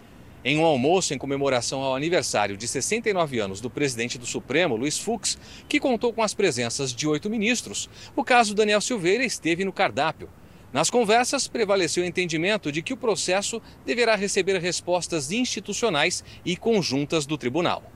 Em 0.45 0.57
um 0.57 0.63
almoço 0.63 1.13
em 1.13 1.17
comemoração 1.17 1.81
ao 1.81 1.95
aniversário 1.95 2.55
de 2.55 2.67
69 2.67 3.39
anos 3.39 3.59
do 3.59 3.69
presidente 3.69 4.17
do 4.17 4.25
Supremo, 4.25 4.77
Luiz 4.77 4.97
Fux, 4.97 5.37
que 5.67 5.79
contou 5.79 6.13
com 6.13 6.23
as 6.23 6.33
presenças 6.33 6.93
de 6.93 7.05
oito 7.05 7.29
ministros, 7.29 7.89
o 8.15 8.23
caso 8.23 8.55
Daniel 8.55 8.79
Silveira 8.79 9.25
esteve 9.25 9.65
no 9.65 9.73
cardápio. 9.73 10.29
Nas 10.77 10.91
conversas, 10.91 11.47
prevaleceu 11.47 12.03
o 12.03 12.05
entendimento 12.05 12.71
de 12.71 12.83
que 12.83 12.93
o 12.93 12.97
processo 12.97 13.59
deverá 13.83 14.13
receber 14.13 14.59
respostas 14.59 15.31
institucionais 15.31 16.23
e 16.45 16.55
conjuntas 16.55 17.25
do 17.25 17.35
tribunal. 17.35 17.91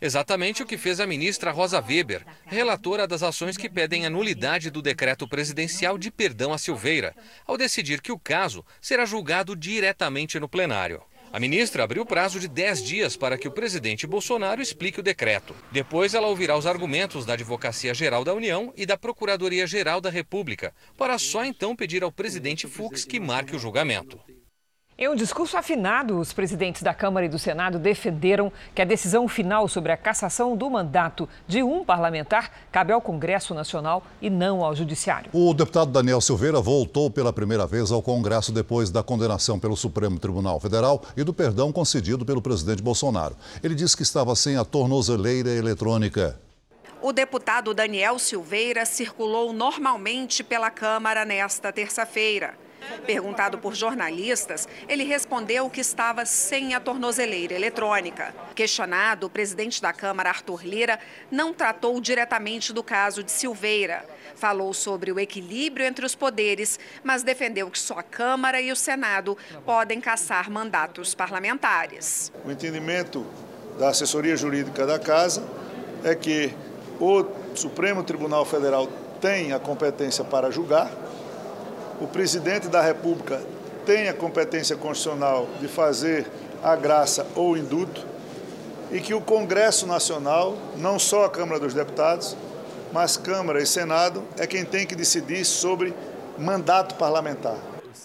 Exatamente 0.00 0.62
o 0.62 0.66
que 0.66 0.78
fez 0.78 0.98
a 0.98 1.06
ministra 1.06 1.50
Rosa 1.50 1.78
Weber, 1.78 2.24
relatora 2.46 3.06
das 3.06 3.22
ações 3.22 3.58
que 3.58 3.68
pedem 3.68 4.06
a 4.06 4.10
nulidade 4.10 4.70
do 4.70 4.80
decreto 4.80 5.28
presidencial 5.28 5.98
de 5.98 6.10
perdão 6.10 6.54
a 6.54 6.58
Silveira, 6.58 7.14
ao 7.46 7.58
decidir 7.58 8.00
que 8.00 8.10
o 8.10 8.18
caso 8.18 8.64
será 8.80 9.04
julgado 9.04 9.54
diretamente 9.54 10.40
no 10.40 10.48
plenário. 10.48 11.02
A 11.32 11.40
ministra 11.40 11.82
abriu 11.82 12.04
prazo 12.04 12.38
de 12.38 12.46
10 12.46 12.82
dias 12.84 13.16
para 13.16 13.38
que 13.38 13.48
o 13.48 13.50
presidente 13.50 14.06
Bolsonaro 14.06 14.60
explique 14.60 15.00
o 15.00 15.02
decreto. 15.02 15.54
Depois, 15.70 16.12
ela 16.12 16.26
ouvirá 16.26 16.58
os 16.58 16.66
argumentos 16.66 17.24
da 17.24 17.32
Advocacia 17.32 17.94
Geral 17.94 18.22
da 18.22 18.34
União 18.34 18.70
e 18.76 18.84
da 18.84 18.98
Procuradoria 18.98 19.66
Geral 19.66 19.98
da 19.98 20.10
República, 20.10 20.74
para 20.98 21.18
só 21.18 21.42
então 21.42 21.74
pedir 21.74 22.02
ao 22.02 22.12
presidente 22.12 22.66
Fux 22.66 23.06
que 23.06 23.18
marque 23.18 23.56
o 23.56 23.58
julgamento. 23.58 24.20
Em 25.02 25.08
um 25.08 25.16
discurso 25.16 25.56
afinado, 25.56 26.16
os 26.16 26.32
presidentes 26.32 26.80
da 26.80 26.94
Câmara 26.94 27.26
e 27.26 27.28
do 27.28 27.36
Senado 27.36 27.76
defenderam 27.76 28.52
que 28.72 28.80
a 28.80 28.84
decisão 28.84 29.26
final 29.26 29.66
sobre 29.66 29.90
a 29.90 29.96
cassação 29.96 30.56
do 30.56 30.70
mandato 30.70 31.28
de 31.44 31.60
um 31.60 31.84
parlamentar 31.84 32.52
cabe 32.70 32.92
ao 32.92 33.00
Congresso 33.00 33.52
Nacional 33.52 34.04
e 34.20 34.30
não 34.30 34.64
ao 34.64 34.76
Judiciário. 34.76 35.28
O 35.32 35.52
deputado 35.54 35.90
Daniel 35.90 36.20
Silveira 36.20 36.60
voltou 36.60 37.10
pela 37.10 37.32
primeira 37.32 37.66
vez 37.66 37.90
ao 37.90 38.00
Congresso 38.00 38.52
depois 38.52 38.90
da 38.90 39.02
condenação 39.02 39.58
pelo 39.58 39.76
Supremo 39.76 40.20
Tribunal 40.20 40.60
Federal 40.60 41.02
e 41.16 41.24
do 41.24 41.34
perdão 41.34 41.72
concedido 41.72 42.24
pelo 42.24 42.40
presidente 42.40 42.80
Bolsonaro. 42.80 43.34
Ele 43.60 43.74
disse 43.74 43.96
que 43.96 44.04
estava 44.04 44.36
sem 44.36 44.56
a 44.56 44.64
tornozeleira 44.64 45.50
eletrônica. 45.50 46.38
O 47.02 47.12
deputado 47.12 47.74
Daniel 47.74 48.20
Silveira 48.20 48.86
circulou 48.86 49.52
normalmente 49.52 50.44
pela 50.44 50.70
Câmara 50.70 51.24
nesta 51.24 51.72
terça-feira. 51.72 52.54
Perguntado 53.06 53.58
por 53.58 53.74
jornalistas, 53.74 54.68
ele 54.88 55.04
respondeu 55.04 55.68
que 55.68 55.80
estava 55.80 56.24
sem 56.24 56.74
a 56.74 56.80
tornozeleira 56.80 57.54
eletrônica. 57.54 58.34
Questionado, 58.54 59.26
o 59.26 59.30
presidente 59.30 59.82
da 59.82 59.92
Câmara, 59.92 60.30
Arthur 60.30 60.64
Lira, 60.64 60.98
não 61.30 61.52
tratou 61.52 62.00
diretamente 62.00 62.72
do 62.72 62.82
caso 62.82 63.22
de 63.22 63.32
Silveira. 63.32 64.04
Falou 64.34 64.72
sobre 64.72 65.12
o 65.12 65.20
equilíbrio 65.20 65.84
entre 65.84 66.06
os 66.06 66.14
poderes, 66.14 66.78
mas 67.02 67.22
defendeu 67.22 67.70
que 67.70 67.78
só 67.78 67.98
a 67.98 68.02
Câmara 68.02 68.60
e 68.60 68.70
o 68.72 68.76
Senado 68.76 69.36
podem 69.64 70.00
caçar 70.00 70.50
mandatos 70.50 71.14
parlamentares. 71.14 72.32
O 72.44 72.50
entendimento 72.50 73.26
da 73.78 73.88
assessoria 73.88 74.36
jurídica 74.36 74.86
da 74.86 74.98
Casa 74.98 75.42
é 76.04 76.14
que 76.14 76.54
o 77.00 77.24
Supremo 77.54 78.02
Tribunal 78.02 78.44
Federal 78.44 78.88
tem 79.20 79.52
a 79.52 79.58
competência 79.58 80.24
para 80.24 80.50
julgar 80.50 80.90
o 82.02 82.08
presidente 82.08 82.66
da 82.66 82.82
República 82.82 83.40
tem 83.86 84.08
a 84.08 84.12
competência 84.12 84.76
constitucional 84.76 85.48
de 85.60 85.68
fazer 85.68 86.26
a 86.62 86.74
graça 86.74 87.24
ou 87.36 87.52
o 87.52 87.56
indulto 87.56 88.04
e 88.90 89.00
que 89.00 89.14
o 89.14 89.20
Congresso 89.20 89.86
Nacional, 89.86 90.58
não 90.76 90.98
só 90.98 91.24
a 91.24 91.30
Câmara 91.30 91.60
dos 91.60 91.72
Deputados, 91.72 92.36
mas 92.92 93.16
Câmara 93.16 93.62
e 93.62 93.66
Senado, 93.66 94.24
é 94.36 94.46
quem 94.48 94.64
tem 94.64 94.84
que 94.84 94.96
decidir 94.96 95.44
sobre 95.44 95.94
mandato 96.36 96.96
parlamentar. 96.96 97.56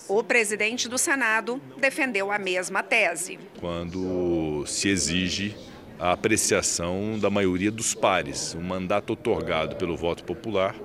O 0.08 0.24
presidente 0.24 0.88
do 0.88 0.98
Senado 0.98 1.60
defendeu 1.78 2.32
a 2.32 2.38
mesma 2.38 2.84
tese. 2.84 3.40
Quando 3.60 4.64
se 4.68 4.90
exige 4.90 5.58
a 6.00 6.12
apreciação 6.12 7.18
da 7.20 7.30
maioria 7.30 7.72
dos 7.72 7.96
pares, 7.96 8.54
um 8.54 8.62
mandato 8.62 9.14
otorgado 9.14 9.76
pelo 9.76 9.98
voto 9.98 10.24
popular 10.24 10.76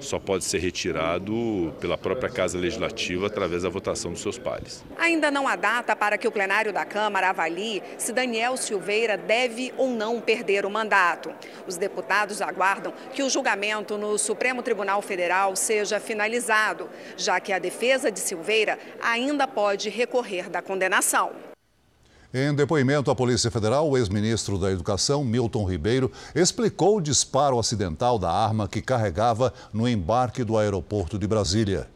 só 0.00 0.18
pode 0.18 0.44
ser 0.44 0.58
retirado 0.58 1.74
pela 1.80 1.96
própria 1.96 2.30
Casa 2.30 2.58
Legislativa 2.58 3.26
através 3.26 3.62
da 3.62 3.68
votação 3.68 4.12
dos 4.12 4.20
seus 4.20 4.38
pares. 4.38 4.84
Ainda 4.98 5.30
não 5.30 5.48
há 5.48 5.56
data 5.56 5.94
para 5.94 6.18
que 6.18 6.28
o 6.28 6.32
plenário 6.32 6.72
da 6.72 6.84
Câmara 6.84 7.30
avalie 7.30 7.82
se 7.98 8.12
Daniel 8.12 8.56
Silveira 8.56 9.16
deve 9.16 9.72
ou 9.76 9.90
não 9.90 10.20
perder 10.20 10.64
o 10.66 10.70
mandato. 10.70 11.32
Os 11.66 11.76
deputados 11.76 12.40
aguardam 12.40 12.92
que 13.12 13.22
o 13.22 13.30
julgamento 13.30 13.96
no 13.96 14.18
Supremo 14.18 14.62
Tribunal 14.62 15.02
Federal 15.02 15.56
seja 15.56 16.00
finalizado, 16.00 16.88
já 17.16 17.40
que 17.40 17.52
a 17.52 17.58
defesa 17.58 18.10
de 18.10 18.20
Silveira 18.20 18.78
ainda 19.02 19.46
pode 19.46 19.88
recorrer 19.88 20.48
da 20.48 20.62
condenação. 20.62 21.45
Em 22.34 22.52
depoimento 22.54 23.10
à 23.10 23.14
Polícia 23.14 23.50
Federal, 23.50 23.88
o 23.88 23.96
ex-ministro 23.96 24.58
da 24.58 24.70
Educação, 24.70 25.24
Milton 25.24 25.64
Ribeiro, 25.64 26.10
explicou 26.34 26.96
o 26.96 27.00
disparo 27.00 27.58
acidental 27.58 28.18
da 28.18 28.30
arma 28.30 28.68
que 28.68 28.82
carregava 28.82 29.52
no 29.72 29.88
embarque 29.88 30.42
do 30.42 30.58
aeroporto 30.58 31.18
de 31.18 31.26
Brasília. 31.26 31.88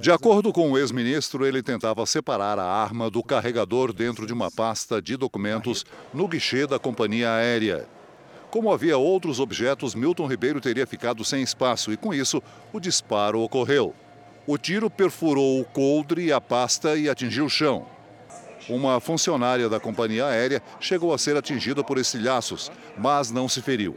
De 0.00 0.10
acordo 0.10 0.52
com 0.52 0.70
o 0.70 0.78
ex-ministro, 0.78 1.44
ele 1.44 1.62
tentava 1.62 2.06
separar 2.06 2.58
a 2.58 2.64
arma 2.64 3.10
do 3.10 3.22
carregador 3.22 3.92
dentro 3.92 4.26
de 4.26 4.32
uma 4.32 4.50
pasta 4.50 5.02
de 5.02 5.16
documentos 5.16 5.84
no 6.14 6.26
guichê 6.26 6.66
da 6.66 6.78
companhia 6.78 7.32
aérea. 7.32 7.86
Como 8.50 8.72
havia 8.72 8.96
outros 8.96 9.40
objetos, 9.40 9.94
Milton 9.94 10.26
Ribeiro 10.26 10.60
teria 10.60 10.86
ficado 10.86 11.24
sem 11.24 11.42
espaço 11.42 11.92
e, 11.92 11.96
com 11.96 12.14
isso, 12.14 12.42
o 12.72 12.80
disparo 12.80 13.40
ocorreu. 13.40 13.94
O 14.46 14.56
tiro 14.56 14.88
perfurou 14.88 15.60
o 15.60 15.64
coldre 15.64 16.26
e 16.26 16.32
a 16.32 16.40
pasta 16.40 16.96
e 16.96 17.08
atingiu 17.08 17.46
o 17.46 17.50
chão. 17.50 17.95
Uma 18.68 19.00
funcionária 19.00 19.68
da 19.68 19.78
companhia 19.78 20.26
aérea 20.26 20.60
chegou 20.80 21.14
a 21.14 21.18
ser 21.18 21.36
atingida 21.36 21.84
por 21.84 21.98
estilhaços, 21.98 22.70
mas 22.98 23.30
não 23.30 23.48
se 23.48 23.62
feriu. 23.62 23.96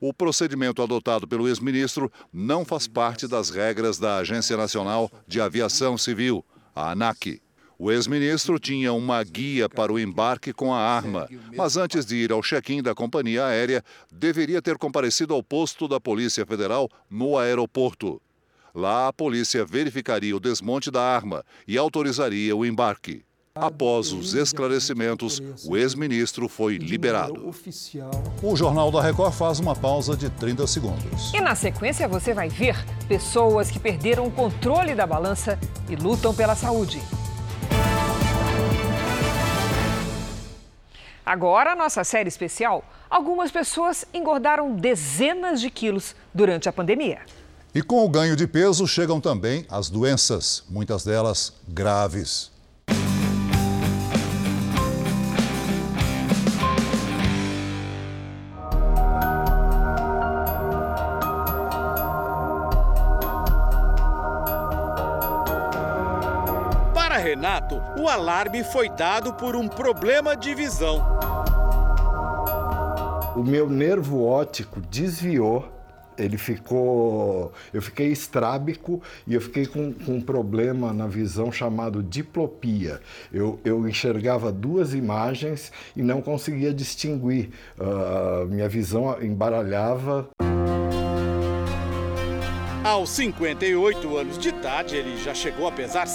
O 0.00 0.12
procedimento 0.12 0.82
adotado 0.82 1.26
pelo 1.28 1.48
ex-ministro 1.48 2.10
não 2.32 2.64
faz 2.64 2.86
parte 2.86 3.26
das 3.26 3.50
regras 3.50 3.98
da 3.98 4.16
Agência 4.16 4.56
Nacional 4.56 5.10
de 5.26 5.40
Aviação 5.40 5.98
Civil, 5.98 6.44
a 6.74 6.92
ANAC. 6.92 7.40
O 7.78 7.92
ex-ministro 7.92 8.58
tinha 8.58 8.92
uma 8.94 9.22
guia 9.22 9.68
para 9.68 9.92
o 9.92 9.98
embarque 9.98 10.52
com 10.52 10.72
a 10.72 10.78
arma, 10.78 11.28
mas 11.54 11.76
antes 11.76 12.06
de 12.06 12.16
ir 12.16 12.32
ao 12.32 12.42
check-in 12.42 12.82
da 12.82 12.94
companhia 12.94 13.44
aérea, 13.44 13.82
deveria 14.10 14.62
ter 14.62 14.78
comparecido 14.78 15.34
ao 15.34 15.42
posto 15.42 15.86
da 15.86 16.00
Polícia 16.00 16.46
Federal 16.46 16.88
no 17.10 17.36
aeroporto. 17.36 18.20
Lá, 18.74 19.08
a 19.08 19.12
polícia 19.12 19.64
verificaria 19.64 20.34
o 20.34 20.40
desmonte 20.40 20.90
da 20.90 21.02
arma 21.02 21.44
e 21.68 21.76
autorizaria 21.76 22.56
o 22.56 22.64
embarque. 22.64 23.24
Após 23.56 24.12
os 24.12 24.34
esclarecimentos, 24.34 25.40
o 25.64 25.76
ex-ministro 25.78 26.46
foi 26.46 26.76
liberado. 26.76 27.50
O 28.42 28.54
Jornal 28.54 28.90
da 28.90 29.00
Record 29.00 29.32
faz 29.32 29.58
uma 29.58 29.74
pausa 29.74 30.14
de 30.14 30.28
30 30.28 30.66
segundos. 30.66 31.32
E 31.32 31.40
na 31.40 31.54
sequência 31.54 32.06
você 32.06 32.34
vai 32.34 32.50
ver 32.50 32.76
pessoas 33.08 33.70
que 33.70 33.78
perderam 33.80 34.26
o 34.26 34.30
controle 34.30 34.94
da 34.94 35.06
balança 35.06 35.58
e 35.88 35.96
lutam 35.96 36.34
pela 36.34 36.54
saúde. 36.54 37.00
Agora, 41.24 41.74
nossa 41.74 42.04
série 42.04 42.28
especial. 42.28 42.84
Algumas 43.08 43.50
pessoas 43.50 44.04
engordaram 44.12 44.76
dezenas 44.76 45.60
de 45.62 45.70
quilos 45.70 46.14
durante 46.34 46.68
a 46.68 46.72
pandemia. 46.72 47.20
E 47.74 47.82
com 47.82 48.04
o 48.04 48.08
ganho 48.08 48.36
de 48.36 48.46
peso 48.46 48.86
chegam 48.86 49.20
também 49.20 49.66
as 49.68 49.88
doenças, 49.88 50.62
muitas 50.68 51.04
delas 51.04 51.54
graves. 51.68 52.55
O 67.98 68.08
alarme 68.08 68.62
foi 68.64 68.88
dado 68.88 69.34
por 69.34 69.56
um 69.56 69.68
problema 69.68 70.36
de 70.36 70.54
visão. 70.54 71.04
O 73.34 73.42
meu 73.42 73.68
nervo 73.68 74.24
óptico 74.24 74.80
desviou 74.80 75.76
ele 76.18 76.38
ficou. 76.38 77.52
Eu 77.72 77.82
fiquei 77.82 78.08
estrábico 78.08 79.02
e 79.26 79.34
eu 79.34 79.40
fiquei 79.40 79.66
com, 79.66 79.92
com 79.92 80.14
um 80.14 80.20
problema 80.20 80.92
na 80.92 81.06
visão 81.06 81.52
chamado 81.52 82.02
diplopia. 82.02 83.00
Eu, 83.32 83.60
eu 83.64 83.86
enxergava 83.88 84.50
duas 84.50 84.94
imagens 84.94 85.70
e 85.94 86.02
não 86.02 86.22
conseguia 86.22 86.72
distinguir. 86.72 87.50
Uh, 87.78 88.46
minha 88.46 88.68
visão 88.68 89.22
embaralhava. 89.22 90.28
Aos 92.82 93.10
58 93.10 94.16
anos 94.16 94.38
de 94.38 94.48
idade, 94.48 94.96
ele 94.96 95.16
já 95.16 95.34
chegou 95.34 95.66
a 95.66 95.72
pesar 95.72 96.06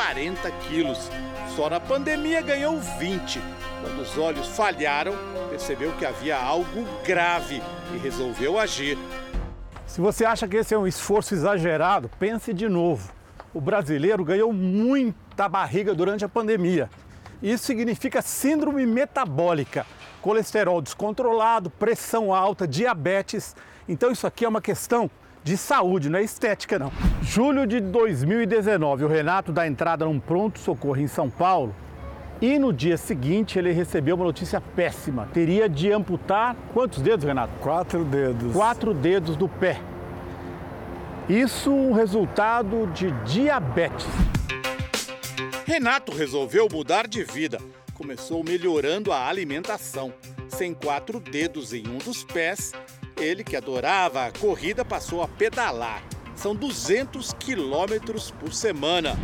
140 0.00 0.50
quilos. 0.66 1.10
Só 1.54 1.68
na 1.68 1.78
pandemia 1.78 2.40
ganhou 2.40 2.80
20. 2.80 3.38
Quando 3.82 4.00
os 4.00 4.16
olhos 4.16 4.48
falharam, 4.48 5.12
percebeu 5.50 5.92
que 5.92 6.06
havia 6.06 6.38
algo 6.38 6.86
grave 7.04 7.62
e 7.94 7.98
resolveu 7.98 8.58
agir. 8.58 8.96
Se 9.86 10.00
você 10.00 10.24
acha 10.24 10.48
que 10.48 10.56
esse 10.56 10.72
é 10.72 10.78
um 10.78 10.86
esforço 10.86 11.34
exagerado, 11.34 12.10
pense 12.18 12.54
de 12.54 12.68
novo. 12.68 13.12
O 13.52 13.60
brasileiro 13.60 14.24
ganhou 14.24 14.52
muita 14.52 15.48
barriga 15.48 15.94
durante 15.94 16.24
a 16.24 16.28
pandemia. 16.28 16.88
Isso 17.42 17.64
significa 17.64 18.22
síndrome 18.22 18.86
metabólica, 18.86 19.86
colesterol 20.22 20.80
descontrolado, 20.80 21.68
pressão 21.68 22.32
alta, 22.32 22.66
diabetes. 22.66 23.54
Então 23.88 24.10
isso 24.10 24.26
aqui 24.26 24.44
é 24.44 24.48
uma 24.48 24.62
questão 24.62 25.10
de 25.42 25.56
saúde, 25.56 26.10
não 26.10 26.18
é 26.18 26.22
estética 26.22 26.78
não. 26.78 26.92
Julho 27.22 27.66
de 27.66 27.80
2019, 27.80 29.04
o 29.04 29.08
Renato 29.08 29.52
dá 29.52 29.66
entrada 29.66 30.04
num 30.04 30.20
pronto-socorro 30.20 31.00
em 31.00 31.06
São 31.06 31.30
Paulo 31.30 31.74
e 32.40 32.58
no 32.58 32.72
dia 32.72 32.96
seguinte 32.96 33.58
ele 33.58 33.72
recebeu 33.72 34.16
uma 34.16 34.24
notícia 34.24 34.60
péssima. 34.60 35.28
Teria 35.32 35.68
de 35.68 35.92
amputar 35.92 36.56
quantos 36.72 37.02
dedos, 37.02 37.24
Renato? 37.24 37.52
Quatro 37.60 38.04
dedos. 38.04 38.52
Quatro 38.52 38.94
dedos 38.94 39.36
do 39.36 39.48
pé. 39.48 39.80
Isso 41.28 41.70
um 41.70 41.92
resultado 41.92 42.86
de 42.94 43.10
diabetes. 43.24 44.06
Renato 45.66 46.12
resolveu 46.12 46.66
mudar 46.72 47.06
de 47.06 47.22
vida. 47.22 47.58
Começou 47.94 48.42
melhorando 48.42 49.12
a 49.12 49.28
alimentação. 49.28 50.12
Sem 50.48 50.74
quatro 50.74 51.20
dedos 51.20 51.72
em 51.72 51.86
um 51.86 51.98
dos 51.98 52.24
pés, 52.24 52.72
ele 53.22 53.44
que 53.44 53.56
adorava 53.56 54.26
a 54.26 54.32
corrida 54.32 54.84
passou 54.84 55.22
a 55.22 55.28
pedalar. 55.28 56.02
São 56.34 56.54
200 56.54 57.32
quilômetros 57.34 58.30
por 58.30 58.52
semana. 58.52 59.18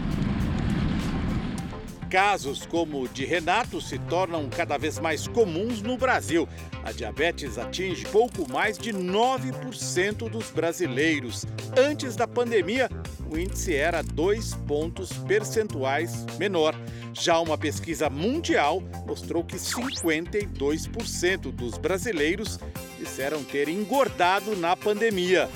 Casos 2.10 2.64
como 2.64 3.02
o 3.02 3.08
de 3.08 3.24
Renato 3.24 3.80
se 3.80 3.98
tornam 3.98 4.48
cada 4.48 4.78
vez 4.78 4.98
mais 4.98 5.26
comuns 5.26 5.82
no 5.82 5.96
Brasil. 5.96 6.48
A 6.84 6.92
diabetes 6.92 7.58
atinge 7.58 8.04
pouco 8.06 8.48
mais 8.50 8.78
de 8.78 8.92
9% 8.92 10.28
dos 10.30 10.50
brasileiros. 10.50 11.44
Antes 11.76 12.14
da 12.14 12.28
pandemia, 12.28 12.88
o 13.28 13.36
índice 13.36 13.74
era 13.74 14.02
dois 14.02 14.54
pontos 14.68 15.12
percentuais 15.12 16.24
menor. 16.38 16.74
Já 17.12 17.40
uma 17.40 17.58
pesquisa 17.58 18.08
mundial 18.08 18.82
mostrou 19.04 19.42
que 19.42 19.56
52% 19.56 21.50
dos 21.50 21.76
brasileiros 21.76 22.60
disseram 23.00 23.42
ter 23.42 23.68
engordado 23.68 24.54
na 24.54 24.76
pandemia. 24.76 25.48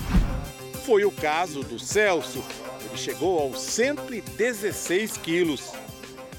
Foi 0.85 1.05
o 1.05 1.11
caso 1.11 1.63
do 1.63 1.79
Celso. 1.79 2.43
Ele 2.85 2.97
chegou 2.97 3.39
aos 3.39 3.61
116 3.61 5.15
quilos. 5.17 5.71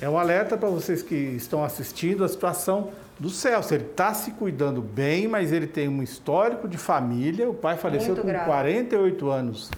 É 0.03 0.09
um 0.09 0.18
alerta 0.18 0.59
para 0.59 0.68
vocês 0.68 1.00
que 1.00 1.14
estão 1.14 1.62
assistindo 1.62 2.24
a 2.24 2.28
situação 2.28 2.90
do 3.20 3.30
Celso. 3.30 3.72
Ele 3.72 3.84
está 3.84 4.12
se 4.12 4.32
cuidando 4.32 4.82
bem, 4.82 5.28
mas 5.28 5.53
ele 5.53 5.68
tem 5.68 5.88
um 5.88 6.03
histórico 6.03 6.66
de 6.66 6.76
família. 6.76 7.48
O 7.48 7.55
pai 7.55 7.76
faleceu 7.76 8.09
Muito 8.09 8.22
com 8.22 8.26
grave. 8.26 8.46
48 8.46 9.30
anos 9.30 9.70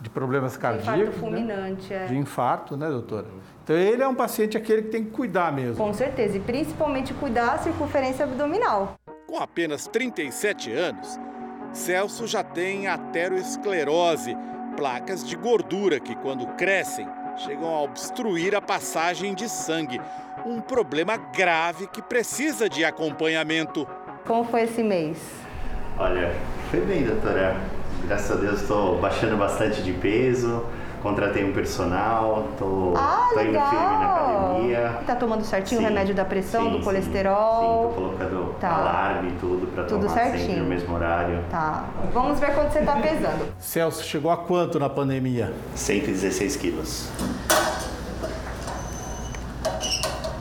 de 0.00 0.08
problemas 0.08 0.56
cardíacos. 0.56 1.02
Infarto 1.02 1.20
fulminante, 1.20 1.92
né? 1.92 2.04
é. 2.04 2.06
De 2.06 2.16
infarto, 2.16 2.78
né, 2.78 2.88
doutora? 2.88 3.26
Então 3.62 3.76
ele 3.76 4.02
é 4.02 4.08
um 4.08 4.14
paciente 4.14 4.56
aquele 4.56 4.84
que 4.84 4.88
tem 4.88 5.04
que 5.04 5.10
cuidar 5.10 5.52
mesmo. 5.52 5.76
Com 5.76 5.92
certeza, 5.92 6.38
e 6.38 6.40
principalmente 6.40 7.12
cuidar 7.12 7.56
da 7.56 7.58
circunferência 7.58 8.24
abdominal. 8.24 8.94
Com 9.26 9.36
apenas 9.36 9.86
37 9.86 10.72
anos, 10.72 11.20
Celso 11.74 12.26
já 12.26 12.42
tem 12.42 12.88
ateroesclerose, 12.88 14.34
placas 14.78 15.22
de 15.22 15.36
gordura 15.36 16.00
que, 16.00 16.16
quando 16.16 16.46
crescem, 16.56 17.06
chegam 17.44 17.74
a 17.74 17.82
obstruir 17.82 18.54
a 18.54 18.60
passagem 18.60 19.34
de 19.34 19.48
sangue. 19.48 20.00
Um 20.46 20.60
problema 20.60 21.16
grave 21.16 21.86
que 21.88 22.00
precisa 22.00 22.68
de 22.68 22.84
acompanhamento. 22.84 23.86
Como 24.26 24.44
foi 24.44 24.62
esse 24.62 24.82
mês? 24.82 25.18
Olha, 25.98 26.32
foi 26.70 26.80
bem, 26.80 27.04
doutora. 27.04 27.56
Graças 28.06 28.30
a 28.30 28.40
Deus 28.40 28.62
estou 28.62 29.00
baixando 29.00 29.36
bastante 29.36 29.82
de 29.82 29.92
peso, 29.92 30.66
contratei 31.02 31.44
um 31.44 31.52
personal, 31.52 32.46
estou 32.52 32.94
Ah, 32.96 33.28
indo 33.32 33.36
legal. 33.46 33.68
firme 33.70 33.84
na 33.86 34.12
academia. 34.14 35.00
Tá 35.06 35.14
tomando 35.16 35.44
certinho 35.44 35.80
Sim, 35.80 35.86
o 35.86 35.88
remédio 35.88 36.14
da 36.14 36.24
pressão, 36.24 36.64
sim, 36.64 36.70
do 36.70 36.78
sim. 36.78 36.84
colesterol? 36.84 37.88
Sim, 37.88 37.94
tô 37.94 38.00
colocando 38.00 38.54
Tá. 38.60 38.68
alarme 38.76 39.28
e 39.30 39.32
tudo 39.32 39.66
para 39.68 39.84
Tudo 39.84 40.06
tomar 40.06 40.14
sempre 40.14 40.38
certinho. 40.38 40.62
no 40.62 40.68
mesmo 40.68 40.94
horário. 40.94 41.44
Tá. 41.50 41.84
Vamos 42.12 42.38
ver 42.38 42.54
quanto 42.54 42.72
você 42.72 42.82
tá 42.82 42.96
pesando. 42.96 43.52
Celso 43.58 44.04
chegou 44.04 44.30
a 44.30 44.36
quanto 44.36 44.78
na 44.78 44.88
pandemia? 44.88 45.52
116 45.74 46.56
quilos. 46.56 47.08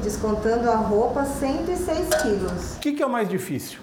Descontando 0.03 0.69
a 0.69 0.75
roupa, 0.75 1.23
106 1.25 2.09
quilos. 2.21 2.75
O 2.77 2.79
que, 2.79 2.93
que 2.93 3.03
é 3.03 3.05
o 3.05 3.09
mais 3.09 3.29
difícil? 3.29 3.79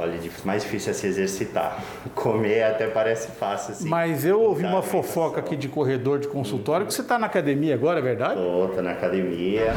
Olha, 0.00 0.16
mais 0.44 0.62
difícil 0.62 0.92
é 0.92 0.94
se 0.94 1.08
exercitar. 1.08 1.82
Comer 2.14 2.62
até 2.62 2.86
parece 2.86 3.32
fácil, 3.32 3.72
assim. 3.72 3.88
Mas 3.88 4.24
eu 4.24 4.40
ouvi 4.40 4.64
uma 4.64 4.80
fofoca 4.80 5.40
aqui 5.40 5.56
de 5.56 5.66
corredor 5.66 6.20
de 6.20 6.28
consultório 6.28 6.86
que 6.86 6.94
você 6.94 7.00
está 7.00 7.18
na 7.18 7.26
academia 7.26 7.74
agora, 7.74 7.98
é 7.98 8.02
verdade? 8.02 8.34
Tô, 8.34 8.68
tô 8.68 8.80
na 8.80 8.92
academia. 8.92 9.74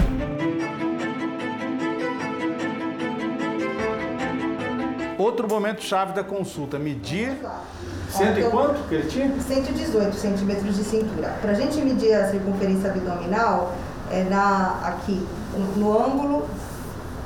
Outro 5.18 5.48
momento 5.48 5.82
chave 5.84 6.14
da 6.14 6.24
consulta, 6.24 6.78
medir 6.78 7.36
cento 8.10 8.40
e 8.40 8.44
quanto 8.44 8.88
que 8.88 8.96
ele 8.96 9.08
tinha? 9.08 9.40
118 9.40 10.16
centímetros 10.16 10.76
de 10.76 10.84
cintura. 10.84 11.30
Para 11.42 11.52
a 11.52 11.56
gente 11.56 11.82
medir 11.82 12.14
a 12.14 12.30
circunferência 12.30 12.92
abdominal, 12.92 13.74
é 14.12 14.24
na, 14.24 14.82
aqui, 14.84 15.26
no 15.78 15.98
ângulo, 15.98 16.48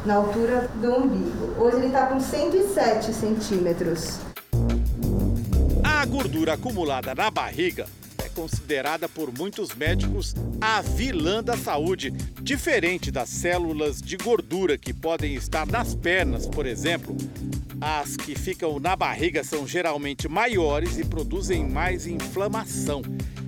na 0.05 0.15
altura 0.15 0.69
do 0.75 0.95
umbigo. 0.95 1.59
Hoje 1.59 1.77
ele 1.77 1.87
está 1.87 2.05
com 2.05 2.19
107 2.19 3.11
centímetros. 3.11 4.19
A 5.83 6.05
gordura 6.05 6.53
acumulada 6.53 7.15
na 7.15 7.31
barriga 7.31 7.87
é 8.23 8.29
considerada 8.29 9.09
por 9.09 9.35
muitos 9.35 9.73
médicos 9.73 10.35
a 10.61 10.81
vilã 10.81 11.43
da 11.43 11.57
saúde, 11.57 12.11
diferente 12.41 13.09
das 13.09 13.29
células 13.29 13.99
de 14.01 14.15
gordura 14.17 14.77
que 14.77 14.93
podem 14.93 15.33
estar 15.33 15.65
nas 15.65 15.95
pernas, 15.95 16.45
por 16.45 16.65
exemplo. 16.67 17.17
As 17.81 18.15
que 18.15 18.37
ficam 18.37 18.79
na 18.79 18.95
barriga 18.95 19.43
são 19.43 19.67
geralmente 19.67 20.27
maiores 20.27 20.97
e 20.97 21.03
produzem 21.03 21.67
mais 21.67 22.05
inflamação. 22.05 23.01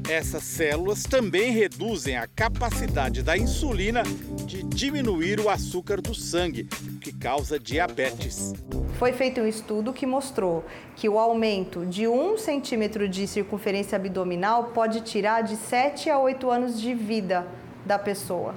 Essas 0.09 0.43
células 0.43 1.03
também 1.03 1.51
reduzem 1.51 2.17
a 2.17 2.25
capacidade 2.27 3.21
da 3.21 3.37
insulina 3.37 4.03
de 4.45 4.63
diminuir 4.63 5.39
o 5.39 5.49
açúcar 5.49 5.99
do 6.01 6.15
sangue, 6.15 6.67
o 6.95 6.99
que 6.99 7.11
causa 7.11 7.59
diabetes. 7.59 8.53
Foi 8.97 9.11
feito 9.11 9.41
um 9.41 9.47
estudo 9.47 9.91
que 9.91 10.05
mostrou 10.05 10.65
que 10.95 11.09
o 11.09 11.19
aumento 11.19 11.85
de 11.85 12.07
1 12.07 12.37
centímetro 12.37 13.07
de 13.07 13.27
circunferência 13.27 13.95
abdominal 13.95 14.71
pode 14.73 15.01
tirar 15.01 15.41
de 15.41 15.55
7 15.55 16.09
a 16.09 16.17
8 16.19 16.49
anos 16.49 16.79
de 16.79 16.93
vida 16.93 17.45
da 17.85 17.99
pessoa. 17.99 18.55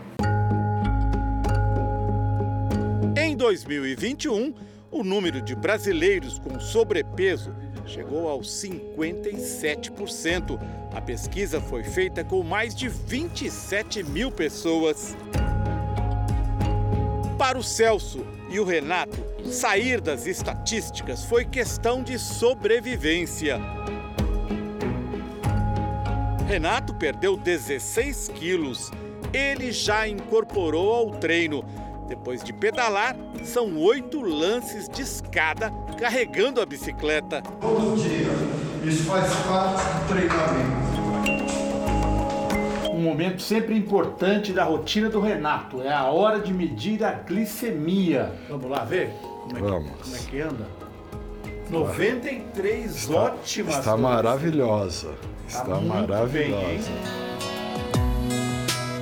2021, 3.41 4.53
o 4.91 5.03
número 5.03 5.41
de 5.41 5.57
brasileiros 5.57 6.39
com 6.39 6.61
sobrepeso 6.61 7.55
chegou 7.91 8.29
aos 8.29 8.49
57%. 8.49 10.59
A 10.95 11.01
pesquisa 11.01 11.61
foi 11.61 11.83
feita 11.83 12.23
com 12.23 12.41
mais 12.43 12.75
de 12.75 12.89
27 12.89 14.03
mil 14.05 14.31
pessoas. 14.31 15.17
Para 17.37 17.59
o 17.59 17.63
Celso 17.63 18.25
e 18.51 18.61
o 18.61 18.65
Renato, 18.65 19.19
sair 19.45 20.01
das 20.01 20.27
estatísticas 20.27 21.25
foi 21.25 21.45
questão 21.45 22.03
de 22.03 22.19
sobrevivência. 22.19 23.61
Renato 26.47 26.95
perdeu 26.95 27.37
16 27.37 28.29
quilos. 28.35 28.91
Ele 29.33 29.73
já 29.73 30.09
incorporou 30.09 30.93
ao 30.93 31.11
treino. 31.13 31.65
Depois 32.11 32.43
de 32.43 32.53
pedalar, 32.53 33.15
são 33.45 33.79
oito 33.79 34.21
lances 34.21 34.89
de 34.89 35.01
escada 35.03 35.71
carregando 35.97 36.61
a 36.61 36.67
bicicleta. 36.67 37.41
Todo 37.61 37.97
dia. 38.03 38.27
Isso 38.85 39.05
faz 39.05 39.33
parte 39.47 39.81
do 39.85 40.09
treinamento. 40.09 40.91
Um 42.91 43.01
momento 43.01 43.41
sempre 43.41 43.77
importante 43.79 44.53
da 44.53 44.65
rotina 44.65 45.09
do 45.09 45.21
Renato 45.21 45.81
é 45.83 45.93
a 45.93 46.05
hora 46.11 46.41
de 46.41 46.53
medir 46.53 47.05
a 47.05 47.13
glicemia. 47.13 48.33
Vamos 48.49 48.69
lá 48.69 48.85
ver 48.85 49.13
como 49.45 49.57
é 49.57 49.61
que, 49.61 49.61
Vamos. 49.63 49.91
como 50.03 50.17
é 50.17 50.19
que 50.19 50.41
anda? 50.41 50.67
93 51.71 52.97
Está, 52.97 53.15
ótimas. 53.15 53.79
está 53.79 53.97
maravilhosa. 53.97 55.11
Tá 55.11 55.15
Está 55.61 55.75
muito 55.77 55.87
maravilhosa. 56.09 56.67
bem, 56.67 56.75
hein? 56.77 56.81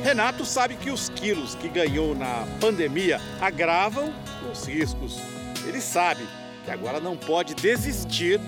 Renato 0.09 0.43
sabe 0.47 0.75
que 0.75 0.91
os 0.91 1.11
quilos 1.11 1.55
que 1.55 1.69
ganhou 1.69 2.15
na 2.15 2.47
pandemia 2.59 3.21
agravam 3.43 4.11
os 4.51 4.65
riscos. 4.65 5.19
Ele 5.67 5.83
sabe 5.83 6.27
que 6.65 6.71
agora 6.71 6.99
não 6.99 7.15
pode 7.15 7.55
desistir 7.55 8.41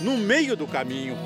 no 0.00 0.16
meio 0.16 0.56
do 0.56 0.64
caminho. 0.64 1.16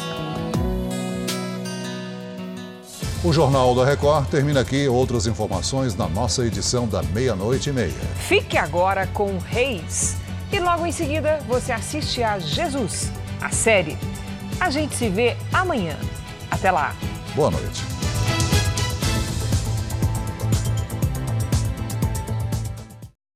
O 3.23 3.35
Jornal 3.35 3.75
da 3.75 3.85
Record 3.85 4.31
termina 4.31 4.61
aqui. 4.61 4.89
Outras 4.89 5.27
informações 5.27 5.95
na 5.95 6.09
nossa 6.09 6.47
edição 6.47 6.89
da 6.89 7.03
meia-noite 7.03 7.69
e 7.69 7.73
meia. 7.75 7.93
Fique 8.27 8.57
agora 8.57 9.07
com 9.09 9.37
Reis. 9.37 10.17
E 10.51 10.59
logo 10.59 10.87
em 10.87 10.93
seguida 10.93 11.45
você 11.47 11.71
assiste 11.71 12.23
a 12.23 12.39
Jesus, 12.39 13.13
a 13.43 13.51
série. 13.51 13.99
A 14.59 14.71
gente 14.71 14.97
se 14.97 15.11
vê 15.11 15.37
amanhã. 15.53 15.99
Até 16.51 16.71
lá. 16.71 16.97
Boa 17.37 17.51
noite. 17.51 17.92